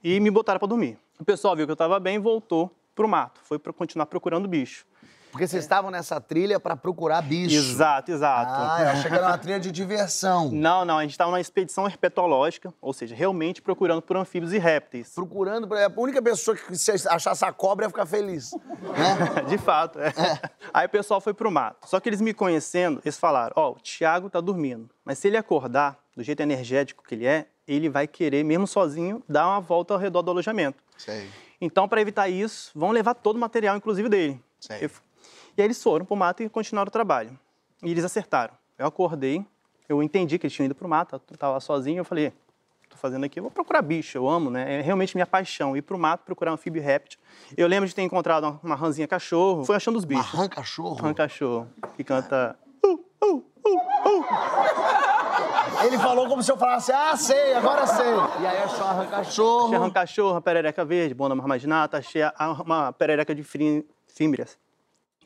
e 0.02 0.18
me 0.22 0.32
botaram 0.32 0.60
para 0.60 0.70
dormir. 0.70 0.98
O 1.20 1.26
pessoal 1.26 1.54
viu 1.54 1.66
que 1.66 1.72
eu 1.74 1.76
tava 1.76 2.00
bem, 2.00 2.18
voltou 2.18 2.72
pro 2.96 3.10
mato, 3.10 3.42
foi 3.44 3.60
para 3.60 3.74
continuar 3.74 4.06
procurando 4.06 4.48
bicho. 4.48 4.86
Porque 5.36 5.48
vocês 5.48 5.64
estavam 5.66 5.92
nessa 5.92 6.22
trilha 6.22 6.60
pra 6.62 6.78
procurar 6.78 7.22
bicho. 7.22 7.54
Exato, 7.56 8.10
exato. 8.10 8.52
Ah, 8.56 8.78
eu 8.84 8.88
achei 8.90 9.12
que 9.12 9.18
era 9.18 9.28
uma 9.28 9.38
trilha 9.38 9.60
de 9.60 9.70
diversão. 9.70 10.50
Não, 10.50 10.86
não, 10.86 10.98
a 10.98 11.02
gente 11.02 11.12
estava 11.12 11.30
numa 11.30 11.42
expedição 11.42 11.86
herpetológica, 11.86 12.74
ou 12.82 12.94
seja, 12.94 13.14
realmente 13.14 13.62
procurando 13.62 14.02
por 14.02 14.16
anfíbios 14.16 14.54
e 14.54 14.58
répteis. 14.58 15.10
Procurando, 15.14 15.68
pra- 15.68 15.88
a 15.88 15.92
única 15.98 16.22
pessoa 16.22 16.56
que 16.56 16.74
se 16.78 16.90
achasse 17.10 17.44
a 17.44 17.52
cobra 17.52 17.86
ia 17.86 17.90
ficar 17.90 18.06
feliz. 18.06 18.52
Né? 18.96 19.42
De 19.50 19.58
fato, 19.58 20.00
é. 20.00 20.14
Aí 20.74 20.86
o 20.86 20.90
pessoal 20.90 21.20
foi 21.20 21.34
pro 21.34 21.52
mato. 21.52 21.86
Só 21.90 22.00
que 22.00 22.08
eles 22.08 22.22
me 22.22 22.34
conhecendo, 22.34 23.02
eles 23.04 23.18
falaram: 23.18 23.52
Ó, 23.58 23.72
o 23.72 23.76
Thiago 23.76 24.30
tá 24.30 24.40
dormindo, 24.40 24.90
mas 25.04 25.18
se 25.20 25.28
ele 25.28 25.36
acordar, 25.36 25.98
do 26.16 26.24
jeito 26.24 26.40
energético 26.42 27.04
que 27.04 27.14
ele 27.16 27.26
é, 27.26 27.48
ele 27.68 27.90
vai 27.90 28.08
querer, 28.08 28.44
mesmo 28.46 28.66
sozinho, 28.66 29.22
dar 29.28 29.48
uma 29.48 29.60
volta 29.60 29.94
ao 29.94 30.00
redor 30.00 30.22
do 30.22 30.32
alojamento. 30.32 30.82
Sei. 30.98 31.28
Então, 31.60 31.88
para 31.90 32.00
evitar 32.00 32.30
isso, 32.30 32.72
vão 32.74 32.92
levar 32.92 33.16
todo 33.16 33.36
o 33.36 33.40
material, 33.40 33.76
inclusive 33.76 34.08
dele. 34.08 34.42
Sei. 34.60 34.78
Eu- 34.86 34.90
e 35.58 35.62
aí 35.62 35.66
eles 35.68 35.82
foram 35.82 36.06
pro 36.06 36.16
mato 36.16 36.44
e 36.44 36.50
continuaram 36.50 36.88
o 36.90 36.92
trabalho. 36.92 37.38
E 37.84 37.92
eles 37.92 38.04
acertaram. 38.04 38.54
Eu 38.78 38.88
acordei, 38.88 39.46
eu 39.88 40.02
entendi 40.04 40.38
que 40.40 40.46
eles 40.48 40.54
tinham 40.54 40.66
ido 40.66 40.76
pro 40.76 40.88
mato, 40.88 41.16
eu 41.32 41.38
tava 41.38 41.54
lá 41.54 41.60
sozinho, 41.60 42.00
eu 42.00 42.06
falei, 42.06 42.34
tô 42.90 42.98
fazendo 42.98 43.24
aqui, 43.26 43.40
eu 43.40 43.44
vou 43.44 43.52
procurar 43.52 43.82
bicho, 43.82 44.18
eu 44.18 44.28
amo, 44.28 44.50
né? 44.50 44.80
É 44.80 44.82
realmente 44.82 45.16
minha 45.16 45.26
paixão, 45.28 45.76
ir 45.78 45.82
pro 45.82 45.98
mato, 45.98 46.24
procurar 46.26 46.52
um 46.52 46.56
anfíbio 46.56 46.80
e 46.82 46.84
réptil. 46.84 47.20
Eu 47.56 47.68
lembro 47.68 47.88
de 47.88 47.96
ter 47.96 48.02
encontrado 48.02 48.44
uma, 48.46 48.60
uma 48.64 48.76
rãzinha 48.76 49.08
cachorro, 49.08 49.64
fui 49.66 49.76
achando 49.76 49.98
os 49.98 50.06
bichos. 50.06 50.34
Arranca 50.34 50.56
cachorro. 50.58 50.96
Rã 50.96 51.14
cachorro, 51.14 51.68
que 51.96 52.04
canta... 52.04 52.58
"Uh, 52.84 53.00
uh, 53.24 53.44
uh". 53.66 54.26
Ele 55.86 55.98
falou 55.98 56.28
como 56.28 56.42
se 56.42 56.52
eu 56.52 56.58
falasse, 56.58 56.92
ah, 56.92 57.16
sei, 57.18 57.54
agora 57.54 57.86
sei. 57.86 58.06
E 58.42 58.46
aí 58.46 58.58
achou 58.64 58.86
arranca 58.86 59.12
cachorro. 59.18 59.66
Achei 59.66 59.76
arranca 59.78 59.94
cachorro, 60.02 60.42
perereca 60.42 60.86
verde, 60.86 61.14
bona 61.14 61.36
marmaginata, 61.36 61.98
achei 61.98 62.22
a- 62.24 62.34
uma 62.66 62.92
perereca 62.94 63.36
de 63.36 63.44
frí- 63.44 63.86
fímbrias, 64.08 64.58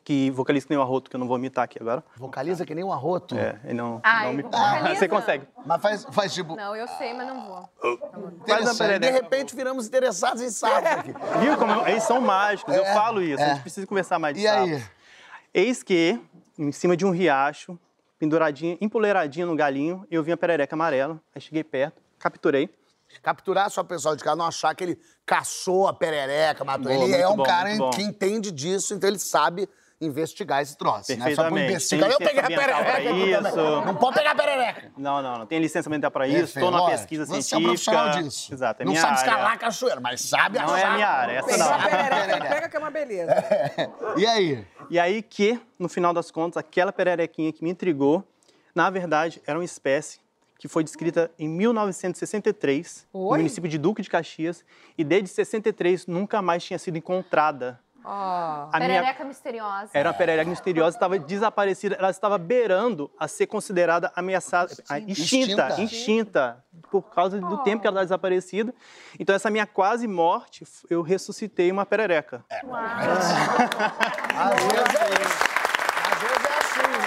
que 0.04 0.30
vocaliza 0.30 0.66
que 0.66 0.70
nem 0.72 0.78
o 0.78 0.82
arroto, 0.82 1.10
que 1.10 1.16
eu 1.16 1.20
não 1.20 1.26
vou 1.28 1.36
imitar 1.36 1.64
aqui 1.64 1.78
agora. 1.80 2.02
Vocaliza 2.16 2.64
que 2.66 2.74
nem 2.74 2.82
um 2.84 2.92
arroto. 2.92 3.36
É, 3.36 3.58
e 3.68 3.74
não, 3.74 4.00
Ai, 4.02 4.26
não 4.26 4.32
me... 4.34 4.42
vocaliza? 4.42 4.96
Você 4.96 5.08
consegue. 5.08 5.46
Mas 5.64 5.80
faz, 5.82 6.04
faz 6.10 6.32
tipo. 6.34 6.56
Não, 6.56 6.74
eu 6.74 6.88
sei, 6.88 7.12
mas 7.14 7.26
não 7.28 7.46
vou. 7.46 7.68
Faz 7.80 8.00
uma 8.12 8.30
interessante. 8.32 8.72
De 8.72 8.78
perereca. 8.78 9.12
repente 9.12 9.54
viramos 9.56 9.86
interessados 9.86 10.42
em 10.42 10.50
sapos 10.50 10.90
aqui. 10.90 11.12
Viu 11.40 11.56
como 11.56 11.72
eu- 11.72 11.86
eles 11.88 12.02
são 12.02 12.20
mágicos, 12.20 12.74
eu 12.74 12.84
É, 12.84 12.94
falo 12.94 13.22
isso, 13.22 13.42
é. 13.42 13.46
a 13.46 13.48
gente 13.54 13.62
precisa 13.62 13.86
conversar 13.86 14.18
mais 14.18 14.34
de 14.36 14.42
E 14.42 14.48
aí? 14.48 14.82
Eis 15.52 15.82
que, 15.82 16.20
em 16.58 16.72
cima 16.72 16.96
de 16.96 17.04
um 17.04 17.10
riacho, 17.10 17.78
penduradinha, 18.18 18.76
empoleiradinha 18.80 19.46
no 19.46 19.56
galinho, 19.56 20.06
eu 20.10 20.22
vi 20.22 20.32
a 20.32 20.36
perereca 20.36 20.74
amarela, 20.74 21.20
aí 21.34 21.40
cheguei 21.40 21.64
perto, 21.64 22.00
capturei. 22.18 22.68
Capturar 23.22 23.68
só 23.70 23.80
o 23.80 23.84
pessoal 23.84 24.14
de 24.14 24.22
casa, 24.22 24.36
não 24.36 24.44
achar 24.46 24.72
que 24.72 24.84
ele 24.84 24.98
caçou 25.26 25.88
a 25.88 25.92
perereca, 25.92 26.64
matou. 26.64 26.92
Boa, 26.92 27.04
ele 27.04 27.16
é 27.16 27.26
um 27.28 27.34
bom, 27.34 27.42
cara 27.42 27.70
que 27.92 28.02
entende 28.02 28.52
disso, 28.52 28.94
então 28.94 29.08
ele 29.10 29.18
sabe 29.18 29.68
investigar 30.00 30.62
esse 30.62 30.76
troço. 30.76 31.10
Né? 31.12 31.18
Só 31.18 31.24
Perfeitamente. 31.24 31.66
investigar. 31.70 32.16
Peguei 32.16 32.40
a 32.40 32.46
perereca 32.46 33.00
isso. 33.02 33.56
Não 33.84 33.94
pode 33.96 34.16
pegar 34.16 34.30
a 34.30 34.34
perereca. 34.34 34.92
Não, 34.96 35.20
não, 35.20 35.38
não 35.40 35.46
tem 35.46 35.58
licença 35.58 35.88
ambiental 35.88 36.10
para 36.10 36.26
isso, 36.26 36.58
estou 36.58 36.70
lógico. 36.70 36.90
pesquisa 36.92 37.26
Você 37.26 37.32
é 37.38 37.42
científica. 37.42 37.58
um 37.58 37.62
profissional 37.64 38.22
disso. 38.22 38.54
Exato, 38.54 38.82
é 38.82 38.84
não 38.84 38.92
minha 38.92 39.02
sabe 39.02 39.18
área. 39.18 39.28
escalar 39.30 39.58
cachoeira, 39.58 40.00
mas 40.00 40.20
sabe 40.22 40.58
Não 40.58 40.74
é 40.76 40.80
achar. 40.82 40.90
a 40.90 40.94
minha 40.94 41.08
área, 41.08 41.32
essa 41.38 41.46
Pega 41.48 41.58
não. 41.64 41.72
a 41.74 41.78
perereca, 41.78 42.48
pega 42.48 42.68
que 42.68 42.76
é 42.76 42.78
uma 42.78 42.90
beleza. 42.90 43.34
E 44.16 44.26
aí? 44.26 44.66
E 44.88 44.98
aí 44.98 45.22
que, 45.22 45.60
no 45.78 45.88
final 45.88 46.12
das 46.14 46.30
contas, 46.30 46.56
aquela 46.56 46.92
pererequinha 46.92 47.52
que 47.52 47.62
me 47.62 47.70
intrigou, 47.70 48.24
na 48.74 48.88
verdade, 48.90 49.42
era 49.46 49.58
uma 49.58 49.64
espécie 49.64 50.18
que 50.58 50.68
foi 50.68 50.82
descrita 50.84 51.30
em 51.38 51.48
1963, 51.48 53.06
no 53.14 53.20
Oi? 53.28 53.38
município 53.38 53.68
de 53.68 53.78
Duque 53.78 54.02
de 54.02 54.10
Caxias, 54.10 54.64
e 54.96 55.02
desde 55.04 55.28
63 55.28 56.06
nunca 56.06 56.42
mais 56.42 56.62
tinha 56.64 56.78
sido 56.78 56.98
encontrada. 56.98 57.78
Ah. 58.12 58.68
A 58.72 58.78
minha 58.78 58.88
Perereca 58.88 59.24
misteriosa. 59.24 59.88
era 59.94 60.08
uma 60.08 60.14
perereca 60.14 60.50
misteriosa, 60.50 60.96
estava 60.96 61.16
desaparecida, 61.16 61.94
ela 61.96 62.10
estava 62.10 62.36
beirando 62.38 63.08
a 63.16 63.28
ser 63.28 63.46
considerada 63.46 64.10
ameaçada, 64.16 64.72
extinta, 65.06 65.68
Extinta. 65.68 65.82
extinta, 65.84 66.64
por 66.90 67.02
causa 67.02 67.38
do 67.40 67.58
tempo 67.58 67.82
que 67.82 67.86
ela 67.86 68.02
estava 68.02 68.04
desaparecida. 68.04 68.74
Então, 69.18 69.32
essa 69.36 69.48
minha 69.48 69.64
quase 69.64 70.08
morte, 70.08 70.64
eu 70.90 71.02
ressuscitei 71.02 71.70
uma 71.70 71.86
perereca. 71.86 72.44
Às 72.50 72.62
vezes 74.64 74.94
é 74.96 75.08
isso. 75.22 75.44
Às 76.10 76.18
vezes 76.20 76.44
é 76.44 76.58
assim. 76.58 76.90
né? 76.90 77.06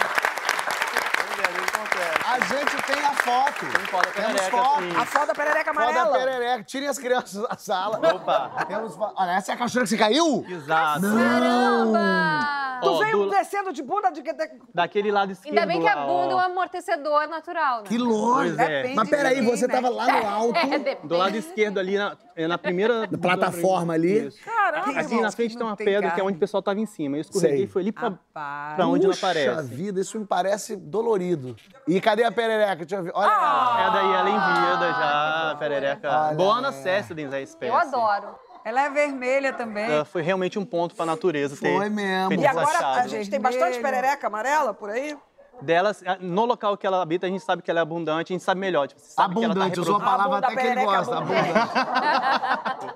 A 2.26 2.40
gente 2.40 2.82
tem 2.88 3.04
a 3.06 3.13
foto. 3.24 3.60
Tem 3.60 3.86
foto 3.88 4.06
da 4.06 4.12
Temos 4.12 4.32
perereca, 4.42 4.58
foto. 4.58 4.82
sim. 4.84 4.96
A 4.98 5.06
perereca 5.34 5.74
Foto 5.74 5.94
da 5.94 6.02
amarela. 6.02 6.18
perereca. 6.18 6.64
Tirem 6.64 6.88
as 6.90 6.98
crianças 7.00 7.42
da 7.48 7.58
sala. 7.58 8.00
Opa! 8.16 8.66
Temos 8.68 8.96
Olha, 9.16 9.32
essa 9.32 9.52
é 9.52 9.56
a 9.56 9.58
cachoeira 9.58 9.86
que 9.86 9.90
você 9.90 9.98
caiu? 9.98 10.46
Exato. 10.48 11.02
Caramba! 11.02 12.63
Tu 12.84 12.90
Ó, 12.90 12.98
veio 13.00 13.18
do- 13.26 13.30
descendo 13.30 13.72
de 13.74 13.82
bunda 13.84 14.10
de... 14.12 14.22
de- 14.22 14.34
daquele 14.74 15.12
lado 15.12 15.32
esquerdo 15.32 15.58
Ainda 15.58 15.66
bem 15.68 15.82
que 15.82 15.88
a 15.88 15.96
lá, 15.96 16.06
bunda 16.06 16.34
é 16.34 16.36
um 16.36 16.40
amortecedor 16.40 17.28
natural, 17.28 17.78
né? 17.78 17.84
Que 17.86 17.98
longe. 17.98 18.54
Pois 18.56 18.60
é. 18.60 18.78
Depende 18.78 18.96
Mas 18.96 19.10
peraí, 19.10 19.36
de 19.36 19.42
quem, 19.42 19.50
você 19.58 19.68
né? 19.68 19.74
tava 19.74 19.90
lá 19.90 20.08
no 20.22 20.28
alto, 20.28 20.58
É, 20.60 20.80
depende. 20.80 21.08
Do 21.08 21.18
lado 21.18 21.36
esquerdo 21.38 21.80
ali, 21.80 21.98
na, 21.98 22.18
é 22.36 22.48
na 22.48 22.58
primeira... 22.58 23.08
plataforma 23.22 23.94
ali. 23.94 24.28
Isso. 24.28 24.44
Caramba, 24.44 24.90
Aqui 24.92 25.00
irmão. 25.00 25.22
na 25.22 25.32
frente 25.32 25.50
tem 25.52 25.60
não 25.60 25.68
uma 25.68 25.76
tem 25.76 25.86
pedra 25.86 26.12
que 26.12 26.20
é 26.20 26.24
onde 26.24 26.38
o 26.38 26.40
pessoal 26.40 26.62
tava 26.64 26.80
em 26.80 26.86
cima. 26.86 27.18
Eu 27.18 27.22
escorreguei 27.22 27.58
Sei. 27.58 27.66
e 27.66 27.68
foi 27.68 27.82
ali 27.82 27.92
pra, 27.92 28.10
Rapaz. 28.10 28.76
pra 28.76 28.88
onde 28.88 29.06
não 29.06 29.14
Puxa 29.14 29.28
aparece. 29.28 29.68
vida, 29.74 30.00
isso 30.02 30.20
me 30.20 30.26
parece 30.26 30.76
dolorido. 30.76 31.56
E 31.88 32.00
cadê 32.02 32.24
a 32.24 32.32
perereca? 32.32 32.76
Deixa 32.78 32.96
eu 32.96 33.04
ver. 33.04 33.12
Olha 33.16 33.26
ela. 33.32 33.88
É 33.88 33.92
daí 33.92 34.14
ela 34.14 34.30
em 34.30 34.34
vida 34.34 34.92
já, 34.94 35.52
a 35.52 35.56
perereca. 35.56 36.10
Olha 36.28 36.36
Bona 36.36 36.68
aí. 36.70 36.74
cestadens 36.76 37.34
a 37.34 37.42
espécie. 37.42 37.72
Eu 37.72 37.78
adoro. 37.78 38.36
Ela 38.66 38.86
é 38.86 38.90
vermelha 38.90 39.52
também. 39.54 39.86
Ela 39.92 40.06
foi 40.06 40.22
realmente 40.22 40.58
um 40.58 40.66
ponto 40.66 40.96
pra 40.96 41.06
natureza 41.06 41.56
ter 41.58 41.76
Foi 41.76 41.90
mesmo. 41.90 42.30
feito 42.30 42.44
E 42.44 42.48
agora 42.48 42.68
a 42.68 42.92
achado. 42.92 43.10
gente 43.10 43.30
tem 43.30 43.40
bastante 43.40 43.80
perereca 43.82 44.28
amarela 44.28 44.74
por 44.74 44.90
aí? 44.90 45.18
Delas, 45.62 46.04
no 46.20 46.46
local 46.46 46.76
que 46.76 46.86
ela 46.86 47.02
habita, 47.02 47.28
a 47.28 47.30
gente 47.30 47.44
sabe 47.44 47.62
que 47.62 47.70
ela 47.70 47.80
é 47.80 47.84
abundante, 47.84 48.34
a 48.34 48.36
gente 48.36 48.44
sabe 48.44 48.60
melhor. 48.60 48.88
Tipo, 48.88 49.00
sabe 49.02 49.36
que 49.36 49.44
ela 49.46 49.54
tá 49.54 49.60
Abundante, 49.62 49.80
usou 49.80 49.96
a 49.98 50.00
palavra 50.00 50.38
até 50.40 50.56
que 50.56 50.68
ele 50.68 50.84
gosta. 50.84 51.18
Abundante. 51.20 51.54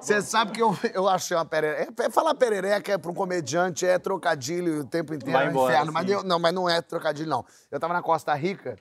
Você 0.02 0.22
sabe 0.22 0.52
que 0.52 0.62
eu, 0.62 0.76
eu 0.94 1.08
achei 1.08 1.38
uma 1.38 1.46
perereca. 1.46 1.94
É, 2.04 2.10
falar 2.10 2.34
perereca 2.36 2.94
é 2.94 2.98
para 2.98 3.12
um 3.12 3.14
comediante 3.14 3.86
é 3.86 3.98
trocadilho 4.00 4.82
o 4.82 4.86
tempo 4.86 5.14
inteiro, 5.14 5.32
Vai 5.38 5.46
é 5.46 5.48
um 5.48 5.52
embora, 5.52 5.74
inferno. 5.74 5.94
Mas 5.94 6.10
eu- 6.10 6.24
não, 6.24 6.40
mas 6.40 6.54
não 6.54 6.70
é 6.70 6.82
trocadilho, 6.82 7.30
não. 7.30 7.46
Eu 7.72 7.80
tava 7.80 7.94
na 7.94 8.02
Costa 8.02 8.34
Rica 8.34 8.76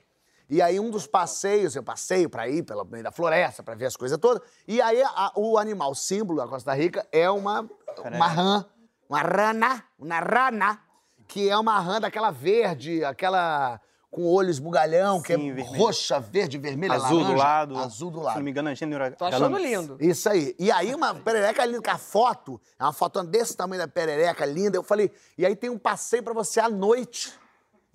e 0.49 0.61
aí 0.61 0.79
um 0.79 0.89
dos 0.89 1.05
passeios, 1.07 1.75
eu 1.75 1.83
passeio 1.83 2.29
para 2.29 2.47
ir 2.47 2.63
pelo 2.63 2.85
meio 2.85 3.03
da 3.03 3.11
floresta, 3.11 3.61
para 3.63 3.75
ver 3.75 3.85
as 3.85 3.95
coisas 3.95 4.17
todas. 4.17 4.41
E 4.67 4.81
aí 4.81 5.01
a- 5.03 5.31
o 5.35 5.57
animal 5.57 5.93
símbolo 5.95 6.39
da 6.39 6.47
Costa 6.47 6.73
Rica 6.73 7.07
é 7.11 7.29
uma, 7.29 7.69
uma 8.13 8.27
rã, 8.27 8.65
uma 9.09 9.21
rana, 9.21 9.83
uma 9.99 10.19
rana, 10.19 10.79
que 11.27 11.49
é 11.49 11.57
uma 11.57 11.79
rã 11.79 11.99
daquela 11.99 12.31
verde, 12.31 13.03
aquela 13.03 13.79
com 14.09 14.23
olho 14.25 14.49
esbugalhão, 14.49 15.21
que 15.21 15.35
Sim, 15.35 15.49
é 15.51 15.53
vermelho. 15.53 15.77
roxa, 15.77 16.17
verde, 16.19 16.57
vermelha, 16.57 16.93
Azul 16.93 17.09
do 17.19 17.23
laranja. 17.23 17.37
lado. 17.43 17.77
Azul 17.77 18.09
do 18.09 18.19
Se 18.19 18.25
lado. 18.25 18.35
não 18.37 18.43
me 18.43 18.49
engano, 18.51 18.69
é 18.69 18.75
gênero 18.75 19.15
Tô 19.15 19.25
achando 19.25 19.57
lindo. 19.57 19.97
Isso 19.99 20.29
aí. 20.29 20.55
E 20.57 20.71
aí, 20.71 20.95
uma 20.95 21.13
perereca 21.13 21.63
linda, 21.65 21.81
com 21.81 21.91
a 21.91 21.97
foto, 21.97 22.59
é 22.79 22.83
uma 22.83 22.93
foto 22.93 23.21
desse 23.23 23.55
tamanho 23.55 23.81
da 23.81 23.87
perereca, 23.87 24.45
linda. 24.45 24.77
Eu 24.77 24.81
falei, 24.81 25.11
e 25.37 25.45
aí 25.45 25.55
tem 25.57 25.69
um 25.69 25.77
passeio 25.77 26.23
pra 26.23 26.33
você 26.33 26.59
à 26.59 26.69
noite 26.69 27.33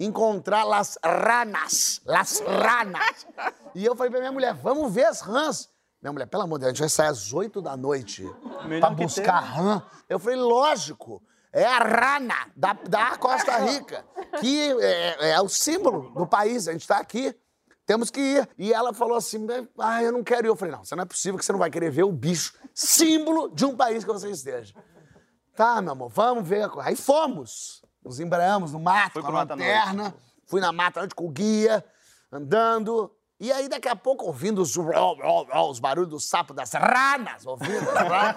encontrar 0.05 0.67
las 0.67 0.99
ranas. 1.03 2.01
Las 2.05 2.41
ranas. 2.41 3.27
E 3.75 3.85
eu 3.85 3.97
falei 3.97 4.11
pra 4.11 4.21
minha 4.21 4.33
mulher, 4.33 4.55
vamos 4.55 4.93
ver 4.93 5.05
as 5.05 5.21
rãs. 5.21 5.71
Minha 6.03 6.13
mulher, 6.13 6.27
pelo 6.27 6.43
amor 6.43 6.59
de 6.59 6.65
Deus, 6.65 6.71
a 6.71 6.73
gente 6.73 6.81
vai 6.81 6.89
sair 6.89 7.07
às 7.09 7.33
8 7.33 7.63
da 7.63 7.77
noite 7.77 8.23
Melhor 8.65 8.81
pra 8.81 8.91
buscar 8.91 9.39
rã. 9.39 9.83
Eu 10.09 10.19
falei, 10.19 10.37
lógico. 10.37 11.23
É 11.53 11.65
a 11.65 11.79
rana 11.79 12.35
da, 12.57 12.73
da 12.73 13.17
Costa 13.19 13.59
Rica, 13.59 14.03
que 14.41 14.73
é, 14.81 15.33
é 15.33 15.41
o 15.41 15.49
símbolo 15.49 16.11
do 16.15 16.27
país. 16.27 16.67
A 16.67 16.73
gente 16.73 16.89
tá 16.89 16.97
aqui. 16.97 17.37
Temos 17.85 18.11
que 18.11 18.21
ir. 18.21 18.49
E 18.57 18.73
ela 18.73 18.95
falou 18.95 19.19
assim: 19.19 19.47
ah, 19.79 20.03
eu 20.03 20.13
não 20.13 20.25
quero 20.25 20.47
ir. 20.47 20.49
Eu 20.49 20.57
falei: 20.57 20.75
não, 20.75 20.83
você 20.83 20.97
não 20.97 21.03
é 21.03 21.07
possível 21.07 21.39
que 21.39 21.45
você 21.45 21.53
não 21.53 21.59
vai 21.59 21.71
querer 21.71 21.91
ver 21.91 22.05
o 22.05 22.13
bicho, 22.13 22.55
símbolo 22.75 23.51
de 23.55 23.67
um 23.67 23.77
país 23.77 24.03
que 24.03 24.11
você 24.11 24.31
esteja. 24.31 24.75
Tá, 25.55 25.83
meu 25.83 25.93
amor, 25.93 26.09
vamos 26.09 26.49
ver. 26.49 26.71
Aí 26.81 26.97
fomos. 26.97 27.82
Nos 28.05 28.19
embreamos 28.21 28.73
no 28.73 28.81
mato, 28.81 29.13
Foi 29.13 29.23
com 29.23 29.29
a 29.29 29.45
lanterna. 29.45 30.15
Fui 30.47 30.61
na 30.61 30.73
mata 30.73 31.01
noite 31.01 31.15
com 31.15 31.27
o 31.27 31.31
guia, 31.31 31.85
andando. 32.31 33.11
E 33.41 33.51
aí, 33.51 33.69
daqui 33.69 33.89
a 33.89 33.97
pouco, 33.97 34.25
ouvindo 34.27 34.61
os, 34.63 34.77
os 34.77 35.81
barulhos 35.81 36.11
do 36.11 36.21
sapo, 36.21 36.53
das 36.55 36.73
ranas, 36.73 37.45
ouvindo. 37.47 37.85
ranas. 37.91 38.37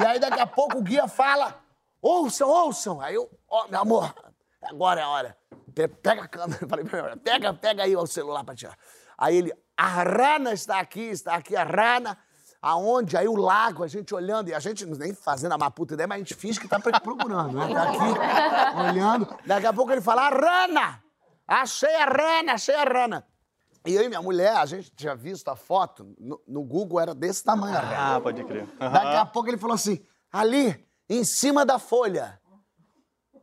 e 0.00 0.06
aí, 0.06 0.18
daqui 0.18 0.40
a 0.40 0.46
pouco, 0.46 0.78
o 0.78 0.82
guia 0.82 1.08
fala: 1.08 1.58
ouçam, 2.02 2.48
ouçam. 2.48 3.00
Aí 3.00 3.14
eu, 3.14 3.28
ó, 3.48 3.66
meu 3.68 3.80
amor, 3.80 4.14
agora 4.62 5.00
é 5.00 5.04
a 5.04 5.08
hora. 5.08 5.38
Pe- 5.74 5.88
Pega 5.88 6.22
a 6.22 6.28
câmera, 6.28 6.66
falei 6.68 6.84
pra 6.84 7.02
minha 7.02 7.16
pega, 7.16 7.52
pega 7.54 7.82
aí 7.84 7.96
o 7.96 8.06
celular 8.06 8.44
pra 8.44 8.54
tirar. 8.54 8.76
Aí 9.18 9.36
ele, 9.36 9.52
a 9.76 9.86
rana 10.02 10.52
está 10.52 10.78
aqui, 10.78 11.00
está 11.00 11.34
aqui 11.34 11.56
a 11.56 11.64
rana. 11.64 12.16
Aonde? 12.66 13.14
Aí 13.14 13.28
o 13.28 13.36
lago, 13.36 13.84
a 13.84 13.86
gente 13.86 14.14
olhando, 14.14 14.48
e 14.48 14.54
a 14.54 14.58
gente 14.58 14.86
nem 14.86 15.12
fazendo 15.12 15.52
a 15.52 15.58
maputa 15.58 15.92
ideia, 15.92 16.06
mas 16.06 16.16
a 16.16 16.18
gente 16.20 16.34
finge 16.34 16.58
que 16.58 16.66
tá 16.66 16.80
procurando, 16.80 17.52
né? 17.52 17.74
Tá 17.74 17.82
aqui, 17.90 18.80
olhando. 18.88 19.28
Daqui 19.44 19.66
a 19.66 19.72
pouco 19.72 19.92
ele 19.92 20.00
fala, 20.00 20.22
a 20.22 20.30
rana! 20.30 21.02
Achei 21.46 21.94
a 21.94 22.06
rana, 22.06 22.54
achei 22.54 22.74
a 22.74 22.84
rana. 22.84 23.26
E 23.84 23.94
eu 23.94 24.02
e 24.02 24.08
minha 24.08 24.22
mulher, 24.22 24.56
a 24.56 24.64
gente 24.64 24.90
tinha 24.92 25.14
visto 25.14 25.46
a 25.48 25.56
foto, 25.56 26.14
no, 26.18 26.40
no 26.48 26.64
Google 26.64 26.98
era 26.98 27.14
desse 27.14 27.44
tamanho. 27.44 27.76
Ah, 27.76 28.18
pode 28.18 28.42
crer. 28.44 28.66
Aham. 28.80 28.92
Daqui 28.92 29.16
a 29.16 29.26
pouco 29.26 29.50
ele 29.50 29.58
falou 29.58 29.74
assim: 29.74 30.02
ali, 30.32 30.82
em 31.06 31.22
cima 31.22 31.66
da 31.66 31.78
folha. 31.78 32.40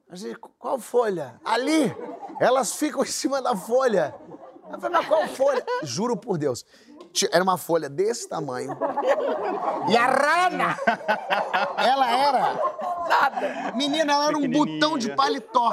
A 0.10 0.16
gente, 0.16 0.36
qual 0.58 0.80
folha? 0.80 1.40
Ali! 1.46 1.96
Elas 2.40 2.74
ficam 2.74 3.04
em 3.04 3.06
cima 3.06 3.40
da 3.40 3.56
folha. 3.56 4.16
Eu 4.72 4.80
falei, 4.80 4.98
mas 4.98 5.08
qual 5.08 5.28
folha? 5.28 5.64
Juro 5.84 6.18
por 6.18 6.40
Deus. 6.40 6.66
Era 7.32 7.44
uma 7.44 7.58
folha 7.58 7.90
desse 7.90 8.28
tamanho. 8.28 8.78
E 9.90 9.98
a 9.98 10.06
rana, 10.08 10.78
ela 11.78 12.10
era. 12.12 12.60
Nada. 13.42 13.72
Menina, 13.76 14.14
ela 14.14 14.28
era 14.28 14.38
um 14.38 14.48
botão 14.50 14.98
de 14.98 15.10
paletó. 15.16 15.72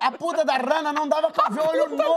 A 0.00 0.10
puta 0.12 0.44
da 0.44 0.54
rana 0.54 0.92
não 0.92 1.08
dava 1.08 1.30
pra 1.30 1.48
ver 1.48 1.60
o 1.60 1.68
olho 1.68 1.88
nu. 1.90 2.14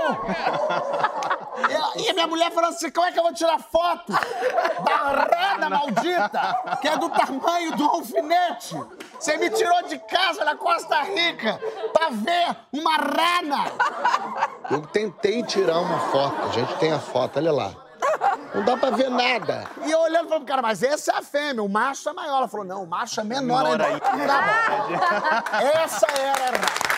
E 1.97 2.09
a 2.09 2.13
minha 2.13 2.27
mulher 2.27 2.51
falou 2.51 2.69
assim: 2.69 2.91
como 2.91 3.07
é 3.07 3.11
que 3.11 3.19
eu 3.19 3.23
vou 3.23 3.33
tirar 3.33 3.59
foto 3.59 4.11
da 4.11 4.95
rana 4.95 5.69
maldita, 5.69 6.77
que 6.81 6.88
é 6.88 6.97
do 6.97 7.09
tamanho 7.09 7.75
do 7.75 7.86
alfinete? 7.86 8.75
Você 9.19 9.38
me 9.38 9.49
tirou 9.49 9.83
de 9.83 9.97
casa 9.99 10.43
na 10.43 10.55
Costa 10.55 11.01
Rica 11.03 11.59
pra 11.93 12.09
ver 12.09 12.55
uma 12.73 12.95
rana. 12.95 13.65
Eu 14.69 14.81
tentei 14.81 15.43
tirar 15.43 15.79
uma 15.79 15.99
foto, 15.99 16.43
a 16.43 16.49
gente 16.49 16.75
tem 16.77 16.91
a 16.91 16.99
foto, 16.99 17.38
olha 17.38 17.51
lá. 17.51 17.71
Não 18.53 18.63
dá 18.63 18.77
pra 18.77 18.91
ver 18.91 19.09
nada. 19.09 19.67
E 19.86 19.91
eu 19.91 20.04
olhando 20.26 20.30
falando, 20.30 20.45
cara, 20.45 20.61
mas 20.61 20.84
essa 20.84 21.11
é 21.13 21.15
a 21.17 21.21
fêmea, 21.21 21.63
o 21.63 21.69
macho 21.69 22.09
é 22.09 22.13
maior. 22.13 22.38
Ela 22.38 22.47
falou, 22.47 22.65
não, 22.65 22.84
o 22.84 22.88
macho 22.88 23.19
é 23.19 23.23
menor, 23.23 23.63
Menor 23.63 23.82
ainda. 23.82 23.99
dá 23.99 24.13
pra- 24.17 25.61
Essa 25.84 26.07
era 26.11 26.32
a. 26.49 26.95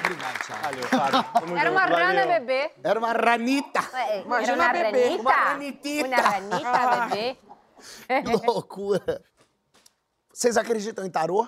Obrigado, 0.00 0.38
Thiago. 0.46 0.62
Valeu, 0.62 0.84
Fábio. 0.88 1.56
Era 1.58 1.70
uma 1.70 1.84
rana 1.86 2.26
bebê. 2.26 2.70
Era 2.84 2.98
uma 2.98 3.12
ranita. 3.12 3.80
Imagina 4.24 4.52
Era 4.52 4.62
uma 4.62 4.72
bebê, 4.72 5.04
ranita. 5.04 5.22
uma 5.22 5.32
ranitita. 5.32 6.06
Uma 6.08 6.16
ranita 6.16 7.06
bebê. 7.08 7.36
Que 8.08 8.46
loucura. 8.46 9.22
Vocês 10.32 10.56
acreditam 10.56 11.04
em 11.04 11.10
tarô? 11.10 11.46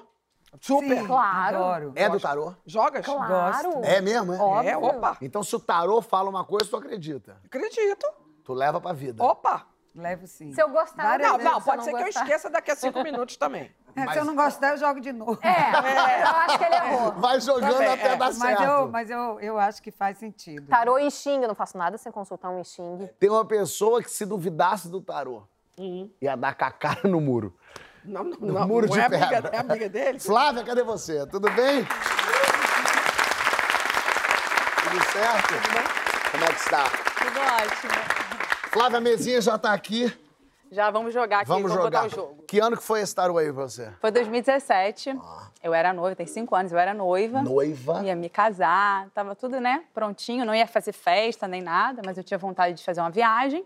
Super. 0.60 1.06
Claro. 1.06 1.56
Adoro. 1.58 1.92
É 1.94 2.08
do 2.08 2.18
tarô? 2.20 2.54
Jogas? 2.66 3.04
Claro. 3.04 3.80
É 3.84 4.00
mesmo, 4.00 4.32
é? 4.32 4.38
Óbvio. 4.38 4.70
É, 4.70 4.76
opa. 4.76 5.16
Então, 5.20 5.42
se 5.42 5.54
o 5.54 5.60
tarô 5.60 6.00
fala 6.00 6.30
uma 6.30 6.44
coisa, 6.44 6.68
tu 6.68 6.76
acredita. 6.76 7.36
Acredito. 7.44 8.06
Tu 8.44 8.52
leva 8.54 8.80
pra 8.80 8.92
vida. 8.92 9.22
Opa. 9.22 9.66
Levo 9.94 10.26
sim. 10.28 10.52
Se 10.52 10.62
eu 10.62 10.68
gostar, 10.68 11.02
Várias 11.02 11.28
Não, 11.28 11.36
vezes, 11.38 11.52
não, 11.52 11.60
se 11.60 11.66
pode 11.66 11.84
ser 11.84 11.90
que 11.92 11.96
eu 12.00 12.04
gostar. 12.04 12.22
esqueça 12.22 12.50
daqui 12.50 12.70
a 12.70 12.76
cinco 12.76 13.02
minutos 13.02 13.36
também. 13.36 13.70
É, 13.96 14.12
Se 14.12 14.18
eu 14.20 14.24
não 14.24 14.36
gostar, 14.36 14.68
eu 14.70 14.76
jogo 14.76 15.00
de 15.00 15.12
novo. 15.12 15.38
É, 15.42 15.48
eu 16.22 16.28
acho 16.28 16.58
que 16.58 16.64
ele 16.64 16.74
errou. 16.76 17.12
Vai 17.12 17.40
jogando 17.40 17.72
Também, 17.72 17.88
até 17.88 18.06
é. 18.12 18.16
dar 18.16 18.26
Mas, 18.26 18.36
certo. 18.38 18.62
eu, 18.62 18.88
mas 18.88 19.10
eu, 19.10 19.40
eu 19.40 19.58
acho 19.58 19.82
que 19.82 19.90
faz 19.90 20.18
sentido. 20.18 20.68
Tarô 20.68 20.98
e 20.98 21.10
Xing, 21.10 21.40
eu 21.42 21.48
não 21.48 21.54
faço 21.54 21.76
nada 21.76 21.98
sem 21.98 22.12
consultar 22.12 22.48
um 22.50 22.62
Xing. 22.62 23.08
Tem 23.18 23.28
uma 23.28 23.44
pessoa 23.44 24.00
que 24.00 24.10
se 24.10 24.24
duvidasse 24.24 24.88
do 24.88 25.00
tarô, 25.02 25.42
ia 26.22 26.36
dar 26.36 26.54
com 26.54 26.64
a 26.64 26.70
cara 26.70 27.08
no 27.08 27.20
muro. 27.20 27.57
Não, 28.08 28.24
não, 28.24 28.36
No 28.40 28.52
não. 28.54 28.66
muro 28.66 28.86
não 28.88 28.94
de 28.94 29.00
é 29.00 29.08
pedra. 29.08 29.26
amiga, 29.38 29.50
é 29.52 29.58
amiga 29.58 29.88
dele? 29.88 30.18
Flávia, 30.18 30.64
cadê 30.64 30.82
você? 30.82 31.26
Tudo 31.26 31.50
bem? 31.50 31.86
Tudo 34.82 35.04
certo? 35.12 35.54
Como 36.30 36.44
é 36.44 36.48
que 36.48 36.60
está? 36.60 36.84
Tudo 36.84 37.40
ótimo. 37.40 37.92
Flávia, 38.72 39.00
mesinha 39.00 39.40
já 39.40 39.58
tá 39.58 39.72
aqui. 39.72 40.12
Já 40.70 40.90
vamos 40.90 41.14
jogar 41.14 41.38
aqui, 41.40 41.48
Vamos 41.48 41.70
vamos 41.70 41.84
jogar. 41.84 42.06
o 42.06 42.08
jogo. 42.10 42.44
Que 42.46 42.60
ano 42.60 42.76
que 42.76 42.82
foi 42.82 43.00
esse 43.00 43.14
tarô 43.14 43.38
aí 43.38 43.52
pra 43.52 43.62
você? 43.62 43.90
Foi 44.00 44.10
2017. 44.10 45.18
Eu 45.62 45.72
era 45.74 45.92
noiva, 45.92 46.14
tem 46.14 46.26
cinco 46.26 46.54
anos, 46.54 46.72
eu 46.72 46.78
era 46.78 46.92
noiva. 46.92 47.42
Noiva. 47.42 48.02
Ia 48.04 48.14
me 48.14 48.28
casar, 48.28 49.08
tava 49.14 49.34
tudo, 49.34 49.60
né, 49.60 49.84
prontinho. 49.94 50.44
Não 50.44 50.54
ia 50.54 50.66
fazer 50.66 50.92
festa 50.92 51.48
nem 51.48 51.62
nada, 51.62 52.02
mas 52.04 52.18
eu 52.18 52.24
tinha 52.24 52.38
vontade 52.38 52.74
de 52.76 52.84
fazer 52.84 53.00
uma 53.00 53.10
viagem. 53.10 53.64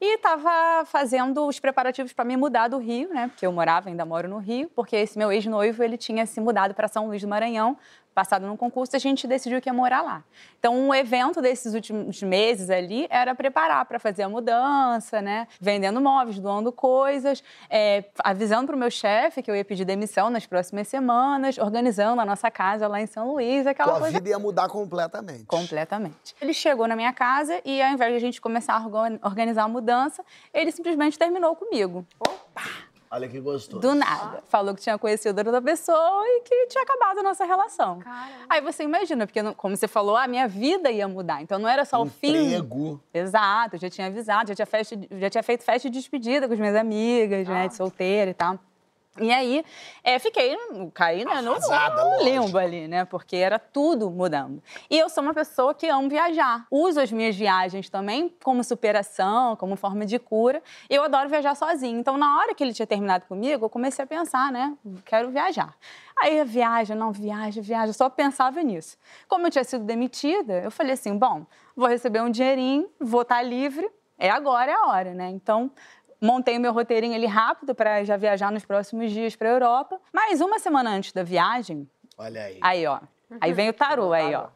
E 0.00 0.18
tava 0.18 0.84
fazendo 0.84 1.46
os 1.46 1.58
preparativos 1.58 2.12
para 2.12 2.24
me 2.24 2.36
mudar 2.36 2.68
do 2.68 2.76
Rio, 2.78 3.08
né? 3.08 3.28
Porque 3.28 3.46
eu 3.46 3.52
morava, 3.52 3.88
ainda 3.88 4.04
moro 4.04 4.28
no 4.28 4.38
Rio, 4.38 4.70
porque 4.74 4.94
esse 4.94 5.16
meu 5.16 5.32
ex-noivo, 5.32 5.82
ele 5.82 5.96
tinha 5.96 6.26
se 6.26 6.38
mudado 6.38 6.74
para 6.74 6.86
São 6.86 7.06
Luís 7.06 7.22
do 7.22 7.28
Maranhão, 7.28 7.78
passado 8.16 8.46
num 8.46 8.56
concurso, 8.56 8.96
a 8.96 8.98
gente 8.98 9.26
decidiu 9.28 9.60
que 9.60 9.68
ia 9.68 9.74
morar 9.74 10.00
lá. 10.00 10.24
Então, 10.58 10.74
um 10.74 10.94
evento 10.94 11.42
desses 11.42 11.74
últimos 11.74 12.22
meses 12.22 12.70
ali 12.70 13.06
era 13.10 13.34
preparar 13.34 13.84
para 13.84 13.98
fazer 13.98 14.22
a 14.22 14.28
mudança, 14.28 15.20
né? 15.20 15.46
Vendendo 15.60 16.00
móveis, 16.00 16.38
doando 16.38 16.72
coisas, 16.72 17.44
é, 17.68 18.04
avisando 18.24 18.68
para 18.68 18.74
o 18.74 18.78
meu 18.78 18.90
chefe 18.90 19.42
que 19.42 19.50
eu 19.50 19.54
ia 19.54 19.64
pedir 19.64 19.84
demissão 19.84 20.30
nas 20.30 20.46
próximas 20.46 20.88
semanas, 20.88 21.58
organizando 21.58 22.18
a 22.22 22.24
nossa 22.24 22.50
casa 22.50 22.88
lá 22.88 23.02
em 23.02 23.06
São 23.06 23.32
Luís, 23.32 23.66
aquela 23.66 23.90
Tua 23.92 24.00
coisa 24.00 24.14
vida 24.18 24.30
ia 24.30 24.38
mudar 24.38 24.66
completamente. 24.70 25.44
Completamente. 25.44 26.34
Ele 26.40 26.54
chegou 26.54 26.88
na 26.88 26.96
minha 26.96 27.12
casa 27.12 27.60
e, 27.66 27.82
ao 27.82 27.92
invés 27.92 28.12
de 28.12 28.16
a 28.16 28.20
gente 28.20 28.40
começar 28.40 28.76
a 28.76 28.78
organ- 28.82 29.18
organizar 29.22 29.64
a 29.64 29.68
mudança, 29.68 30.24
ele 30.54 30.72
simplesmente 30.72 31.18
terminou 31.18 31.54
comigo. 31.54 32.06
Olha 33.16 33.28
que 33.28 33.40
gostoso. 33.40 33.80
Do 33.80 33.94
nada. 33.94 34.42
Falou 34.46 34.74
que 34.74 34.82
tinha 34.82 34.98
conhecido 34.98 35.38
outra 35.38 35.62
pessoa 35.62 36.22
e 36.26 36.42
que 36.42 36.66
tinha 36.66 36.84
acabado 36.84 37.20
a 37.20 37.22
nossa 37.22 37.46
relação. 37.46 38.00
Aí 38.46 38.60
você 38.60 38.82
imagina, 38.82 39.26
porque, 39.26 39.42
como 39.54 39.74
você 39.74 39.88
falou, 39.88 40.16
a 40.16 40.28
minha 40.28 40.46
vida 40.46 40.90
ia 40.90 41.08
mudar. 41.08 41.40
Então 41.40 41.58
não 41.58 41.66
era 41.66 41.86
só 41.86 42.02
o 42.02 42.06
fim. 42.06 42.36
Emprego. 42.36 43.00
Exato, 43.14 43.78
já 43.78 43.88
tinha 43.88 44.08
avisado, 44.08 44.48
já 44.48 44.54
tinha, 44.54 44.66
festa, 44.66 44.98
já 45.12 45.30
tinha 45.30 45.42
feito 45.42 45.64
festa 45.64 45.88
de 45.88 45.98
despedida 45.98 46.46
com 46.46 46.52
as 46.52 46.60
minhas 46.60 46.76
amigas, 46.76 47.48
né, 47.48 47.68
de 47.68 47.74
solteira 47.74 48.30
e 48.30 48.34
tal. 48.34 48.58
E 49.18 49.32
aí, 49.32 49.64
é, 50.04 50.18
fiquei, 50.18 50.56
caí 50.92 51.24
né, 51.24 51.40
no, 51.40 51.52
Arrasada, 51.52 52.04
no 52.04 52.10
lógico. 52.10 52.24
limbo 52.24 52.58
ali, 52.58 52.88
né? 52.88 53.04
Porque 53.04 53.36
era 53.36 53.58
tudo 53.58 54.10
mudando. 54.10 54.62
E 54.90 54.98
eu 54.98 55.08
sou 55.08 55.22
uma 55.22 55.34
pessoa 55.34 55.74
que 55.74 55.88
amo 55.88 56.08
viajar. 56.08 56.66
Uso 56.70 57.00
as 57.00 57.10
minhas 57.10 57.34
viagens 57.34 57.88
também 57.88 58.34
como 58.42 58.62
superação, 58.62 59.56
como 59.56 59.76
forma 59.76 60.04
de 60.04 60.18
cura. 60.18 60.62
Eu 60.88 61.04
adoro 61.04 61.28
viajar 61.28 61.54
sozinha. 61.54 61.98
Então, 61.98 62.16
na 62.16 62.38
hora 62.38 62.54
que 62.54 62.62
ele 62.62 62.72
tinha 62.72 62.86
terminado 62.86 63.26
comigo, 63.26 63.64
eu 63.64 63.70
comecei 63.70 64.04
a 64.04 64.06
pensar, 64.06 64.52
né? 64.52 64.76
Quero 65.04 65.30
viajar. 65.30 65.74
Aí, 66.18 66.42
viaja, 66.44 66.94
não 66.94 67.12
viaja, 67.12 67.60
viaja. 67.60 67.92
Só 67.92 68.08
pensava 68.08 68.62
nisso. 68.62 68.96
Como 69.28 69.46
eu 69.46 69.50
tinha 69.50 69.64
sido 69.64 69.84
demitida, 69.84 70.60
eu 70.60 70.70
falei 70.70 70.92
assim, 70.92 71.16
bom, 71.16 71.46
vou 71.76 71.88
receber 71.88 72.22
um 72.22 72.30
dinheirinho, 72.30 72.88
vou 72.98 73.22
estar 73.22 73.42
livre. 73.42 73.90
É 74.18 74.30
agora, 74.30 74.70
é 74.72 74.74
a 74.74 74.86
hora, 74.86 75.12
né? 75.12 75.28
Então, 75.28 75.70
montei 76.20 76.56
o 76.56 76.60
meu 76.60 76.72
roteirinho 76.72 77.14
ali 77.14 77.26
rápido 77.26 77.74
para 77.74 78.04
já 78.04 78.16
viajar 78.16 78.50
nos 78.50 78.64
próximos 78.64 79.10
dias 79.12 79.36
para 79.36 79.48
a 79.48 79.52
Europa. 79.52 80.00
Mas 80.12 80.40
uma 80.40 80.58
semana 80.58 80.90
antes 80.90 81.12
da 81.12 81.22
viagem, 81.22 81.88
Olha 82.16 82.44
aí. 82.44 82.58
aí 82.62 82.86
ó, 82.86 83.00
aí 83.40 83.52
vem 83.52 83.68
o 83.68 83.72
tarô 83.72 84.12
aí 84.12 84.34
ó. 84.34 84.48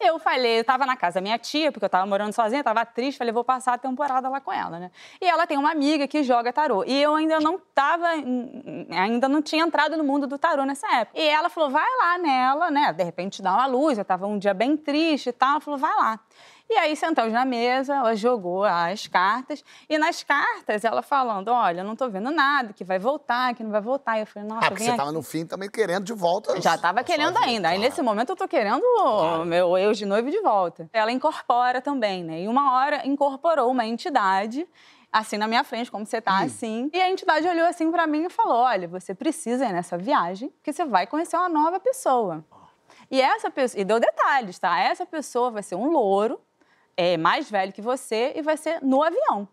Eu 0.00 0.16
falei, 0.20 0.60
eu 0.60 0.64
tava 0.64 0.86
na 0.86 0.96
casa 0.96 1.14
da 1.14 1.20
minha 1.20 1.36
tia, 1.38 1.72
porque 1.72 1.84
eu 1.84 1.88
tava 1.88 2.06
morando 2.06 2.32
sozinha, 2.32 2.62
tava 2.62 2.86
triste, 2.86 3.18
falei, 3.18 3.32
vou 3.32 3.42
passar 3.42 3.72
a 3.74 3.78
temporada 3.78 4.28
lá 4.28 4.40
com 4.40 4.52
ela, 4.52 4.78
né? 4.78 4.92
E 5.20 5.26
ela 5.26 5.44
tem 5.44 5.58
uma 5.58 5.72
amiga 5.72 6.06
que 6.06 6.22
joga 6.22 6.52
tarô. 6.52 6.84
E 6.86 7.02
eu 7.02 7.16
ainda 7.16 7.40
não 7.40 7.58
tava, 7.74 8.06
ainda 8.92 9.28
não 9.28 9.42
tinha 9.42 9.64
entrado 9.64 9.96
no 9.96 10.04
mundo 10.04 10.28
do 10.28 10.38
tarô 10.38 10.64
nessa 10.64 10.86
época. 10.98 11.18
E 11.18 11.26
ela 11.26 11.48
falou, 11.48 11.70
vai 11.70 11.88
lá 11.98 12.16
nela, 12.16 12.70
né? 12.70 12.92
De 12.92 13.02
repente 13.02 13.42
dá 13.42 13.52
uma 13.52 13.66
luz, 13.66 13.98
eu 13.98 14.04
tava 14.04 14.24
um 14.24 14.38
dia 14.38 14.54
bem 14.54 14.76
triste 14.76 15.30
e 15.30 15.32
tal. 15.32 15.50
Ela 15.50 15.60
falou, 15.60 15.80
vai 15.80 15.96
lá. 15.96 16.20
E 16.70 16.74
aí 16.76 16.94
sentamos 16.94 17.32
na 17.32 17.46
mesa, 17.46 17.94
ela 17.94 18.14
jogou 18.14 18.62
as 18.62 19.06
cartas, 19.06 19.64
e 19.88 19.96
nas 19.96 20.22
cartas 20.22 20.84
ela 20.84 21.00
falando: 21.00 21.48
olha, 21.48 21.82
não 21.82 21.96
tô 21.96 22.08
vendo 22.10 22.30
nada, 22.30 22.72
que 22.74 22.84
vai 22.84 22.98
voltar, 22.98 23.54
que 23.54 23.62
não 23.64 23.70
vai 23.70 23.80
voltar. 23.80 24.18
E 24.18 24.20
eu 24.20 24.26
falei, 24.26 24.46
nossa, 24.48 24.66
Ah, 24.66 24.70
porque 24.70 24.84
você 24.84 24.90
tava 24.90 25.04
aqui. 25.04 25.12
no 25.14 25.22
fim 25.22 25.46
também 25.46 25.70
querendo 25.70 26.04
de 26.04 26.12
volta. 26.12 26.60
Já 26.60 26.76
tava 26.76 27.02
querendo 27.02 27.34
vida, 27.34 27.46
ainda. 27.46 27.68
Aí 27.68 27.76
claro. 27.76 27.88
nesse 27.90 28.02
momento 28.02 28.30
eu 28.30 28.36
tô 28.36 28.46
querendo 28.46 28.82
o 28.84 29.44
meu 29.46 29.78
eu 29.78 29.92
de 29.92 30.04
noivo 30.04 30.30
de 30.30 30.40
volta. 30.40 30.90
Ela 30.92 31.10
incorpora 31.10 31.80
também, 31.80 32.22
né? 32.22 32.42
E 32.42 32.48
uma 32.48 32.74
hora 32.74 33.06
incorporou 33.06 33.70
uma 33.70 33.86
entidade 33.86 34.68
assim 35.10 35.38
na 35.38 35.48
minha 35.48 35.64
frente, 35.64 35.90
como 35.90 36.04
você 36.04 36.20
tá 36.20 36.40
assim. 36.40 36.90
E 36.92 37.00
a 37.00 37.10
entidade 37.10 37.48
olhou 37.48 37.66
assim 37.66 37.90
pra 37.90 38.06
mim 38.06 38.26
e 38.26 38.30
falou: 38.30 38.58
"Olha, 38.58 38.86
você 38.86 39.14
precisa 39.14 39.64
ir 39.64 39.72
nessa 39.72 39.96
viagem, 39.96 40.50
porque 40.50 40.70
você 40.72 40.84
vai 40.84 41.06
conhecer 41.06 41.36
uma 41.36 41.48
nova 41.48 41.80
pessoa". 41.80 42.44
E 43.10 43.22
essa 43.22 43.50
pessoa, 43.50 43.80
e 43.80 43.84
deu 43.86 43.98
detalhes, 43.98 44.58
tá? 44.58 44.78
Essa 44.80 45.06
pessoa 45.06 45.50
vai 45.50 45.62
ser 45.62 45.76
um 45.76 45.88
louro, 45.90 46.38
é, 46.98 47.16
mais 47.16 47.48
velho 47.48 47.72
que 47.72 47.80
você 47.80 48.32
e 48.34 48.42
vai 48.42 48.56
ser 48.56 48.80
no 48.82 49.02
avião. 49.02 49.48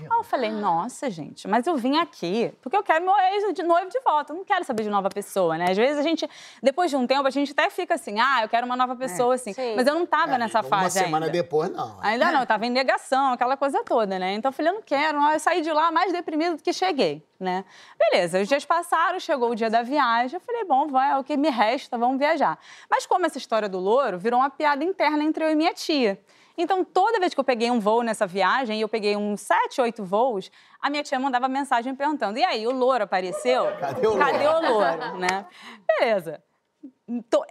Aí 0.00 0.18
eu 0.18 0.22
falei, 0.22 0.50
nossa, 0.52 1.10
gente, 1.10 1.48
mas 1.48 1.66
eu 1.66 1.76
vim 1.76 1.96
aqui 1.96 2.52
porque 2.62 2.76
eu 2.76 2.82
quero 2.84 3.04
meu 3.04 3.14
ex 3.18 3.52
de 3.54 3.62
noivo 3.64 3.88
de 3.90 3.98
volta. 4.00 4.32
Eu 4.32 4.36
não 4.36 4.44
quero 4.44 4.62
saber 4.64 4.84
de 4.84 4.90
nova 4.90 5.08
pessoa, 5.08 5.56
né? 5.58 5.70
Às 5.70 5.76
vezes 5.76 5.98
a 5.98 6.02
gente, 6.02 6.28
depois 6.62 6.88
de 6.90 6.96
um 6.96 7.04
tempo, 7.06 7.26
a 7.26 7.30
gente 7.30 7.50
até 7.50 7.68
fica 7.68 7.94
assim, 7.94 8.20
ah, 8.20 8.42
eu 8.42 8.48
quero 8.48 8.64
uma 8.66 8.76
nova 8.76 8.94
pessoa, 8.94 9.34
assim. 9.34 9.52
sim. 9.52 9.74
Mas 9.74 9.86
eu 9.88 9.94
não 9.94 10.06
tava 10.06 10.34
É, 10.34 10.38
nessa 10.38 10.60
uma 10.60 10.68
fase 10.68 11.00
semana 11.00 11.26
ainda. 11.26 11.36
depois, 11.36 11.70
não. 11.70 11.98
Ainda 12.00 12.30
não, 12.30 12.40
eu 12.40 12.46
tava 12.46 12.64
em 12.66 12.70
negação, 12.70 13.32
aquela 13.32 13.56
coisa 13.56 13.82
toda, 13.82 14.18
né? 14.18 14.34
Então 14.34 14.50
eu 14.50 14.52
falei, 14.52 14.70
eu 14.70 14.74
não 14.76 14.82
quero. 14.82 15.18
Eu 15.32 15.40
saí 15.40 15.62
de 15.62 15.72
lá 15.72 15.90
mais 15.90 16.12
deprimida 16.12 16.54
do 16.56 16.62
que 16.62 16.72
cheguei, 16.72 17.26
né? 17.40 17.64
Beleza, 17.98 18.40
os 18.40 18.46
dias 18.46 18.64
passaram, 18.64 19.18
chegou 19.18 19.50
o 19.50 19.54
dia 19.54 19.70
da 19.70 19.82
viagem. 19.82 20.36
Eu 20.36 20.40
falei, 20.40 20.64
bom, 20.64 20.86
vai, 20.86 21.10
é 21.10 21.18
o 21.18 21.24
que 21.24 21.36
me 21.36 21.48
resta, 21.50 21.98
vamos 21.98 22.18
viajar. 22.18 22.56
Mas 22.88 23.04
como 23.04 23.26
essa 23.26 23.38
história 23.38 23.68
do 23.68 23.78
louro 23.80 24.16
virou 24.18 24.38
uma 24.38 24.50
piada 24.50 24.84
interna 24.84 25.24
entre 25.24 25.44
eu 25.44 25.50
e 25.50 25.54
minha 25.56 25.72
tia. 25.74 26.20
Então, 26.58 26.84
toda 26.84 27.20
vez 27.20 27.32
que 27.32 27.38
eu 27.38 27.44
peguei 27.44 27.70
um 27.70 27.78
voo 27.78 28.02
nessa 28.02 28.26
viagem, 28.26 28.78
e 28.78 28.80
eu 28.82 28.88
peguei 28.88 29.16
uns 29.16 29.40
sete, 29.40 29.80
oito 29.80 30.04
voos, 30.04 30.50
a 30.80 30.90
minha 30.90 31.04
tia 31.04 31.18
mandava 31.20 31.48
mensagem 31.48 31.94
perguntando: 31.94 32.36
e 32.36 32.44
aí, 32.44 32.66
o 32.66 32.72
louro 32.72 33.04
apareceu? 33.04 33.66
Cadê 33.78 34.06
o 34.08 34.18
Cadê 34.18 34.46
o 34.48 34.60
louro? 34.60 35.18
né? 35.18 35.46
Beleza. 35.86 36.42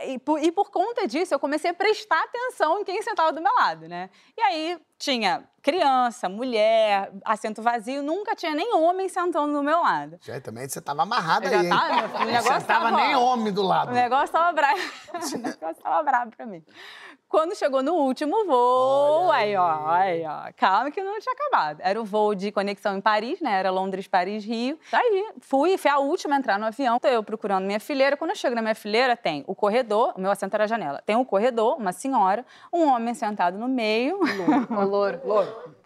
E, 0.06 0.20
por, 0.20 0.42
e 0.42 0.52
por 0.52 0.70
conta 0.70 1.08
disso, 1.08 1.34
eu 1.34 1.40
comecei 1.40 1.72
a 1.72 1.74
prestar 1.74 2.22
atenção 2.24 2.80
em 2.80 2.84
quem 2.84 3.02
sentava 3.02 3.34
do 3.34 3.42
meu 3.42 3.52
lado, 3.56 3.88
né? 3.88 4.10
E 4.38 4.42
aí 4.42 4.80
tinha 5.00 5.44
criança, 5.64 6.30
mulher, 6.30 7.12
assento 7.26 7.62
vazio, 7.62 8.04
nunca 8.04 8.36
tinha 8.36 8.54
nem 8.54 8.74
homem 8.76 9.10
sentando 9.10 9.52
do 9.54 9.64
meu 9.64 9.82
lado. 9.82 10.20
Já 10.22 10.40
também 10.40 10.70
você 10.70 10.80
tava 10.80 11.02
amarrada 11.02 11.50
aí, 11.50 11.66
hein? 11.66 11.70
tava, 11.70 12.24
o 12.24 12.26
negócio 12.26 12.54
Você 12.54 12.68
tava 12.68 12.92
tava, 12.92 12.92
nem 12.92 13.16
homem 13.16 13.52
do 13.52 13.64
lado. 13.64 13.90
O 13.90 13.94
negócio 13.94 14.32
tava 14.32 14.54
bravo. 14.54 14.80
o 15.36 15.38
negócio 15.40 15.84
tava 15.84 16.04
bravo 16.04 16.32
pra 16.32 16.46
mim. 16.46 16.64
Quando 17.30 17.56
chegou 17.56 17.84
no 17.84 17.94
último 17.94 18.46
voo, 18.46 19.28
Olha 19.28 19.34
aí, 19.34 19.56
ó, 19.56 19.88
aí, 19.90 20.26
ó, 20.26 20.50
calma 20.56 20.90
que 20.90 21.04
não 21.04 21.20
tinha 21.20 21.34
acabado. 21.34 21.82
Era 21.84 22.00
o 22.00 22.06
voo 22.06 22.34
de 22.34 22.52
conexão 22.54 22.96
em 22.96 23.02
Paris, 23.02 23.42
né? 23.42 23.52
Era 23.52 23.70
Londres, 23.70 24.08
Paris, 24.08 24.46
Rio. 24.46 24.80
Aí, 24.94 25.32
fui, 25.42 25.78
fui 25.78 25.92
a 25.92 26.00
última 26.00 26.36
a 26.36 26.40
entrar 26.40 26.58
no 26.58 26.66
avião. 26.66 26.98
Eu 27.04 27.22
procurando 27.22 27.66
minha 27.66 27.82
fileira. 27.82 28.16
Quando 28.16 28.32
eu 28.32 28.36
chego 28.36 28.56
na 28.56 28.62
minha 28.62 28.76
fileira, 28.76 29.18
tem 29.18 29.44
o 29.46 29.54
corredor, 29.54 30.14
o 30.16 30.22
meu 30.22 30.32
assento 30.32 30.54
era 30.54 30.64
a 30.64 30.68
janela. 30.68 31.04
Tem 31.06 31.18
um 31.18 31.26
corredor, 31.26 31.78
uma 31.78 31.92
senhora, 31.92 32.46
um 32.72 32.88
homem 32.88 33.14
sentado 33.14 33.58
no 33.58 33.68
meio. 33.68 34.20
O 34.70 34.84
louro. 34.86 35.20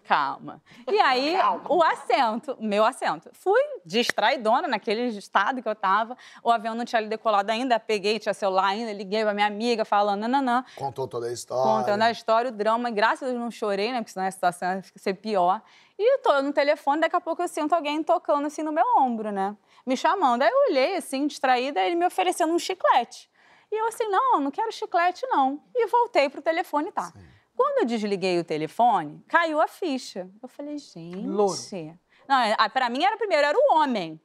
Calma. 0.03 0.61
E 0.89 0.99
aí, 1.01 1.35
o 1.69 1.81
assento, 1.81 2.57
meu 2.59 2.83
assento. 2.83 3.29
Fui 3.33 3.61
distraidona 3.85 4.67
naquele 4.67 5.07
estado 5.07 5.61
que 5.61 5.69
eu 5.69 5.75
tava. 5.75 6.17
O 6.43 6.51
avião 6.51 6.75
não 6.75 6.85
tinha 6.85 7.01
decolado 7.01 7.51
ainda. 7.51 7.79
Peguei, 7.79 8.19
tinha 8.19 8.33
celular 8.33 8.67
ainda, 8.67 8.91
liguei 8.93 9.23
pra 9.23 9.33
minha 9.33 9.47
amiga 9.47 9.85
falando, 9.85 10.21
nananã. 10.21 10.63
Contou 10.75 11.07
toda 11.07 11.27
a 11.27 11.31
história. 11.31 11.63
Contando 11.63 12.01
a 12.01 12.11
história, 12.11 12.49
o 12.49 12.51
drama. 12.51 12.89
E 12.89 12.91
graças 12.91 13.23
a 13.23 13.31
Deus 13.31 13.39
não 13.39 13.51
chorei, 13.51 13.91
né? 13.91 13.99
Porque 13.99 14.11
senão 14.11 14.25
a 14.25 14.31
situação 14.31 14.75
ia 14.75 14.83
ser 14.95 15.13
pior. 15.15 15.61
E 15.97 16.15
eu 16.15 16.19
tô 16.19 16.41
no 16.41 16.51
telefone, 16.51 17.01
daqui 17.01 17.15
a 17.15 17.21
pouco 17.21 17.43
eu 17.43 17.47
sinto 17.47 17.73
alguém 17.73 18.01
tocando 18.03 18.47
assim 18.47 18.63
no 18.63 18.71
meu 18.71 18.85
ombro, 18.97 19.31
né? 19.31 19.55
Me 19.85 19.95
chamando. 19.95 20.41
Aí 20.41 20.49
eu 20.49 20.71
olhei 20.71 20.95
assim, 20.97 21.27
distraída, 21.27 21.79
ele 21.79 21.95
me 21.95 22.05
oferecendo 22.05 22.51
um 22.51 22.59
chiclete. 22.59 23.29
E 23.71 23.75
eu 23.79 23.87
assim, 23.87 24.07
não, 24.07 24.39
não 24.41 24.51
quero 24.51 24.71
chiclete, 24.71 25.25
não. 25.27 25.61
E 25.73 25.87
voltei 25.87 26.27
pro 26.27 26.41
telefone, 26.41 26.91
tá. 26.91 27.13
Quando 27.61 27.77
eu 27.79 27.85
desliguei 27.85 28.39
o 28.39 28.43
telefone, 28.43 29.23
caiu 29.27 29.61
a 29.61 29.67
ficha. 29.67 30.29
Eu 30.41 30.47
falei, 30.49 30.77
gente. 30.77 31.27
Louro. 31.27 31.53
Não, 32.27 32.39
é, 32.39 32.55
ah, 32.57 32.69
pra 32.69 32.89
mim 32.89 33.03
era 33.03 33.17
primeiro, 33.17 33.45
era 33.45 33.57
o 33.57 33.75
homem. 33.75 34.19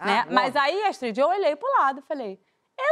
né? 0.00 0.26
Mas 0.30 0.56
aí, 0.56 0.84
Astrid, 0.84 1.18
eu 1.18 1.28
olhei 1.28 1.54
pro 1.56 1.68
lado 1.78 2.00
e 2.00 2.02
falei, 2.02 2.40
é 2.78 2.84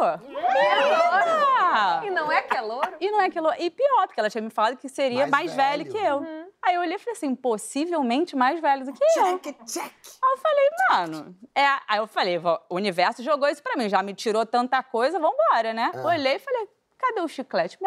louro! 0.00 0.20
Eita! 0.28 2.02
E 2.06 2.10
não 2.10 2.30
é 2.30 2.42
que 2.42 2.56
é 2.56 2.60
louro? 2.60 2.92
E 3.00 3.10
não 3.10 3.20
é 3.20 3.30
que 3.30 3.40
louro. 3.40 3.56
E 3.58 3.70
pior, 3.70 4.06
porque 4.06 4.20
ela 4.20 4.30
tinha 4.30 4.42
me 4.42 4.50
falado 4.50 4.76
que 4.76 4.88
seria 4.88 5.26
Mais 5.26 5.30
mais, 5.30 5.54
velho. 5.54 5.84
velho. 5.84 5.90
que 5.92 5.98
eu. 6.06 6.46
Aí 6.62 6.74
eu 6.74 6.80
olhei 6.80 6.96
e 6.96 6.98
falei 6.98 7.12
assim, 7.12 7.34
possivelmente 7.34 8.34
mais 8.34 8.60
velho 8.60 8.84
do 8.84 8.92
que 8.92 9.02
eu. 9.18 9.38
Check, 9.38 9.56
check. 9.66 9.92
Aí 10.22 10.32
eu 10.32 10.38
falei, 10.38 10.68
mano, 10.90 11.36
é. 11.54 11.64
Aí 11.88 11.98
eu 11.98 12.06
falei, 12.06 12.38
"Vó, 12.38 12.60
o 12.68 12.74
universo 12.76 13.22
jogou 13.22 13.48
isso 13.48 13.62
pra 13.62 13.76
mim, 13.76 13.88
já 13.88 14.02
me 14.02 14.14
tirou 14.14 14.44
tanta 14.46 14.82
coisa, 14.82 15.18
vambora, 15.18 15.72
né? 15.72 15.90
Olhei 16.04 16.36
e 16.36 16.38
falei, 16.38 16.68
cadê 16.98 17.20
o 17.20 17.28
chiclete? 17.28 17.78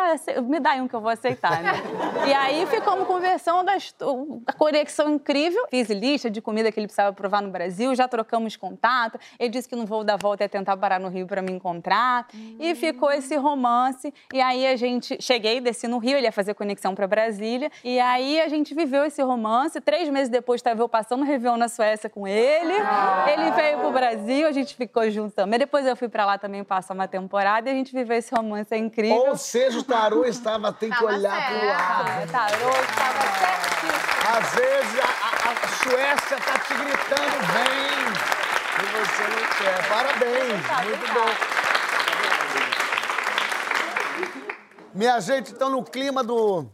Me, 0.43 0.59
dá 0.59 0.73
um 0.75 0.87
que 0.87 0.95
eu 0.95 1.01
vou 1.01 1.09
aceitar, 1.09 1.61
né? 1.61 1.73
e 2.27 2.33
aí 2.33 2.65
ficamos 2.67 3.07
conversando, 3.07 3.69
a 4.45 4.53
conexão 4.53 5.15
incrível. 5.15 5.65
Fiz 5.69 5.89
lista 5.89 6.29
de 6.29 6.41
comida 6.41 6.71
que 6.71 6.79
ele 6.79 6.87
precisava 6.87 7.13
provar 7.13 7.41
no 7.41 7.49
Brasil, 7.49 7.93
já 7.95 8.07
trocamos 8.07 8.55
contato. 8.55 9.19
Ele 9.39 9.49
disse 9.49 9.67
que 9.67 9.75
no 9.75 9.85
voo 9.85 10.03
da 10.03 10.15
volta 10.15 10.43
ia 10.43 10.49
tentar 10.49 10.77
parar 10.77 10.99
no 10.99 11.09
Rio 11.09 11.25
pra 11.25 11.41
me 11.41 11.51
encontrar. 11.51 12.27
E 12.59 12.75
ficou 12.75 13.11
esse 13.11 13.35
romance. 13.35 14.13
E 14.33 14.41
aí 14.41 14.67
a 14.67 14.75
gente. 14.75 15.17
Cheguei, 15.19 15.59
desci 15.59 15.87
no 15.87 15.97
Rio, 15.97 16.17
ele 16.17 16.27
ia 16.27 16.31
fazer 16.31 16.53
conexão 16.53 16.93
pra 16.93 17.07
Brasília. 17.07 17.71
E 17.83 17.99
aí 17.99 18.39
a 18.41 18.47
gente 18.47 18.73
viveu 18.73 19.03
esse 19.03 19.21
romance. 19.21 19.79
Três 19.81 20.09
meses 20.09 20.29
depois 20.29 20.59
estava 20.59 20.81
eu 20.81 20.89
passando 20.89 21.21
o 21.21 21.25
Réveillon 21.25 21.57
na 21.57 21.67
Suécia 21.67 22.09
com 22.09 22.27
ele. 22.27 22.73
Ele 23.31 23.51
veio 23.51 23.79
pro 23.79 23.91
Brasil, 23.91 24.47
a 24.47 24.51
gente 24.51 24.75
ficou 24.75 25.09
junto 25.09 25.33
também. 25.33 25.59
Depois 25.59 25.85
eu 25.85 25.95
fui 25.95 26.07
pra 26.07 26.25
lá 26.25 26.37
também 26.37 26.63
passar 26.63 26.93
uma 26.93 27.07
temporada 27.07 27.69
e 27.69 27.73
a 27.73 27.75
gente 27.75 27.91
viveu 27.91 28.17
esse 28.17 28.33
romance 28.33 28.73
é 28.73 28.77
incrível. 28.77 28.98
Ou 29.11 29.37
seja, 29.37 29.79
o 29.79 29.83
tarô 29.83 30.25
estava, 30.29 30.71
tem 30.73 30.89
que 30.89 31.03
olhar 31.03 31.47
pro 31.47 31.59
certo. 31.59 31.67
lado. 31.67 32.31
Tarô, 32.31 32.69
estava 32.81 33.21
certíssimo. 33.39 34.09
Às 34.37 34.49
vezes 34.55 34.99
a, 34.99 35.25
a- 35.25 35.51
a 35.51 35.67
Suécia 35.67 36.37
tá 36.37 36.59
te 36.59 36.73
gritando, 36.73 37.37
vem! 37.53 37.99
E 38.79 38.81
você 38.91 39.23
não 39.23 39.47
quer. 39.57 39.87
Parabéns, 39.89 40.87
muito 40.87 41.13
bom. 41.13 41.29
Minha 44.93 45.19
gente, 45.19 45.51
então 45.51 45.69
no 45.69 45.83
clima 45.83 46.23
do, 46.23 46.69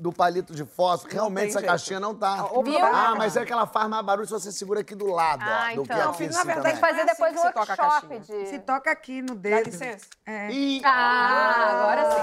do 0.00 0.12
palito 0.12 0.54
de 0.54 0.64
fósforo, 0.64 1.12
realmente 1.12 1.50
essa 1.50 1.60
jeito. 1.60 1.70
caixinha 1.70 2.00
não 2.00 2.14
tá. 2.14 2.48
Viu? 2.64 2.84
Ah, 2.84 3.14
mas 3.16 3.36
é 3.36 3.44
que 3.44 3.52
ela 3.52 3.66
faz 3.66 3.88
mais 3.88 4.04
barulho 4.04 4.26
se 4.26 4.32
você 4.32 4.50
segura 4.50 4.80
aqui 4.80 4.94
do 4.94 5.06
lado, 5.06 5.42
ó, 5.46 5.50
Ah, 5.50 5.74
do 5.74 5.82
que 5.84 5.92
então. 5.92 6.10
aqui 6.10 6.24
Na 6.24 6.28
assim 6.30 6.46
verdade, 6.46 6.46
Tem 6.46 6.54
que 6.54 6.62
também. 6.62 6.76
fazer 6.76 6.92
Não 6.92 7.00
é 7.00 7.02
assim 7.12 7.12
depois 7.12 7.32
que 7.32 7.38
um 7.38 7.42
workshop 7.42 7.76
caixinha. 7.76 8.46
Se 8.46 8.52
de... 8.52 8.64
toca 8.64 8.90
aqui 8.90 9.22
no 9.22 9.34
Dá 9.34 9.40
dedo. 9.50 9.66
licença. 9.70 10.06
É. 10.26 10.50
E... 10.50 10.82
Ah, 10.84 11.66
agora 11.70 12.10
sim. 12.10 12.20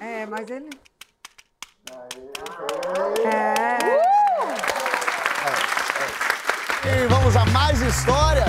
Ah, 0.00 0.04
é, 0.04 0.26
mas 0.26 0.48
ele. 0.50 0.70
E 6.84 7.06
vamos 7.08 7.36
a 7.36 7.44
mais 7.46 7.80
histórias. 7.80 8.44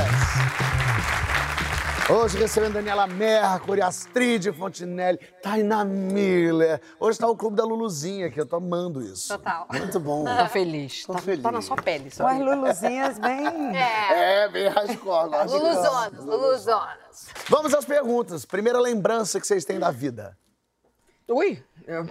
Hoje 2.09 2.37
recebendo 2.37 2.73
Daniela 2.73 3.07
Mercury, 3.07 3.81
Astrid 3.81 4.51
Fontinelli, 4.51 5.17
Taina 5.41 5.85
Miller. 5.85 6.81
Hoje 6.99 7.17
tá 7.17 7.27
o 7.29 7.35
clube 7.35 7.55
da 7.55 7.63
Luluzinha 7.63 8.27
aqui, 8.27 8.39
eu 8.39 8.45
tô 8.45 8.57
amando 8.57 9.01
isso. 9.01 9.29
Total. 9.37 9.65
Muito 9.71 9.99
bom. 10.01 10.25
Tá 10.25 10.47
feliz. 10.49 11.05
Tô 11.05 11.13
Tá, 11.13 11.19
feliz. 11.19 11.41
tá 11.41 11.51
na 11.51 11.61
sua 11.61 11.77
pele, 11.77 12.11
Com 12.11 12.27
as 12.27 12.39
luluzinhas 12.39 13.19
bem. 13.19 13.77
É. 13.77 14.43
É, 14.43 14.49
bem 14.49 14.69
de 14.69 14.97
Luluzonas, 14.97 16.23
Luluzonas. 16.25 17.27
Vamos 17.49 17.73
às 17.73 17.85
perguntas. 17.85 18.43
Primeira 18.43 18.79
lembrança 18.79 19.39
que 19.39 19.47
vocês 19.47 19.63
têm 19.63 19.79
da 19.79 19.89
vida. 19.89 20.37
Ui. 21.29 21.63
eu- 21.87 22.05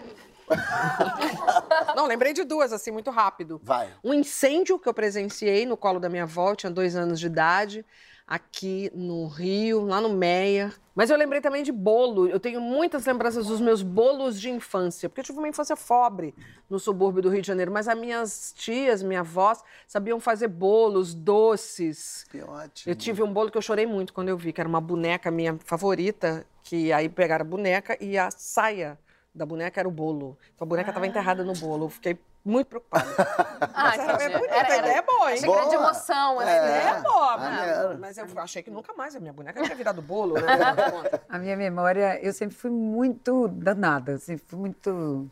Não, 1.94 2.06
lembrei 2.06 2.32
de 2.32 2.44
duas, 2.44 2.72
assim, 2.72 2.90
muito 2.90 3.10
rápido. 3.10 3.60
Vai. 3.62 3.88
Um 4.02 4.12
incêndio 4.14 4.78
que 4.78 4.88
eu 4.88 4.94
presenciei 4.94 5.64
no 5.66 5.76
colo 5.76 6.00
da 6.00 6.08
minha 6.08 6.24
avó, 6.24 6.54
tinha 6.54 6.70
dois 6.70 6.96
anos 6.96 7.20
de 7.20 7.26
idade, 7.26 7.84
aqui 8.26 8.90
no 8.94 9.26
Rio, 9.26 9.84
lá 9.84 10.00
no 10.00 10.10
Meia. 10.10 10.72
Mas 10.94 11.10
eu 11.10 11.16
lembrei 11.16 11.40
também 11.40 11.62
de 11.62 11.72
bolo. 11.72 12.28
Eu 12.28 12.38
tenho 12.38 12.60
muitas 12.60 13.06
lembranças 13.06 13.46
dos 13.46 13.60
meus 13.60 13.82
bolos 13.82 14.40
de 14.40 14.50
infância, 14.50 15.08
porque 15.08 15.20
eu 15.20 15.24
tive 15.24 15.38
uma 15.38 15.48
infância 15.48 15.76
pobre 15.76 16.34
no 16.68 16.78
subúrbio 16.78 17.22
do 17.22 17.28
Rio 17.30 17.40
de 17.40 17.46
Janeiro. 17.46 17.72
Mas 17.72 17.88
as 17.88 17.98
minhas 17.98 18.54
tias, 18.56 19.02
minha 19.02 19.20
avós, 19.20 19.62
sabiam 19.86 20.20
fazer 20.20 20.48
bolos, 20.48 21.14
doces. 21.14 22.24
Que 22.30 22.42
ótimo. 22.42 22.92
Eu 22.92 22.94
tive 22.94 23.22
um 23.22 23.32
bolo 23.32 23.50
que 23.50 23.58
eu 23.58 23.62
chorei 23.62 23.86
muito 23.86 24.12
quando 24.12 24.28
eu 24.28 24.36
vi, 24.36 24.52
que 24.52 24.60
era 24.60 24.68
uma 24.68 24.80
boneca 24.80 25.30
minha 25.30 25.58
favorita, 25.64 26.46
que 26.62 26.92
aí 26.92 27.08
pegaram 27.08 27.44
a 27.44 27.48
boneca 27.48 27.96
e 28.00 28.18
a 28.18 28.30
saia 28.30 28.98
da 29.34 29.46
boneca 29.46 29.80
era 29.80 29.88
o 29.88 29.90
bolo. 29.92 30.36
Então 30.54 30.64
a 30.66 30.68
boneca 30.68 30.90
estava 30.90 31.06
enterrada 31.06 31.42
no 31.44 31.54
bolo. 31.54 31.86
Eu 31.86 31.88
fiquei 31.90 32.18
muito 32.44 32.66
preocupada. 32.68 33.06
Ah, 33.74 33.94
Era, 33.94 34.22
é 34.24 34.28
bonita, 34.38 34.54
Era- 34.54 34.74
a 34.74 34.76
ideia 34.78 34.98
é 34.98 35.02
boa, 35.02 35.30
hein? 35.32 35.38
Achei 35.38 35.48
que 35.48 35.54
era 35.56 35.64
de 35.64 35.76
Boa. 35.76 35.84
emoção, 35.88 36.38
assim. 36.40 36.50
É. 36.50 36.88
É 36.88 37.00
boa, 37.00 37.38
maneiro. 37.38 37.98
mas 37.98 38.18
eu 38.18 38.26
achei 38.36 38.62
que 38.62 38.70
nunca 38.70 38.92
mais 38.94 39.16
a 39.16 39.20
minha 39.20 39.32
boneca 39.32 39.62
tinha 39.62 39.74
virado 39.76 40.02
bolo, 40.02 40.34
né? 40.34 40.42
A 41.28 41.38
minha 41.38 41.56
memória, 41.56 42.18
eu 42.22 42.32
sempre 42.32 42.54
fui 42.56 42.70
muito 42.70 43.48
danada, 43.48 44.18
sempre 44.18 44.44
fui 44.46 44.58
muito. 44.58 45.30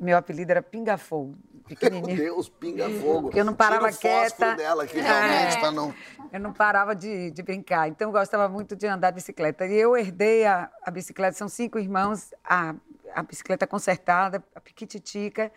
Meu 0.00 0.16
apelido 0.16 0.52
era 0.52 0.62
Pinga 0.62 0.96
Fogo, 0.96 1.34
Meu 1.52 1.62
pequenininho. 1.66 2.16
Deus, 2.16 2.48
pinga 2.48 2.88
fogo. 3.00 3.30
Eu 3.34 3.44
não 3.44 3.52
parava 3.54 3.90
Tira 3.90 3.96
o 3.96 4.00
quieta. 4.28 4.54
dela 4.54 4.84
aqui, 4.84 5.00
realmente, 5.00 5.56
É. 5.56 5.60
pra 5.60 5.70
não... 5.72 5.92
Eu 6.32 6.40
não 6.40 6.52
parava 6.52 6.94
de, 6.94 7.30
de 7.32 7.42
brincar, 7.42 7.88
então 7.88 8.08
eu 8.08 8.12
gostava 8.12 8.48
muito 8.48 8.74
de 8.76 8.86
andar 8.86 9.10
de 9.10 9.16
bicicleta. 9.16 9.66
E 9.66 9.74
eu 9.74 9.96
herdei 9.96 10.46
a, 10.46 10.70
a 10.84 10.90
bicicleta, 10.90 11.36
são 11.36 11.48
cinco 11.48 11.78
irmãos, 11.80 12.32
a, 12.44 12.74
a 13.14 13.22
bicicleta 13.22 13.66
consertada, 13.66 14.42
a 14.54 14.60
piquititica, 14.60 15.52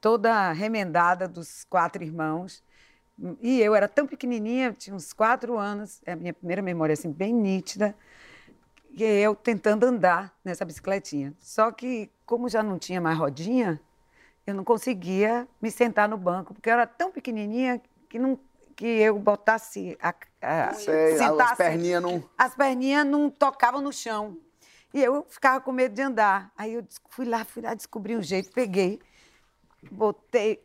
toda 0.00 0.52
remendada 0.52 1.28
dos 1.28 1.64
quatro 1.64 2.02
irmãos. 2.02 2.62
E 3.40 3.60
eu 3.60 3.74
era 3.74 3.86
tão 3.88 4.06
pequenininha, 4.06 4.72
tinha 4.72 4.96
uns 4.96 5.12
quatro 5.12 5.58
anos, 5.58 6.00
é 6.04 6.12
a 6.12 6.16
minha 6.16 6.32
primeira 6.32 6.62
memória 6.62 6.92
assim, 6.92 7.12
bem 7.12 7.32
nítida, 7.32 7.94
e 8.90 9.02
eu 9.02 9.34
tentando 9.34 9.84
andar 9.84 10.34
nessa 10.44 10.64
bicicletinha. 10.64 11.34
Só 11.38 11.70
que, 11.70 12.10
como 12.26 12.48
já 12.48 12.62
não 12.62 12.78
tinha 12.78 13.00
mais 13.00 13.16
rodinha, 13.16 13.80
eu 14.46 14.54
não 14.54 14.64
conseguia 14.64 15.46
me 15.60 15.70
sentar 15.70 16.08
no 16.08 16.16
banco, 16.16 16.52
porque 16.52 16.68
eu 16.68 16.72
era 16.74 16.86
tão 16.86 17.12
pequenininha 17.12 17.80
que, 18.08 18.18
não, 18.18 18.38
que 18.74 18.86
eu 18.86 19.18
botasse 19.18 19.96
a, 20.02 20.14
a 20.40 20.74
Sei, 20.74 21.12
as 21.12 21.18
sentasse- 21.18 21.56
perninhas 21.56 22.02
não... 22.02 22.24
as 22.36 22.54
perninhas 22.54 23.06
não 23.06 23.30
tocavam 23.30 23.80
no 23.80 23.92
chão. 23.92 24.36
E 24.92 25.02
eu 25.02 25.24
ficava 25.28 25.60
com 25.60 25.72
medo 25.72 25.94
de 25.94 26.02
andar. 26.02 26.52
Aí 26.56 26.74
eu 26.74 26.86
fui 27.08 27.24
lá, 27.24 27.44
fui 27.44 27.62
lá, 27.62 27.74
descobri 27.74 28.16
um 28.16 28.22
jeito, 28.22 28.50
peguei, 28.52 29.00
botei 29.90 30.62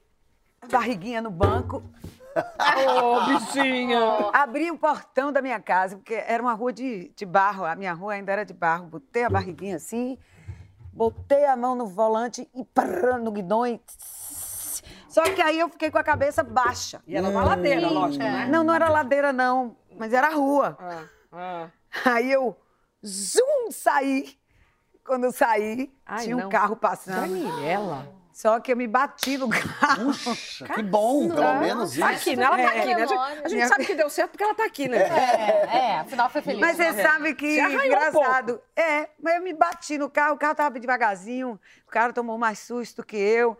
a 0.61 0.67
barriguinha 0.67 1.21
no 1.21 1.32
banco, 1.32 1.84
Ô, 3.01 3.25
bichinha! 3.25 3.99
abri 4.34 4.69
o 4.69 4.78
portão 4.78 5.32
da 5.32 5.41
minha 5.41 5.59
casa, 5.59 5.97
porque 5.97 6.13
era 6.13 6.41
uma 6.41 6.53
rua 6.53 6.71
de, 6.71 7.11
de 7.15 7.25
barro, 7.25 7.65
a 7.65 7.75
minha 7.75 7.93
rua 7.93 8.13
ainda 8.13 8.32
era 8.32 8.43
de 8.43 8.53
barro. 8.53 8.86
Botei 8.86 9.23
a 9.23 9.30
barriguinha 9.30 9.78
assim, 9.78 10.17
botei 10.93 11.45
a 11.45 11.55
mão 11.55 11.75
no 11.75 11.88
volante 11.88 12.49
e 12.53 12.63
prrr, 12.63 13.17
no 13.19 13.32
guidão 13.32 13.65
e... 13.65 13.82
Só 15.09 15.23
que 15.23 15.41
aí 15.41 15.59
eu 15.59 15.69
fiquei 15.69 15.89
com 15.89 15.97
a 15.97 16.03
cabeça 16.03 16.43
baixa. 16.43 17.01
E 17.07 17.15
era 17.15 17.28
uma 17.28 17.43
ladeira, 17.43 17.89
lógico, 17.89 18.23
né? 18.23 18.47
Não, 18.47 18.63
não 18.63 18.73
era 18.73 18.88
ladeira, 18.88 19.34
não, 19.34 19.75
mas 19.97 20.13
era 20.13 20.30
rua. 20.30 20.78
Ah, 20.80 21.03
ah. 21.32 21.69
Aí 22.05 22.32
eu, 22.32 22.55
zoom, 23.08 23.72
saí. 23.72 24.38
Quando 25.05 25.24
eu 25.26 25.32
saí, 25.32 25.91
Ai, 26.05 26.24
tinha 26.26 26.36
um 26.36 26.41
não. 26.41 26.49
carro 26.49 26.76
passando. 26.76 27.22
Daniela. 27.22 28.16
Só 28.34 28.60
que 28.60 28.72
eu 28.72 28.78
me 28.78 28.86
bati 28.88 29.36
no 29.38 29.49
carro. 29.49 30.12
Que 30.76 30.84
bom, 30.84 31.28
pelo 31.28 31.55
menos 31.55 31.93
isso. 31.93 32.01
Tá 32.01 32.10
aqui, 32.10 32.36
né? 32.36 32.43
Ela 32.43 32.55
tá 32.58 32.62
É. 32.62 32.80
aqui, 32.82 32.93
né? 32.95 33.01
A 33.01 33.05
gente, 33.08 33.45
a 33.45 33.47
gente 33.49 33.68
sabe 33.68 33.86
que 33.86 33.95
deu 33.95 34.10
certo 34.12 34.32
porque 34.32 34.43
ela 34.43 34.53
tá 34.53 34.66
aqui, 34.66 34.88
né? 34.88 34.97
É, 34.97 35.78
é, 35.78 35.99
afinal 35.99 36.30
foi 36.30 36.41
feliz. 36.43 36.60
Mas 36.60 36.78
você 36.78 37.01
sabe 37.01 37.34
que 37.34 37.55
Se 37.55 37.60
arranhou 37.60 37.82
um 37.82 37.86
engraçado. 37.86 38.62
é, 38.76 39.10
mas 39.24 39.36
eu 39.38 39.41
me 39.41 39.53
bati 39.53 39.97
no 39.97 40.08
carro, 40.08 40.36
o 40.36 40.38
carro 40.38 40.53
tava 40.53 40.80
devagarzinho, 40.80 41.60
o 41.88 41.89
cara 41.89 42.14
tomou 42.14 42.38
mais 42.38 42.60
susto 42.60 43.03
que 43.03 43.18
eu. 43.18 43.58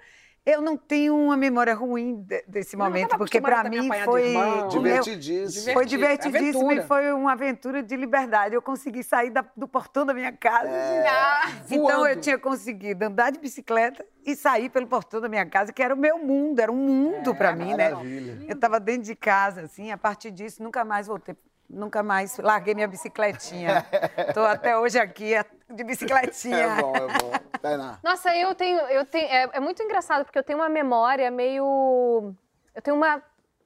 Eu 0.50 0.62
não 0.62 0.78
tenho 0.78 1.14
uma 1.14 1.36
memória 1.36 1.74
ruim 1.76 2.22
de- 2.22 2.42
desse 2.48 2.78
Não, 2.78 2.86
momento, 2.86 3.10
tava 3.10 3.18
porque 3.26 3.42
para 3.42 3.66
mim 3.70 3.82
de 3.90 4.04
foi 4.06 4.30
meu- 4.34 4.68
Divertidíssimo. 4.70 5.74
Foi 5.74 5.86
divertidíssimo 5.86 6.66
Aventura. 6.68 6.86
e 6.86 6.88
foi 6.88 7.12
uma 7.12 7.34
aventura 7.34 7.84
de 7.84 7.94
liberdade. 7.98 8.56
Eu 8.56 8.62
consegui 8.62 9.04
sair 9.04 9.30
da- 9.30 9.44
do 9.58 9.68
portão 9.68 10.06
da 10.06 10.14
minha 10.14 10.32
casa. 10.32 10.70
Ah, 11.06 11.52
Então 11.70 12.08
eu 12.08 12.16
tinha 12.22 12.38
conseguido 12.40 13.04
andar 13.04 13.30
de 13.32 13.40
bicicleta 13.40 14.06
e 14.26 14.38
sair 14.38 14.70
pelo 14.70 14.88
portão 14.88 15.20
da 15.20 15.28
minha 15.28 15.46
casa, 15.46 15.74
que 15.74 15.84
era 15.84 15.94
o 15.94 15.98
meu 15.98 16.18
mundo, 16.18 16.62
era 16.62 16.72
um 16.72 16.76
mundo 16.78 17.36
para 17.36 17.54
mim, 17.54 17.74
né? 17.76 17.90
maravilha. 17.90 18.38
Eu 18.48 18.56
estava 18.56 18.80
dentro 18.80 19.04
de 19.04 19.16
casa, 19.16 19.64
assim, 19.64 19.92
a 19.92 19.98
partir 19.98 20.32
disso 20.32 20.64
nunca 20.64 20.86
mais 20.86 21.08
voltei, 21.08 21.36
nunca 21.70 22.02
mais 22.02 22.38
larguei 22.38 22.74
minha 22.74 22.88
bicicletinha. 22.88 23.86
Estou 24.30 24.46
até 24.46 24.78
hoje 24.78 24.98
aqui 24.98 25.36
a- 25.36 25.46
de 25.70 25.84
bicicletinha. 25.84 26.68
É 26.78 26.82
bom, 26.82 26.96
é 26.96 27.08
bom. 27.08 27.32
Tainá. 27.62 28.00
Nossa, 28.04 28.36
eu 28.36 28.54
tenho. 28.56 28.80
Eu 28.80 29.06
tenho 29.06 29.28
é, 29.28 29.50
é 29.54 29.60
muito 29.60 29.82
engraçado, 29.82 30.24
porque 30.24 30.38
eu 30.38 30.44
tenho 30.44 30.60
uma 30.60 30.70
memória 30.70 31.30
meio. 31.32 32.34
Eu 32.74 32.82
tenho 32.82 32.96
uma. 32.96 33.22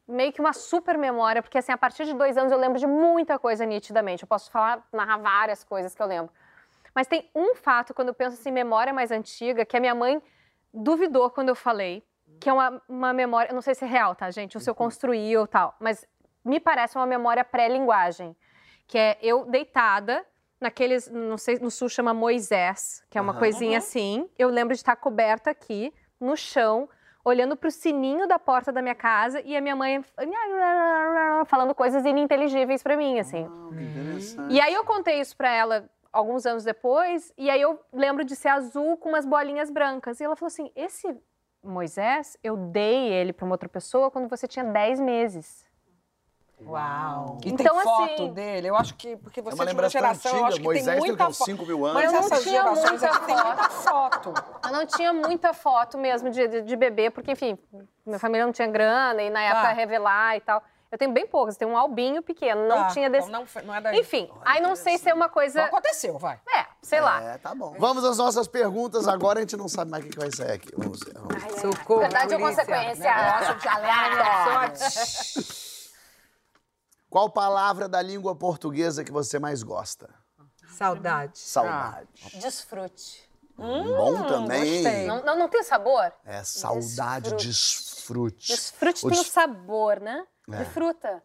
Meio 0.08 0.34
que 0.34 0.41
uma 0.41 0.52
super 0.52 0.97
memória, 0.97 1.41
porque 1.41 1.58
assim, 1.58 1.72
a 1.72 1.78
partir 1.78 2.04
de 2.04 2.14
dois 2.14 2.36
anos 2.36 2.52
eu 2.52 2.58
lembro 2.58 2.78
de 2.78 2.88
muita 2.88 3.39
coisa 3.39 3.66
nitidamente. 3.66 4.24
Eu 4.24 4.28
posso 4.28 4.52
falar, 4.52 4.86
narrar 4.91 5.18
várias 5.18 5.64
coisas 5.64 5.95
que 5.95 6.02
eu 6.02 6.08
lembro. 6.08 6.32
Mas 6.93 7.08
tem 7.08 7.30
um 7.34 7.56
fato, 7.56 7.93
quando 7.93 8.10
eu 8.10 8.14
penso 8.14 8.38
assim, 8.38 8.52
memória 8.52 8.91
mais 8.91 9.10
antiga, 9.12 9.64
que 9.64 9.78
a 9.78 9.80
minha 9.80 9.95
mãe 9.95 10.22
duvidou 10.74 11.30
quando 11.30 11.49
eu 11.49 11.56
falei, 11.56 12.04
que 12.41 12.49
é 12.49 12.54
uma, 12.54 12.82
uma 12.89 13.14
memória, 13.14 13.52
eu 13.52 13.54
não 13.54 13.62
sei 13.62 13.74
se 13.74 13.86
é 13.86 13.88
real, 13.88 14.14
tá, 14.14 14.30
gente? 14.32 14.58
Ou 14.58 14.62
se 14.62 14.70
eu 14.70 14.76
construí 14.76 15.38
ou 15.38 15.47
tal, 15.47 15.76
mas 15.80 16.06
me 16.43 16.60
parece 16.60 16.97
uma 16.97 17.06
memória 17.06 17.45
pré-linguagem, 17.45 18.36
que 18.88 18.97
é 18.97 19.18
eu 19.22 19.45
deitada 19.45 20.26
naqueles, 20.62 21.09
não 21.09 21.38
sei, 21.38 21.57
no 21.59 21.72
sul 21.72 21.89
chama 21.89 22.14
Moisés, 22.14 23.03
que 23.09 23.18
é 23.18 23.22
uma 23.22 23.34
coisinha 23.34 23.80
assim. 23.80 24.30
Eu 24.38 24.49
lembro 24.49 24.74
de 24.76 24.80
estar 24.80 24.95
coberta 24.95 25.49
aqui, 25.49 25.91
no 26.20 26.38
chão, 26.38 26.88
olhando 27.26 27.57
pro 27.57 27.72
sininho 27.72 28.28
da 28.28 28.38
porta 28.38 28.72
da 28.72 28.82
minha 28.82 28.95
casa 28.95 29.41
e 29.41 29.57
a 29.57 29.62
minha 29.62 29.76
mãe 29.76 30.03
falando 31.47 31.74
coisas 31.74 32.05
ininteligíveis 32.05 32.84
para 32.84 32.95
mim, 32.95 33.20
assim. 33.20 33.47
Interessante. 33.72 34.53
E 34.53 34.62
aí 34.62 34.74
eu 34.74 34.86
contei 34.86 35.20
isso 35.20 35.36
pra 35.36 35.51
ela 35.51 35.89
alguns 36.14 36.45
anos 36.45 36.64
depois, 36.64 37.34
e 37.38 37.49
aí 37.49 37.62
eu 37.62 37.80
lembro 37.91 38.24
de 38.24 38.36
ser 38.36 38.49
azul 38.49 38.97
com 38.97 39.09
umas 39.09 39.26
bolinhas 39.26 39.70
brancas. 39.70 40.20
E 40.20 40.24
ela 40.24 40.36
falou 40.36 40.47
assim: 40.47 40.72
esse 40.76 41.16
Moisés, 41.64 42.38
eu 42.43 42.57
dei 42.57 43.12
ele 43.12 43.34
pra 43.34 43.45
uma 43.45 43.53
outra 43.53 43.70
pessoa 43.70 44.12
quando 44.12 44.28
você 44.28 44.47
tinha 44.47 44.66
10 44.66 44.99
meses. 44.99 45.66
Uau. 46.66 47.38
E 47.43 47.49
Então, 47.49 47.76
tem 47.76 47.84
foto 47.84 48.14
assim- 48.14 48.34
dele. 48.34 48.68
Eu 48.68 48.76
acho 48.76 48.93
que, 48.95 49.18
porque 49.18 49.39
É 49.39 49.43
você 49.43 49.55
uma 49.55 49.64
é 49.64 49.66
de 49.68 49.72
uma 49.72 49.72
lembrança 49.72 49.99
tão 49.99 50.07
geração, 50.07 50.32
eu 50.32 50.36
antiga. 50.38 50.47
acho 50.47 50.57
que 50.57 50.64
Moisés 50.64 50.86
tem 50.86 50.95
tem 50.99 51.07
muita 51.09 51.28
uns 51.28 51.38
foto. 51.38 51.45
5 51.45 51.66
mil 51.66 51.80
Mas 51.80 51.89
anos. 51.91 52.03
Eu 52.03 52.12
não 52.12 52.20
essas 52.20 52.43
tinha 52.43 52.62
gerações 52.62 52.89
muita 53.01 53.20
tem 53.20 53.36
muita 53.36 53.70
foto. 53.70 54.34
Eu 54.66 54.72
não 54.72 54.86
tinha 54.86 55.14
muita 55.14 55.53
foto 55.53 55.97
mesmo 55.97 56.30
de, 56.30 56.47
de, 56.47 56.62
de 56.62 56.76
bebê, 56.76 57.09
porque, 57.09 57.32
enfim, 57.32 57.57
minha 58.05 58.20
família 58.20 58.45
não 58.45 58.53
tinha 58.53 58.68
grana 58.68 59.22
e 59.22 59.30
na 59.30 59.41
época 59.41 59.62
Tá. 59.68 59.74
revelar 59.74 60.38
e 60.38 60.41
tal. 60.41 60.64
Eu 60.91 60.97
tenho 60.97 61.12
bem 61.14 61.26
poucas, 61.26 61.55
tenho 61.55 61.72
um 61.72 61.78
albinho 61.78 62.22
pequeno, 62.22 62.68
não 62.68 62.76
Tá, 62.84 62.88
tinha 62.89 63.09
desse. 63.09 63.30
então 63.30 63.45
não 63.55 63.64
não 63.64 63.74
é 63.76 63.80
daí. 63.80 63.97
Enfim, 64.01 64.30
aí 64.43 64.59
não 64.62 64.76
sei 64.76 64.97
se 64.97 65.09
é 65.09 65.14
uma 65.14 65.28
Não 65.28 65.34
coisa. 65.34 65.64
aconteceu, 65.64 66.18
vai. 66.20 66.38
É, 66.53 66.66
sei 66.82 66.99
lá. 66.99 67.22
É, 67.24 67.38
tá 67.38 67.55
bom. 67.55 67.74
Vamos 67.80 68.03
às 68.03 68.18
nossas 68.18 68.45
perguntas. 68.45 69.07
Agora 69.07 69.39
a 69.39 69.41
gente 69.41 69.55
não 69.55 69.70
sabe 69.70 69.89
mais 69.89 70.03
o 70.03 70.09
que 70.09 70.20
vai 70.20 70.30
sair 70.32 70.51
aqui. 70.51 70.70
Vamos. 70.78 70.99
Vamos 71.14 71.43
ver. 71.43 71.59
Socorro. 71.62 72.01
Verdade 72.01 72.34
ou 72.34 72.41
consequência? 72.41 73.16
Negócio 73.16 73.55
de 73.55 73.68
aleatório. 73.70 74.74
Qual 77.12 77.30
palavra 77.30 77.89
da 77.89 78.01
língua 78.01 78.34
portuguesa 78.34 79.03
que 79.03 79.12
você 79.12 79.38
mais 79.38 79.62
gosta? 79.64 80.09
Saudade. 80.78 81.38
Saudade. 81.38 82.07
Desfrute. 82.36 83.30
Bom 83.57 84.24
também. 84.28 84.82
gostei. 84.82 85.05
Não, 85.07 85.22
não, 85.26 85.38
não 85.39 85.49
tem 85.49 85.62
sabor? 85.62 86.09
É 86.24 86.41
saudade, 86.45 87.36
desfrute. 87.36 88.47
Desfrute 88.47 89.05
O 89.05 89.09
tem 89.09 89.20
o 89.20 89.22
des- 89.24 89.30
sabor, 89.32 89.99
né? 89.99 90.26
De 90.47 90.64
fruta. 90.66 91.22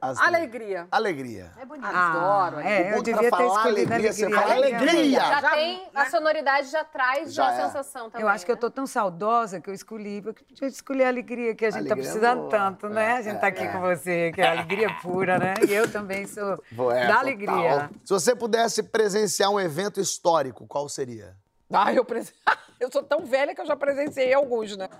As- 0.00 0.20
Alegria. 0.20 0.86
Alegria. 0.90 1.50
Adoro. 1.82 2.60
É, 2.60 2.80
eu 2.80 2.84
Bom, 2.84 2.90
pra 2.90 3.02
devia 3.02 3.20
ter 3.20 3.30
falar 3.30 3.46
escolhido 3.46 3.92
alegria, 3.92 4.12
você 4.12 4.24
alegria. 4.24 4.42
fala 4.42 4.54
alegria. 4.54 5.20
Já, 5.20 5.40
Já- 5.40 5.50
tem, 5.50 5.88
a 5.94 6.10
sonoridade 6.10 6.66
já 6.68 6.84
traz 6.84 7.32
Já 7.32 7.48
a 7.48 7.52
é. 7.52 7.64
sensação 7.66 8.10
também. 8.10 8.22
Eu 8.22 8.28
acho 8.28 8.44
que 8.44 8.50
eu 8.50 8.56
né? 8.56 8.60
tô 8.60 8.70
tão 8.70 8.86
saudosa 8.86 9.60
que 9.60 9.70
eu 9.70 9.74
escolhi, 9.74 10.20
porque 10.20 10.44
podia 10.44 10.68
escolher 10.68 11.04
a 11.04 11.08
alegria 11.08 11.54
que 11.54 11.64
a 11.64 11.70
gente 11.70 11.86
tá 11.88 11.94
Alegria 11.94 12.02
é 12.02 12.12
precisando 12.12 12.38
boa. 12.40 12.50
tanto, 12.50 12.88
né? 12.88 13.04
É, 13.04 13.12
a 13.12 13.22
gente 13.22 13.36
é, 13.36 13.38
tá 13.38 13.46
aqui 13.46 13.62
é. 13.62 13.68
com 13.72 13.80
você, 13.80 14.32
que 14.34 14.40
é 14.40 14.48
alegria 14.50 14.92
pura, 15.00 15.38
né? 15.38 15.54
E 15.68 15.72
eu 15.72 15.90
também 15.90 16.26
sou 16.26 16.52
é, 16.92 16.96
da 17.06 17.06
total. 17.06 17.18
alegria. 17.20 17.90
Se 18.04 18.12
você 18.12 18.34
pudesse 18.34 18.82
presenciar 18.82 19.50
um 19.50 19.60
evento 19.60 20.00
histórico, 20.00 20.66
qual 20.66 20.88
seria? 20.88 21.34
Ah, 21.72 21.92
eu, 21.94 22.04
presen... 22.04 22.34
eu 22.78 22.90
sou 22.92 23.02
tão 23.02 23.24
velha 23.24 23.54
que 23.54 23.60
eu 23.60 23.66
já 23.66 23.76
presenciei 23.76 24.34
alguns, 24.34 24.76
né? 24.76 24.88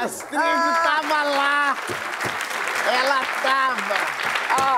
Astrid 0.00 0.40
tava 0.40 1.22
lá! 1.24 1.76
Ela 2.90 3.24
tava! 3.42 4.20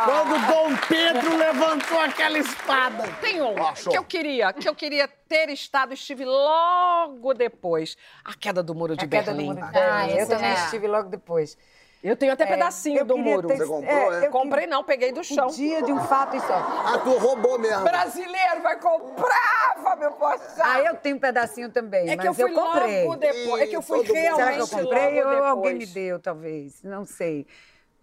Quando 0.04 0.46
Dom 0.46 0.76
Pedro 0.88 1.36
levantou 1.36 2.00
aquela 2.00 2.38
espada. 2.38 3.04
Tem 3.20 3.40
um 3.40 3.54
show. 3.76 3.92
que 3.92 3.98
eu 3.98 4.04
queria, 4.04 4.52
que 4.52 4.68
eu 4.68 4.74
queria 4.74 5.06
ter 5.06 5.48
estado, 5.48 5.94
estive 5.94 6.24
logo 6.24 7.32
depois. 7.34 7.96
A 8.24 8.34
queda 8.34 8.62
do 8.62 8.74
muro 8.74 8.96
de 8.96 9.04
A 9.04 9.08
queda 9.08 9.32
do 9.32 9.36
Berlim. 9.36 9.54
muro 9.54 9.64
de 9.64 9.72
Berlim. 9.72 9.90
Ah, 9.90 10.08
eu 10.10 10.28
também 10.28 10.50
é. 10.50 10.54
estive 10.54 10.88
logo 10.88 11.08
depois. 11.08 11.56
Eu 12.02 12.16
tenho 12.16 12.32
até 12.32 12.42
É, 12.42 12.46
pedacinho 12.48 12.98
eu 12.98 13.04
do 13.04 13.16
muro. 13.16 13.46
ter- 13.46 13.58
Você 13.58 13.66
comprou, 13.66 14.12
é? 14.12 14.26
eu 14.26 14.30
Comprei 14.30 14.66
não, 14.66 14.82
peguei 14.82 15.12
do 15.12 15.22
chão. 15.22 15.46
Dia 15.48 15.82
de 15.82 15.92
um 15.92 16.00
fato 16.00 16.36
histórico. 16.36 16.68
Ah, 16.84 16.98
tu 16.98 17.10
roubou 17.16 17.58
mesmo. 17.60 17.84
Brasileiro 17.84 18.60
vai 18.60 18.76
comprar, 18.80 19.76
Fábio 19.82 20.10
Pochá. 20.12 20.62
Ah, 20.64 20.80
eu 20.80 20.96
tenho 20.96 21.14
um 21.16 21.20
pedacinho 21.20 21.70
também, 21.70 22.08
É 22.10 22.16
que 22.16 22.26
mas 22.26 22.38
eu 22.38 22.48
fui 22.48 22.54
comprei. 22.56 23.04
logo 23.04 23.16
depois. 23.16 23.62
É 23.62 23.66
que 23.68 23.76
eu 23.76 23.82
fui 23.82 24.02
realmente 24.02 24.34
Será 24.36 24.52
que 24.52 24.60
eu 24.60 24.68
comprei 24.68 25.22
ou 25.22 25.44
alguém 25.44 25.74
me 25.74 25.86
deu, 25.86 26.18
talvez? 26.18 26.82
Não 26.82 27.04
sei. 27.04 27.46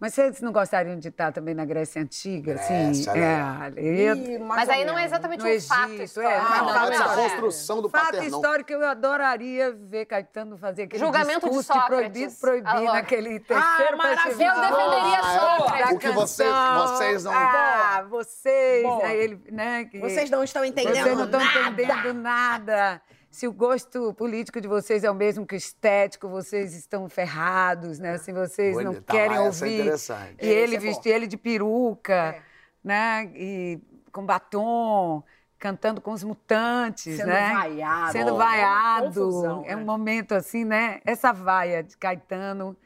Mas 0.00 0.14
vocês 0.14 0.40
não 0.40 0.50
gostariam 0.50 0.98
de 0.98 1.08
estar 1.08 1.30
também 1.30 1.54
na 1.54 1.64
Grécia 1.66 2.00
Antiga? 2.00 2.54
Assim? 2.54 3.04
né? 3.12 3.70
É, 3.76 3.82
Ih, 3.82 4.38
mais 4.38 4.60
Mas 4.60 4.68
aí 4.70 4.84
não 4.86 4.96
é 4.98 5.04
exatamente 5.04 5.40
No 5.44 5.50
um 5.54 5.60
fato 5.60 5.88
Egito, 5.90 6.02
histórico. 6.04 6.32
é, 6.32 6.38
Não, 6.40 6.64
Não, 6.64 6.90
essa 6.90 7.04
não, 7.04 7.12
é. 7.12 7.16
construção 7.28 7.82
do 7.82 7.88
Fato 7.90 8.04
Paternão. 8.06 8.26
histórico, 8.40 8.72
eu 8.72 8.88
adoraria 8.88 9.70
ver 9.72 10.06
Caetano 10.06 10.56
fazer 10.56 10.84
aquele 10.84 10.98
Julgamento 11.04 11.40
de 11.40 11.54
discurso 11.54 11.72
de 11.72 11.78
Sócrates. 11.78 12.10
proibido, 12.12 12.32
proibir 12.40 12.68
Alô. 12.70 12.92
naquele 12.94 13.40
terceiro 13.40 13.98
maravilha. 13.98 14.22
festival. 14.22 14.56
Eu 14.56 14.60
defenderia 14.62 15.20
Ah, 15.22 15.34
é. 15.34 15.58
Sócrates. 15.58 15.92
O 15.92 15.98
que 15.98 16.08
você- 16.12 16.44
canção. 16.44 16.86
vocês 16.96 17.24
não- 17.24 17.32
Ah, 17.34 18.06
vocês. 18.08 18.86
Aí 19.04 19.16
ele, 19.18 19.42
né, 19.52 19.84
que- 19.84 19.98
Vocês 20.00 20.30
não 20.30 20.42
estão 20.42 20.64
entendendo 20.64 20.94
Vocês 20.94 21.14
não 21.16 21.24
estão 21.26 21.40
nada. 21.40 21.60
entendendo 21.82 22.14
nada. 22.14 23.02
Se 23.30 23.46
o 23.46 23.52
gosto 23.52 24.12
político 24.14 24.60
de 24.60 24.66
vocês 24.66 25.04
é 25.04 25.10
o 25.10 25.14
mesmo 25.14 25.46
que 25.46 25.54
o 25.54 25.56
estético, 25.56 26.28
vocês 26.28 26.74
estão 26.74 27.08
ferrados, 27.08 28.00
né? 28.00 28.14
Assim, 28.14 28.32
vocês 28.32 28.76
Olha, 28.76 28.84
não 28.86 28.94
tá, 28.94 29.12
querem 29.12 29.36
essa 29.36 29.64
é 29.64 29.68
ouvir. 29.68 29.80
interessante. 29.80 30.44
E 30.44 30.48
ele 30.48 30.76
é 30.76 30.78
vestir 30.78 31.10
ele 31.10 31.28
de 31.28 31.36
peruca, 31.36 32.42
né? 32.82 33.30
E 33.36 33.78
com 34.10 34.26
batom, 34.26 35.22
cantando 35.60 36.00
com 36.00 36.10
os 36.10 36.24
mutantes, 36.24 37.16
Sendo 37.16 37.28
né? 37.28 37.52
vaiado. 37.52 38.12
Sendo 38.12 38.36
vaiado. 38.36 39.06
confusão, 39.06 39.62
é 39.64 39.76
um 39.76 39.80
né? 39.80 39.84
momento 39.84 40.34
assim, 40.34 40.64
né? 40.64 41.00
Essa 41.04 41.32
vaia 41.32 41.84
de 41.84 41.96
Caetano. 41.96 42.76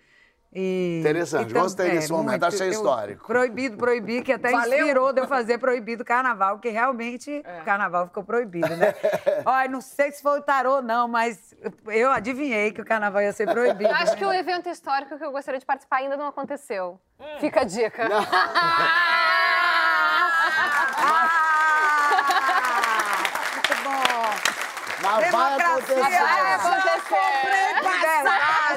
E, 0.57 0.98
Interessante, 1.00 1.50
e 1.50 1.52
tam- 1.52 1.62
gostei 1.62 1.90
desse 1.90 2.12
momento, 2.12 2.44
achei 2.44 2.68
eu- 2.68 2.72
histórico. 2.72 3.26
Proibido, 3.26 3.76
proibir, 3.76 4.22
que 4.22 4.32
até 4.32 4.52
Valeu. 4.52 4.78
inspirou 4.78 5.12
de 5.12 5.20
eu 5.20 5.26
fazer 5.26 5.59
proibido 5.59 6.05
carnaval, 6.05 6.61
que 6.61 6.68
realmente 6.68 7.42
É. 7.44 7.61
o 7.61 7.64
carnaval 7.64 8.07
ficou 8.07 8.22
proibido, 8.22 8.68
né? 8.76 8.94
Olha, 9.44 9.68
não 9.68 9.80
sei 9.80 10.12
se 10.12 10.22
foi 10.22 10.38
o 10.38 10.42
tarô, 10.42 10.80
não, 10.80 11.09
mas 11.09 11.52
eu 11.88 12.09
adivinhei 12.12 12.70
que 12.70 12.80
o 12.80 12.84
carnaval 12.84 13.20
ia 13.22 13.32
ser 13.32 13.50
proibido. 13.50 13.90
Eu 13.90 13.96
acho 13.96 14.12
né? 14.12 14.16
que 14.16 14.24
o 14.24 14.32
evento 14.32 14.68
histórico 14.68 15.18
que 15.18 15.24
eu 15.24 15.32
gostaria 15.32 15.59
de 15.59 15.66
participar 15.66 15.96
ainda 15.96 16.16
não 16.16 16.28
aconteceu. 16.28 17.00
Fica 17.40 17.62
a 17.62 17.64
dica. 17.64 18.07
Ah, 20.96 21.28
muito 23.52 23.74
bom. 23.82 24.30
Mas 25.02 25.30
vai 25.30 25.59
Democracia, 25.59 26.55
acontecer. 26.55 27.63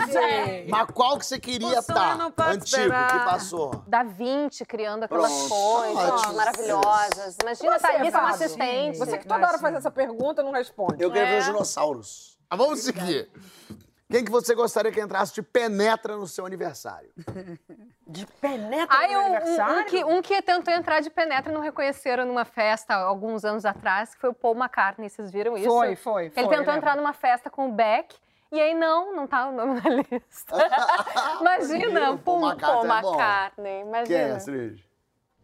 Liberdade. 0.05 0.65
Mas 0.69 0.87
qual 0.91 1.17
que 1.17 1.25
você 1.25 1.39
queria 1.39 1.79
estar? 1.79 2.17
pode 2.31 2.49
Antigo, 2.57 2.63
esperar. 2.65 3.11
que 3.19 3.25
passou? 3.25 3.83
Da 3.87 4.03
Vinci 4.03 4.65
criando 4.65 5.03
aquelas 5.03 5.31
Pronto, 5.31 5.49
coisas 5.95 6.33
maravilhosas. 6.35 7.37
Imagina, 7.41 7.79
Thalissa, 7.79 8.17
uma 8.19 8.29
Fábio? 8.31 8.45
assistente. 8.45 8.97
Você 8.97 9.17
que 9.17 9.27
toda 9.27 9.47
hora 9.47 9.57
faz 9.57 9.75
essa 9.75 9.91
pergunta 9.91 10.43
não 10.43 10.51
responde. 10.51 11.01
Eu 11.01 11.11
queria 11.11 11.25
ver 11.27 11.35
É. 11.35 11.39
os 11.39 11.45
dinossauros. 11.45 12.37
Mas 12.49 12.57
vamos 12.59 12.79
seguir. 12.81 13.29
Quem 14.09 14.23
que 14.23 14.31
você 14.31 14.55
gostaria 14.55 14.89
que 14.89 15.01
entrasse 15.01 15.33
de 15.33 15.41
penetra 15.43 16.15
no 16.15 16.27
seu 16.27 16.45
aniversário? 16.45 17.11
De 18.09 18.25
penetra 18.39 18.87
Ai, 18.97 19.13
no 19.13 19.19
um, 19.19 19.25
aniversário? 19.25 19.79
um 19.81 19.83
que, 19.83 20.03
um 20.05 20.21
que 20.21 20.41
tentou 20.41 20.73
entrar 20.73 21.01
de 21.01 21.09
penetra 21.09 21.51
e 21.51 21.53
não 21.53 21.59
reconheceram 21.61 22.25
numa 22.25 22.45
festa 22.45 22.95
alguns 22.95 23.43
anos 23.43 23.65
atrás, 23.65 24.15
que 24.15 24.21
foi 24.21 24.29
o 24.29 24.33
Paul 24.33 24.55
McCartney. 24.55 25.09
Vocês 25.09 25.29
viram 25.29 25.57
isso? 25.57 25.67
Foi, 25.67 25.93
foi, 25.97 26.29
foi, 26.29 26.41
Ele 26.43 26.55
tentou 26.55 26.73
entrar 26.73 26.95
numa 26.95 27.11
festa 27.11 27.49
com 27.49 27.67
o 27.67 27.71
Beck. 27.73 28.15
E 28.51 28.59
aí, 28.61 28.73
não, 28.73 29.15
não 29.15 29.27
tá 29.27 29.47
o 29.47 29.51
nome 29.51 29.79
na 29.81 29.89
lista. 29.89 30.55
Imagina, 31.41 32.05
Viu? 32.11 32.17
Paul 32.19 32.39
McCartney 32.49 32.91
é. 32.91 32.99
McCartney. 32.99 33.63
Quem 33.65 33.75
é, 33.75 33.81
Imagina. 33.81 34.35
Astrid? 34.35 34.83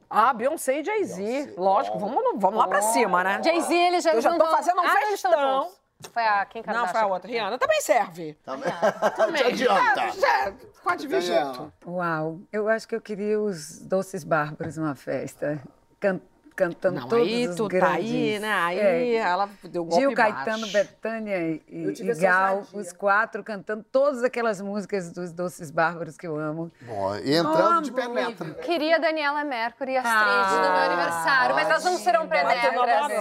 Ah, 0.09 0.31
Beyoncé 0.33 0.79
e 0.79 0.83
Jay-Z. 0.83 1.55
Lógico, 1.57 1.97
vamos, 1.97 2.23
vamos 2.35 2.59
lá 2.59 2.67
pra 2.67 2.81
cima, 2.81 3.23
né? 3.23 3.41
Jay-Z, 3.43 3.73
ele 3.75 3.99
já 3.99 4.13
Eu 4.13 4.21
já 4.21 4.37
tô 4.37 4.45
fazendo 4.45 4.79
um 4.79 4.85
Ah, 4.85 4.95
festão. 5.09 5.71
Foi 6.11 6.21
a 6.23 6.45
Kim 6.45 6.61
Não, 6.67 6.87
foi 6.87 6.99
a 7.01 7.07
outra. 7.07 7.31
Rihanna 7.31 7.57
também 7.57 7.79
serve. 7.81 8.33
Te 8.33 9.43
adianta. 9.43 10.11
Já, 10.19 10.53
pode 10.83 11.07
vir 11.07 11.21
junto. 11.21 11.73
Uau, 11.87 12.39
eu 12.51 12.67
acho 12.67 12.87
que 12.87 12.93
eu 12.95 13.01
queria 13.01 13.39
os 13.39 13.79
Doces 13.79 14.23
Bárbaros 14.23 14.75
numa 14.77 14.95
festa, 14.95 15.61
can- 15.99 16.19
cantando 16.55 16.99
Não, 17.01 17.07
todos 17.07 17.27
aí 17.27 17.47
os 17.47 17.55
tu 17.55 17.67
grandes. 17.67 17.89
tá 17.89 17.95
aí, 17.95 18.39
né? 18.39 18.51
Aí 18.53 18.79
É. 18.79 19.15
ela 19.17 19.49
deu 19.63 19.83
golpe 19.85 19.99
Gil. 20.01 20.13
Caetano, 20.13 20.67
Betânia 20.67 21.37
e, 21.39 21.61
e- 21.67 22.01
e 22.01 22.13
Gal, 22.15 22.63
os 22.73 22.93
quatro 22.93 23.43
cantando 23.43 23.83
todas 23.91 24.23
aquelas 24.23 24.61
músicas 24.61 25.11
dos 25.11 25.31
Doces 25.31 25.71
Bárbaros 25.71 26.15
que 26.17 26.25
eu 26.27 26.37
amo. 26.37 26.71
Bom, 26.81 27.15
e 27.17 27.35
entrando 27.35 27.81
de 27.83 27.89
Amo. 27.89 28.13
penetra. 28.13 28.53
Queria 28.55 28.99
Daniela 28.99 29.43
Mercury 29.43 29.93
e 29.93 29.97
Astrid 29.97 30.15
Ah, 30.15 30.55
no 30.55 30.61
meu 30.61 30.71
aniversário, 30.97 31.55
mas 31.55 31.69
elas 31.69 31.83
não 31.83 31.97
serão 31.97 32.27
penetras. 32.27 32.61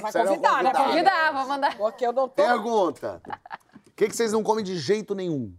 vai 0.03 0.13
convidar, 0.13 0.63
né? 0.63 0.73
Convidar, 0.73 1.33
vou 1.33 1.47
mandar. 1.49 1.77
Porque 1.77 2.07
eu 2.07 2.13
não 2.13 2.29
tô... 2.29 2.43
Pergunta. 2.47 3.21
O 3.87 3.91
que, 3.95 4.09
que 4.09 4.17
vocês 4.17 4.33
não 4.33 4.43
comem 4.43 4.65
de 4.65 4.77
jeito 4.79 5.15
nenhum? 5.15 5.55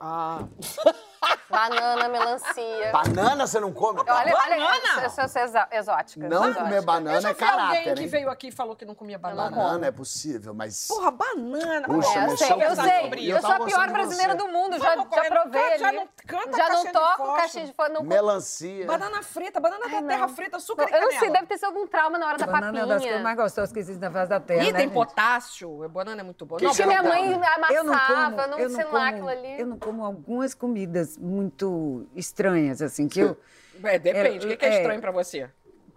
Ah. 0.00 0.44
Banana, 1.50 2.08
melancia. 2.08 2.92
Banana 2.92 3.46
você 3.46 3.58
não 3.58 3.72
come? 3.72 4.00
Olha, 4.00 4.12
olha, 4.12 4.32
Banana? 4.56 5.02
eu 5.02 5.10
sou, 5.10 5.24
eu 5.24 5.28
sou 5.28 5.42
exa- 5.42 5.68
exótica. 5.72 6.28
Não 6.28 6.42
exótica. 6.44 6.62
comer 6.64 6.82
banana 6.82 7.16
Eu 7.16 7.20
já 7.22 7.30
é 7.30 7.34
fui 7.34 7.46
alguém 7.46 7.58
caráter, 7.66 7.94
que 7.94 8.00
hein? 8.02 8.06
veio 8.08 8.30
aqui 8.30 8.48
e 8.48 8.52
falou 8.52 8.76
que 8.76 8.84
não 8.84 8.94
comia 8.94 9.18
banana. 9.18 9.50
Banana 9.56 9.86
é 9.86 9.90
possível, 9.90 10.52
mas... 10.52 10.86
Porra, 10.88 11.10
banana. 11.10 11.86
Puxa, 11.88 12.18
É, 12.18 12.24
eu 12.26 12.36
sei, 12.36 12.48
eu 12.50 12.54
comigo. 12.58 12.74
sei. 12.82 13.08
E 13.20 13.30
eu 13.30 13.36
Eu 13.36 13.42
sou 13.42 13.50
a 13.52 13.60
pior 13.64 13.90
brasileira 13.90 14.34
do 14.34 14.46
mundo, 14.48 14.78
já, 14.78 14.94
Vamos, 14.94 15.14
já 15.14 15.22
não 15.22 15.30
provei 15.30 15.62
canta- 15.62 15.78
já 15.78 15.92
não 15.92 16.08
canta 16.26 16.56
já 16.56 16.68
não 16.68 16.92
toco 16.92 17.34
caixinha 17.36 17.64
de 17.66 17.72
fósforo. 17.72 18.04
Melancia. 18.04 18.86
Banana 18.86 19.22
frita, 19.22 19.58
banana 19.60 19.88
da 19.88 20.02
terra 20.02 20.28
frita, 20.28 20.56
açúcar 20.58 20.82
e 20.82 20.84
Eu 20.86 20.90
não 20.92 20.98
canela. 21.08 21.18
sei, 21.20 21.30
deve 21.30 21.46
ter 21.46 21.54
sido 21.56 21.66
algum 21.66 21.86
trauma 21.86 22.18
na 22.18 22.26
hora 22.26 22.36
da 22.38 22.46
Banana 22.46 22.78
é 22.78 22.82
uma 22.82 22.88
das 22.88 22.96
coisas 22.96 23.04
papinha. 23.06 23.22
mais 23.22 23.36
gostosas 23.36 23.72
que 23.72 23.78
existe 23.78 24.00
na 24.00 24.10
face 24.10 24.28
da 24.28 24.40
terra, 24.40 24.64
Ih, 24.64 24.72
né, 24.72 24.78
tem 24.78 24.88
potássio. 24.90 25.88
Banana 25.88 26.20
é 26.20 26.24
muito 26.24 26.44
boa. 26.44 26.58
Que 26.60 26.86
minha 26.86 27.02
mãe 27.02 27.34
amassava, 27.34 28.46
não 28.46 28.68
sei 28.68 28.84
lá 28.84 29.08
aquilo 29.08 29.28
ali. 29.28 29.60
eu 29.60 29.66
não 29.66 29.78
como 29.78 30.04
algumas 30.04 30.52
comidas 30.54 31.16
muito 31.38 32.06
estranhas, 32.16 32.82
assim, 32.82 33.08
que 33.08 33.20
eu, 33.20 33.36
É, 33.84 33.96
depende. 33.98 34.46
O 34.46 34.56
que 34.56 34.64
é 34.64 34.68
É. 34.68 34.76
estranho 34.78 35.00
pra 35.00 35.12
você? 35.12 35.48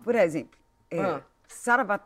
por 0.04 0.14
exemplo, 0.16 0.58
é, 0.90 1.00
Ah. 1.00 1.22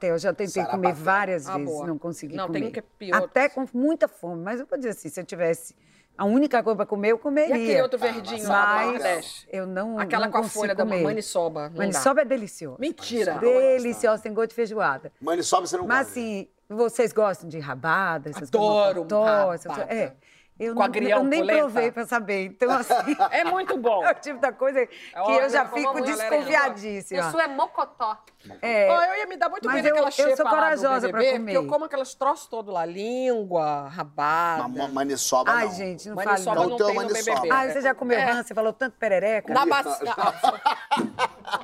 eu 0.04 0.18
já 0.18 0.34
tentei 0.34 0.64
comer 0.66 0.94
várias 0.94 1.48
Ah, 1.50 1.58
vezes, 1.58 1.70
boa. 1.74 1.86
não 1.88 1.98
consegui 1.98 2.36
Não, 2.36 2.46
tem 2.50 2.62
comer. 2.62 2.68
um 2.70 2.72
que 2.72 2.80
é 2.80 2.84
pior. 2.98 3.24
Até 3.24 3.50
com 3.50 3.66
muita 3.74 4.08
fome, 4.08 4.42
mas 4.44 4.60
eu 4.60 4.66
vou 4.66 4.78
dizer 4.78 4.90
assim, 4.92 5.10
se 5.10 5.20
eu 5.20 5.26
tivesse 5.26 5.76
a 6.18 6.24
única 6.26 6.64
coisa 6.64 6.78
para 6.78 6.86
comer, 6.86 7.12
eu 7.12 7.18
E 7.18 7.20
comeria. 7.20 7.56
aquele 7.56 7.82
outro 7.82 8.00
verdinho 8.00 8.48
lá 8.48 8.86
do 8.86 9.00
mas 9.00 9.46
eu 9.52 9.68
não 9.68 10.00
Aquela 10.00 10.26
não 10.26 10.32
com 10.32 10.38
a 10.40 10.44
folha 10.44 10.74
da 10.74 10.84
comer. 10.84 11.04
maniçoba. 11.04 11.64
não 11.64 11.76
dá. 11.76 11.78
Maniçoba 11.80 12.22
é 12.22 12.26
delicioso. 12.26 12.78
Mentira. 12.80 13.38
Deliciosa, 13.38 14.24
tem 14.24 14.34
gosto 14.34 14.50
de 14.50 14.56
feijoada. 14.56 15.12
Maniçoba 15.22 15.68
você 15.68 15.76
não 15.78 15.86
Mas 15.86 16.08
come. 16.14 16.22
assim, 16.22 16.50
vocês 16.70 17.12
gostam 17.14 17.50
de 17.50 17.60
rabada? 17.60 18.30
Essas 18.30 18.48
Adoro 18.50 19.06
essas 19.54 19.66
rabada. 19.72 19.88
coisas? 19.88 20.04
É. 20.12 20.14
Eu, 20.58 20.74
Com 20.74 20.80
não, 20.80 20.86
agrião, 20.86 21.18
eu 21.20 21.24
nem 21.26 21.42
polenta. 21.42 21.60
provei 21.60 21.92
pra 21.92 22.06
saber. 22.06 22.46
Então, 22.46 22.72
assim, 22.72 22.94
É 23.32 23.44
muito 23.44 23.76
bom. 23.78 24.06
é 24.06 24.12
o 24.12 24.16
tipo 24.16 24.40
da 24.40 24.54
coisa 24.54 24.86
que 24.88 24.96
Olha, 25.14 25.42
eu 25.44 25.50
já 25.50 25.66
fico 25.66 25.94
galera 25.94 26.06
desconfiadíssima. 26.14 27.20
Isso 27.28 27.40
é 27.42 27.48
mocotó. 27.48 28.18
É, 28.62 28.90
Ó, 28.90 29.02
eu 29.04 29.16
ia 29.20 29.28
me 29.28 29.36
dar 29.36 29.50
muito 29.50 29.66
Mas 29.66 29.82
bem 29.82 29.84
eu- 29.90 29.96
naquela 29.96 30.08
eu 30.08 30.12
sou 30.14 30.26
xepa 30.30 30.44
lá 30.44 30.50
do 30.50 30.56
corajosa 30.56 31.10
pra 31.10 31.20
BBB, 31.20 31.38
comer. 31.40 31.54
porque 31.54 31.58
eu 31.66 31.70
como 31.70 31.84
aquelas 31.86 32.14
troços 32.16 32.48
todo 32.48 32.72
lá. 32.72 32.86
Língua, 32.86 33.90
rabada. 33.90 34.68
Ma- 34.70 34.88
Maniçoba 34.88 35.52
Ai, 35.52 35.66
não. 35.66 35.74
gente, 35.74 36.08
não 36.08 36.16
fale 36.16 36.40
Então 36.42 36.56
não 36.56 36.78
tem 36.78 36.86
tem 36.88 36.96
uma 36.96 37.04
no. 37.04 37.10
BBB. 37.14 37.52
Ah, 37.52 37.68
você 37.68 37.82
já 37.82 37.94
comeu 37.94 38.18
É. 38.18 38.24
rã? 38.24 38.44
Você 38.44 38.54
falou 38.54 38.72
tanto 38.72 38.96
perereca? 38.98 39.54
Na 39.54 39.66
bacia. 39.66 40.14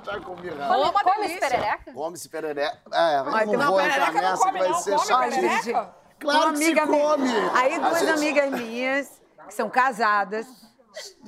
Já 0.04 0.20
comi 0.20 0.50
rã. 0.50 0.68
Come, 0.68 0.82
uma 0.84 0.92
Come 1.04 1.16
delícia. 1.16 1.38
esse 1.38 1.40
perereca? 1.40 1.92
Come-se. 1.94 2.30
É, 2.36 2.78
Ai, 2.92 3.16
eu 3.18 3.24
tem 3.26 3.46
não 3.48 3.54
uma 3.54 3.66
vou 3.72 3.82
entrar 3.82 3.94
perereca 4.12 4.12
não 4.14 4.22
nessa 4.32 4.38
come, 4.44 4.52
que 4.52 4.60
vai 4.60 4.70
não. 4.70 4.78
ser 4.80 4.96
Come 4.98 5.30
perereca? 5.30 5.96
Claro 6.22 6.52
que 6.54 6.58
se 6.60 6.64
amiga 6.66 6.86
minha- 6.86 6.98
come. 7.04 7.30
Aí 7.56 7.78
duas 7.80 8.00
vezes- 8.02 8.10
amigas 8.16 8.52
minhas, 8.62 9.22
que 9.48 9.54
são 9.54 9.70
casadas, 9.70 10.48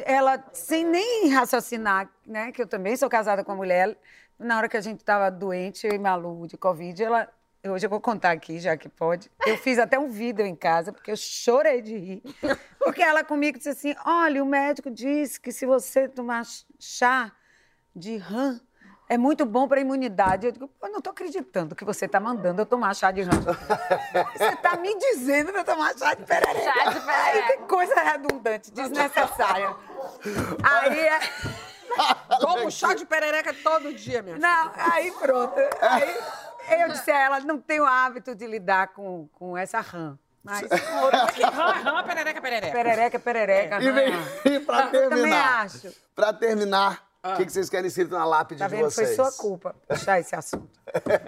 ela, 0.05 0.43
sem 0.53 0.85
nem 0.85 1.29
raciocinar, 1.29 2.09
né, 2.25 2.51
que 2.51 2.61
eu 2.61 2.67
também 2.67 2.95
sou 2.95 3.09
casada 3.09 3.43
com 3.43 3.51
uma 3.51 3.57
mulher, 3.57 3.97
na 4.39 4.57
hora 4.57 4.69
que 4.69 4.77
a 4.77 4.81
gente 4.81 4.99
estava 4.99 5.29
doente, 5.29 5.85
eu 5.87 5.93
e 5.93 5.99
Malu, 5.99 6.47
de 6.47 6.57
Covid, 6.57 7.03
ela... 7.03 7.29
Hoje 7.65 7.85
eu 7.85 7.89
vou 7.89 8.01
contar 8.01 8.31
aqui, 8.31 8.59
já 8.59 8.75
que 8.75 8.89
pode. 8.89 9.31
Eu 9.47 9.57
fiz 9.57 9.79
até 9.79 9.97
um 9.97 10.09
vídeo 10.09 10.45
em 10.45 10.53
casa, 10.53 10.91
porque 10.91 11.09
eu 11.09 11.15
chorei 11.15 11.81
de 11.81 11.97
rir. 11.97 12.23
Porque 12.77 13.01
ela 13.01 13.23
comigo 13.23 13.57
disse 13.57 13.69
assim, 13.69 13.95
olha, 14.05 14.43
o 14.43 14.45
médico 14.45 14.91
disse 14.91 15.39
que 15.39 15.49
se 15.49 15.65
você 15.65 16.09
tomar 16.09 16.43
chá 16.77 17.31
de 17.95 18.17
rã, 18.17 18.59
é 19.13 19.17
muito 19.17 19.45
bom 19.45 19.67
para 19.67 19.77
a 19.77 19.81
imunidade. 19.81 20.47
Eu 20.47 20.51
digo, 20.51 20.69
eu 20.81 20.89
não 20.89 20.97
estou 20.97 21.11
acreditando 21.11 21.75
que 21.75 21.85
você 21.85 22.05
está 22.05 22.19
mandando 22.19 22.61
eu 22.61 22.65
tomar 22.65 22.95
chá 22.95 23.11
de 23.11 23.21
rã. 23.21 23.31
Você 24.35 24.45
está 24.45 24.75
me 24.77 24.97
dizendo 24.97 25.51
para 25.51 25.61
eu 25.61 25.65
tomar 25.65 25.95
chá 25.97 26.13
de 26.13 26.23
perereca. 26.23 26.61
Chá 26.73 26.89
de 26.91 26.99
perereca. 26.99 27.23
Aí, 27.23 27.43
que 27.43 27.57
coisa 27.63 27.95
redundante, 28.01 28.71
desnecessária. 28.71 29.75
Aí, 30.63 30.99
é- 30.99 31.19
Tomo 32.41 32.71
chá 32.71 32.93
de 32.95 33.05
perereca 33.05 33.53
todo 33.53 33.93
dia, 33.93 34.23
minha 34.23 34.35
filha. 34.35 34.47
não, 34.47 34.71
aí 34.91 35.11
pronto. 35.11 35.53
Aí 35.79 36.81
eu 36.81 36.89
disse 36.89 37.11
a 37.11 37.19
ela, 37.19 37.39
não 37.41 37.59
tenho 37.59 37.85
hábito 37.85 38.33
de 38.33 38.47
lidar 38.47 38.87
com, 38.93 39.27
com 39.33 39.55
essa 39.55 39.79
rã. 39.79 40.17
Mas 40.43 40.67
Que 41.33 41.43
rã, 41.43 41.71
rã, 41.71 42.03
perereca, 42.03 42.41
perereca. 42.41 42.73
perereca, 42.73 43.19
perereca, 43.19 43.81
E, 43.81 43.91
vem, 43.91 44.13
e 44.45 44.59
pra 44.59 44.85
Eu 44.85 44.91
também 44.91 45.09
terminar, 45.09 45.65
acho. 45.65 45.93
pra 46.15 46.33
terminar, 46.33 47.03
o 47.25 47.35
que, 47.37 47.45
que 47.45 47.51
vocês 47.51 47.69
querem 47.69 47.87
escrito 47.87 48.11
na 48.11 48.25
lápide 48.25 48.59
Tá 48.59 48.67
de 48.67 48.75
vendo? 48.75 48.91
Foi 48.91 49.05
vocês? 49.05 49.15
sua 49.15 49.31
culpa 49.31 49.73
puxar 49.87 50.19
esse 50.19 50.35
assunto. 50.35 50.67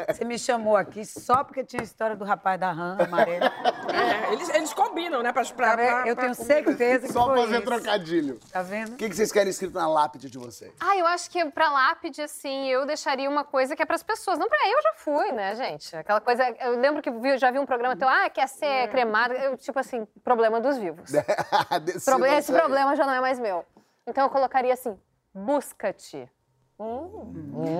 Você 0.10 0.26
me 0.26 0.38
chamou 0.38 0.76
aqui 0.76 1.06
só 1.06 1.44
porque 1.44 1.64
tinha 1.64 1.82
a 1.82 1.86
história 1.86 2.16
do 2.16 2.26
rapaz 2.26 2.60
da 2.60 2.72
rã 2.72 2.98
amarela. 3.00 3.46
É, 3.94 4.34
eles, 4.34 4.50
eles 4.50 4.74
combinam, 4.74 5.24
né? 5.24 5.32
Pra, 5.32 5.44
pra, 5.46 5.68
Tá 5.70 5.76
pra- 5.78 6.08
Eu 6.08 6.16
pra 6.16 6.24
tenho 6.26 6.36
certeza 6.36 7.08
que 7.08 7.14
Só 7.14 7.26
foi 7.28 7.38
fazer 7.44 7.56
isso. 7.58 7.66
trocadilho. 7.66 8.40
Tá 8.52 8.62
vendo? 8.62 8.94
O 8.94 8.96
que, 8.98 9.08
que 9.10 9.16
vocês 9.16 9.32
querem 9.32 9.50
escrito 9.50 9.74
na 9.74 9.88
lápide 9.88 10.30
de 10.30 10.38
vocês? 10.38 10.74
Ah, 10.82 10.98
eu 10.98 11.06
acho 11.08 11.30
que 11.32 11.44
pra 11.52 11.70
lápide, 11.72 12.22
assim, 12.22 12.68
eu 12.68 12.86
deixaria 12.86 13.30
uma 13.30 13.46
coisa 13.46 13.76
que 13.76 13.82
é 13.82 13.86
pras 13.86 14.04
pessoas. 14.04 14.38
Não 14.38 14.50
pra 14.50 14.58
eu 14.68 14.82
já 14.82 14.94
fui, 14.98 15.32
né, 15.32 15.56
gente? 15.56 15.96
Aquela 15.96 16.20
coisa. 16.20 16.44
Eu 16.60 16.78
lembro 16.78 17.02
que 17.02 17.10
vi- 17.10 17.38
já 17.38 17.50
vi 17.52 17.58
um 17.60 17.66
programa 17.66 17.96
teu, 17.96 18.10
ah, 18.10 18.30
quer 18.30 18.48
ser 18.50 18.90
cremado. 18.90 19.34
Eu, 19.34 19.56
tipo 19.58 19.80
assim, 19.80 20.06
problema 20.24 20.60
dos 20.60 20.78
vivos. 20.78 21.10
Proble- 22.06 22.36
Esse 22.38 22.52
problema 22.52 22.96
já 22.96 23.06
não 23.06 23.14
é 23.14 23.22
mais 23.22 23.40
meu. 23.40 23.66
Então 24.06 24.26
eu 24.26 24.30
colocaria 24.30 24.74
assim: 24.74 24.98
busca-te. 25.36 26.32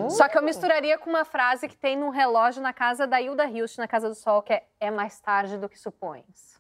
Só 0.10 0.28
que 0.30 0.38
eu 0.38 0.44
misturaria 0.44 0.98
com 0.98 1.10
uma 1.10 1.26
frase 1.26 1.68
que 1.68 1.78
tem 1.78 1.98
num 1.98 2.10
relógio 2.10 2.62
na 2.62 2.72
casa 2.74 3.08
da 3.08 3.22
Hilda 3.22 3.46
Hilst, 3.46 3.78
na 3.78 3.88
Casa 3.88 4.08
do 4.10 4.16
Sol, 4.16 4.42
que 4.42 4.54
é 4.54 4.64
é 4.80 4.92
mais 4.92 5.20
tarde 5.20 5.58
do 5.58 5.68
que 5.68 5.80
supões. 5.80 6.56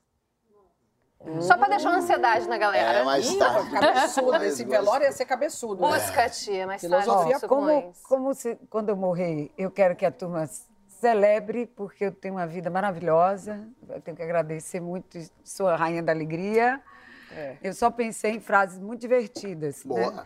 Só 1.39 1.57
pra 1.57 1.67
deixar 1.69 1.89
uma 1.89 1.97
ansiedade 1.99 2.47
na 2.47 2.57
galera. 2.57 2.99
É, 2.99 3.03
mais 3.03 3.35
tarde. 3.35 3.71
cabeçudo. 3.71 4.43
Esse 4.43 4.65
velório 4.65 5.05
ia 5.05 5.11
ser 5.11 5.25
cabeçudo. 5.25 5.81
né? 5.81 5.87
Busca-te, 5.87 6.55
é 6.55 6.65
mais 6.65 6.81
tarde 6.81 7.05
do 7.07 7.39
que 7.39 7.47
Como, 7.47 7.67
supões. 7.69 8.01
como 8.03 8.33
se, 8.33 8.55
quando 8.69 8.89
eu 8.89 8.95
morrer, 8.95 9.51
eu 9.57 9.71
quero 9.71 9.95
que 9.95 10.05
a 10.05 10.11
turma 10.11 10.47
celebre, 10.87 11.65
porque 11.65 12.05
eu 12.05 12.11
tenho 12.11 12.35
uma 12.35 12.45
vida 12.45 12.69
maravilhosa. 12.69 13.67
Eu 13.89 14.01
tenho 14.01 14.15
que 14.15 14.21
agradecer 14.23 14.79
muito, 14.79 15.17
sou 15.43 15.67
a 15.67 15.75
rainha 15.75 16.03
da 16.03 16.11
alegria. 16.11 16.81
Eu 17.63 17.73
só 17.73 17.89
pensei 17.89 18.31
em 18.35 18.39
frases 18.39 18.77
muito 18.79 19.01
divertidas. 19.01 19.83
né? 19.83 20.25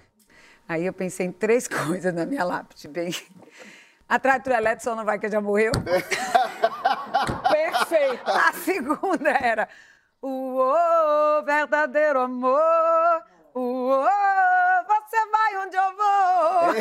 Aí 0.69 0.85
eu 0.85 0.93
pensei 0.93 1.25
em 1.25 1.31
três 1.31 1.67
coisas 1.87 2.13
na 2.13 2.27
minha 2.27 2.43
lápide, 2.43 2.87
bem. 2.87 3.11
Atrás 4.07 4.39
do 4.39 4.43
trio 4.43 4.55
elétrico 4.55 4.83
só 4.83 4.95
não 4.95 5.03
vai 5.03 5.17
que 5.17 5.27
já 5.27 5.41
morreu. 5.41 5.71
Perfeita. 7.51 8.31
A 8.31 8.53
segunda 8.53 9.29
era 9.29 9.67
o 10.21 10.59
oh, 10.59 11.43
verdadeiro 11.43 12.19
amor. 12.19 13.23
O 13.53 13.89
oh, 13.91 14.05
você 14.87 15.25
vai 15.31 15.57
onde 15.65 15.75
eu 15.75 15.95
vou. 15.95 16.75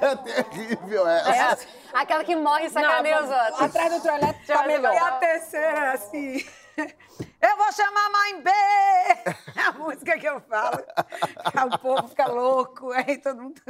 É 0.00 0.16
terrível 0.16 1.08
essa. 1.08 1.64
É, 1.64 1.68
aquela 1.92 2.24
que 2.24 2.36
morre 2.36 2.70
sacaneia 2.70 3.22
os 3.22 3.30
outros. 3.30 3.62
Atrás 3.62 3.92
do 3.94 4.00
toalete 4.00 4.46
tá 4.46 4.54
Já- 4.54 4.66
melhor. 4.66 4.94
E 4.94 4.98
a 4.98 5.12
terceira 5.12 5.66
era 5.66 5.92
assim. 5.92 6.44
Eu 7.40 7.56
vou 7.56 7.72
chamar 7.72 8.10
mãe 8.10 8.42
B! 8.42 8.50
É 9.56 9.68
a 9.68 9.72
música 9.72 10.18
que 10.18 10.26
eu 10.26 10.40
falo. 10.40 10.82
O 11.74 11.78
povo 11.78 12.08
fica 12.08 12.26
louco. 12.26 12.90
Aí 12.92 13.18
todo 13.18 13.40
mundo. 13.42 13.60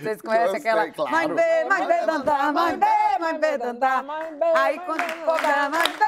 Vocês 0.00 0.20
conhecem 0.20 0.56
aquela. 0.56 0.90
claro. 0.90 1.10
Mãe 1.10 1.28
B, 1.28 1.42
mãe 1.64 1.86
B, 1.86 2.06
dandá, 2.06 2.52
mãe 2.52 2.78
B, 2.78 2.86
mãe 3.18 3.38
B, 3.38 3.58
dandá. 3.58 4.04
Aí 4.54 4.78
quando 4.80 5.24
povo 5.24 5.42
dá 5.42 5.68
mãe 5.70 5.88
B, 5.88 6.04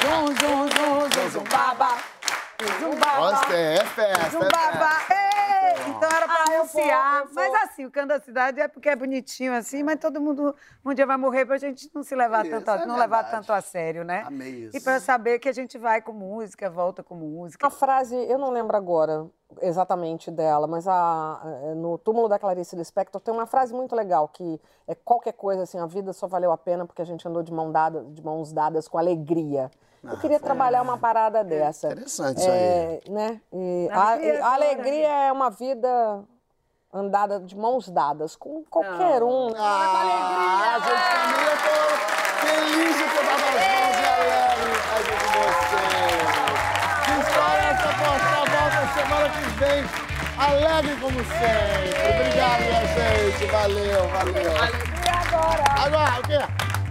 zum, 0.00 0.26
zum, 0.26 0.68
zum, 0.68 1.10
zum, 1.10 1.30
zum, 1.30 1.44
baba. 1.44 1.98
Zum, 2.80 2.94
baba. 2.96 3.30
Nossa, 3.32 3.54
é 3.54 3.84
festa. 3.84 4.30
Zum, 4.30 4.42
é 4.42 4.48
baba. 4.48 4.88
festa. 5.00 5.37
Então 5.98 6.16
era 6.16 6.26
pra 6.26 6.40
eu 6.54 6.64
vou, 6.64 6.82
anunciar. 6.82 7.18
eu 7.20 7.24
vou. 7.26 7.34
Mas 7.34 7.62
assim, 7.64 7.84
o 7.84 7.90
canto 7.90 8.08
da 8.08 8.20
cidade 8.20 8.60
é 8.60 8.68
porque 8.68 8.88
é 8.88 8.96
bonitinho 8.96 9.52
assim, 9.54 9.82
mas 9.82 9.98
todo 10.00 10.20
mundo 10.20 10.54
um 10.84 10.94
dia 10.94 11.06
vai 11.06 11.16
morrer 11.16 11.44
pra 11.44 11.58
gente 11.58 11.90
não 11.94 12.02
se 12.02 12.14
levar 12.14 12.46
Isso, 12.46 12.56
tanto, 12.56 12.68
a- 12.70 12.82
é 12.82 12.86
não 12.86 12.96
levar 12.96 13.24
tanto 13.30 13.52
a 13.52 13.60
sério, 13.60 14.04
né? 14.04 14.24
Amei 14.26 14.50
isso. 14.66 14.76
E 14.76 14.80
pra 14.80 14.98
saber 15.00 15.38
que 15.38 15.48
a 15.48 15.52
gente 15.52 15.76
vai 15.78 16.00
com 16.00 16.12
música, 16.12 16.70
volta 16.70 17.02
com 17.02 17.14
música. 17.14 17.66
A 17.66 17.70
frase, 17.70 18.14
eu 18.14 18.38
não 18.38 18.50
lembro 18.50 18.76
agora 18.76 19.26
exatamente 19.60 20.30
dela, 20.30 20.66
mas 20.66 20.86
a, 20.86 21.40
eh, 21.44 21.74
no 21.74 21.96
túmulo 21.98 22.28
da 22.28 22.38
Clarice 22.38 22.76
Lispector 22.76 23.20
tem 23.20 23.32
uma 23.32 23.46
frase 23.46 23.72
muito 23.74 23.94
legal 23.96 24.28
que 24.28 24.60
é 24.86 24.94
qualquer 24.94 25.32
coisa 25.32 25.62
assim, 25.62 25.78
a 25.78 25.86
vida 25.86 26.12
só 26.12 26.26
valeu 26.26 26.52
a 26.52 26.58
pena 26.58 26.84
porque 26.86 27.00
a 27.02 27.04
gente 27.04 27.26
andou 27.26 27.42
de, 27.42 27.52
mão 27.52 27.72
dada, 27.72 28.04
de 28.04 28.22
mãos 28.22 28.52
dadas 28.52 28.86
com 28.86 28.98
alegria. 28.98 29.70
Eu 30.02 30.16
queria 30.18 30.38
trabalhar 30.40 30.82
uma 30.82 30.96
parada 30.98 31.42
dessa. 31.44 31.88
Interessante 31.92 32.38
isso 32.40 32.48
É, 32.50 33.00
né? 33.08 33.40
E 33.52 33.88
a, 33.90 34.10
Alegria 34.12 34.32
e 34.32 34.36
a 34.36 34.46
agora. 34.46 34.54
alegria 34.54 35.08
é 35.08 35.32
uma 35.32 35.50
vida 35.50 36.24
andada 36.92 37.40
de 37.40 37.56
mãos 37.56 37.88
dadas 37.88 38.34
com 38.36 38.62
qualquer 38.70 39.22
um. 39.22 39.52
Ah, 39.56 40.78
gente, 40.84 41.08
também 41.12 41.44
eu 41.46 41.56
tô 41.64 41.76
feliz 42.46 42.96
de 42.96 43.04
ter 43.04 43.24
dado 43.26 43.44
as 43.44 43.54
mãos 43.68 43.96
e 43.98 44.06
alegre 44.08 44.72
aqui 44.96 45.14
com 45.22 45.30
vocês. 45.42 46.28
Que 47.04 47.12
história 47.20 47.62
é 47.62 47.70
essa 47.70 47.90
posta 47.98 48.38
volta 48.50 48.80
semana 48.94 49.28
que 49.30 49.44
vem. 49.58 49.84
Alegre 50.38 50.96
como 51.00 51.18
sempre. 51.24 51.90
Obrigado, 52.08 52.60
minha 52.62 52.86
gente. 52.86 53.46
Valeu, 53.46 54.08
valeu. 54.08 54.56
Alegria 54.56 55.16
agora. 55.26 55.64
Agora, 55.84 56.20
o 56.20 56.22
quê? 56.22 56.38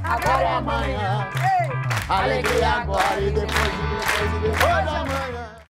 Agora 0.03 0.41
é 0.43 0.53
amanhã. 0.53 1.30
Alegria 2.10 2.70
agora 2.70 3.20
e 3.20 3.30
depois, 3.32 3.51
e 3.51 4.32
depois, 4.32 4.34
e 4.34 4.39
depois 4.39 4.89
de 4.89 4.95
amanhã. 4.95 5.58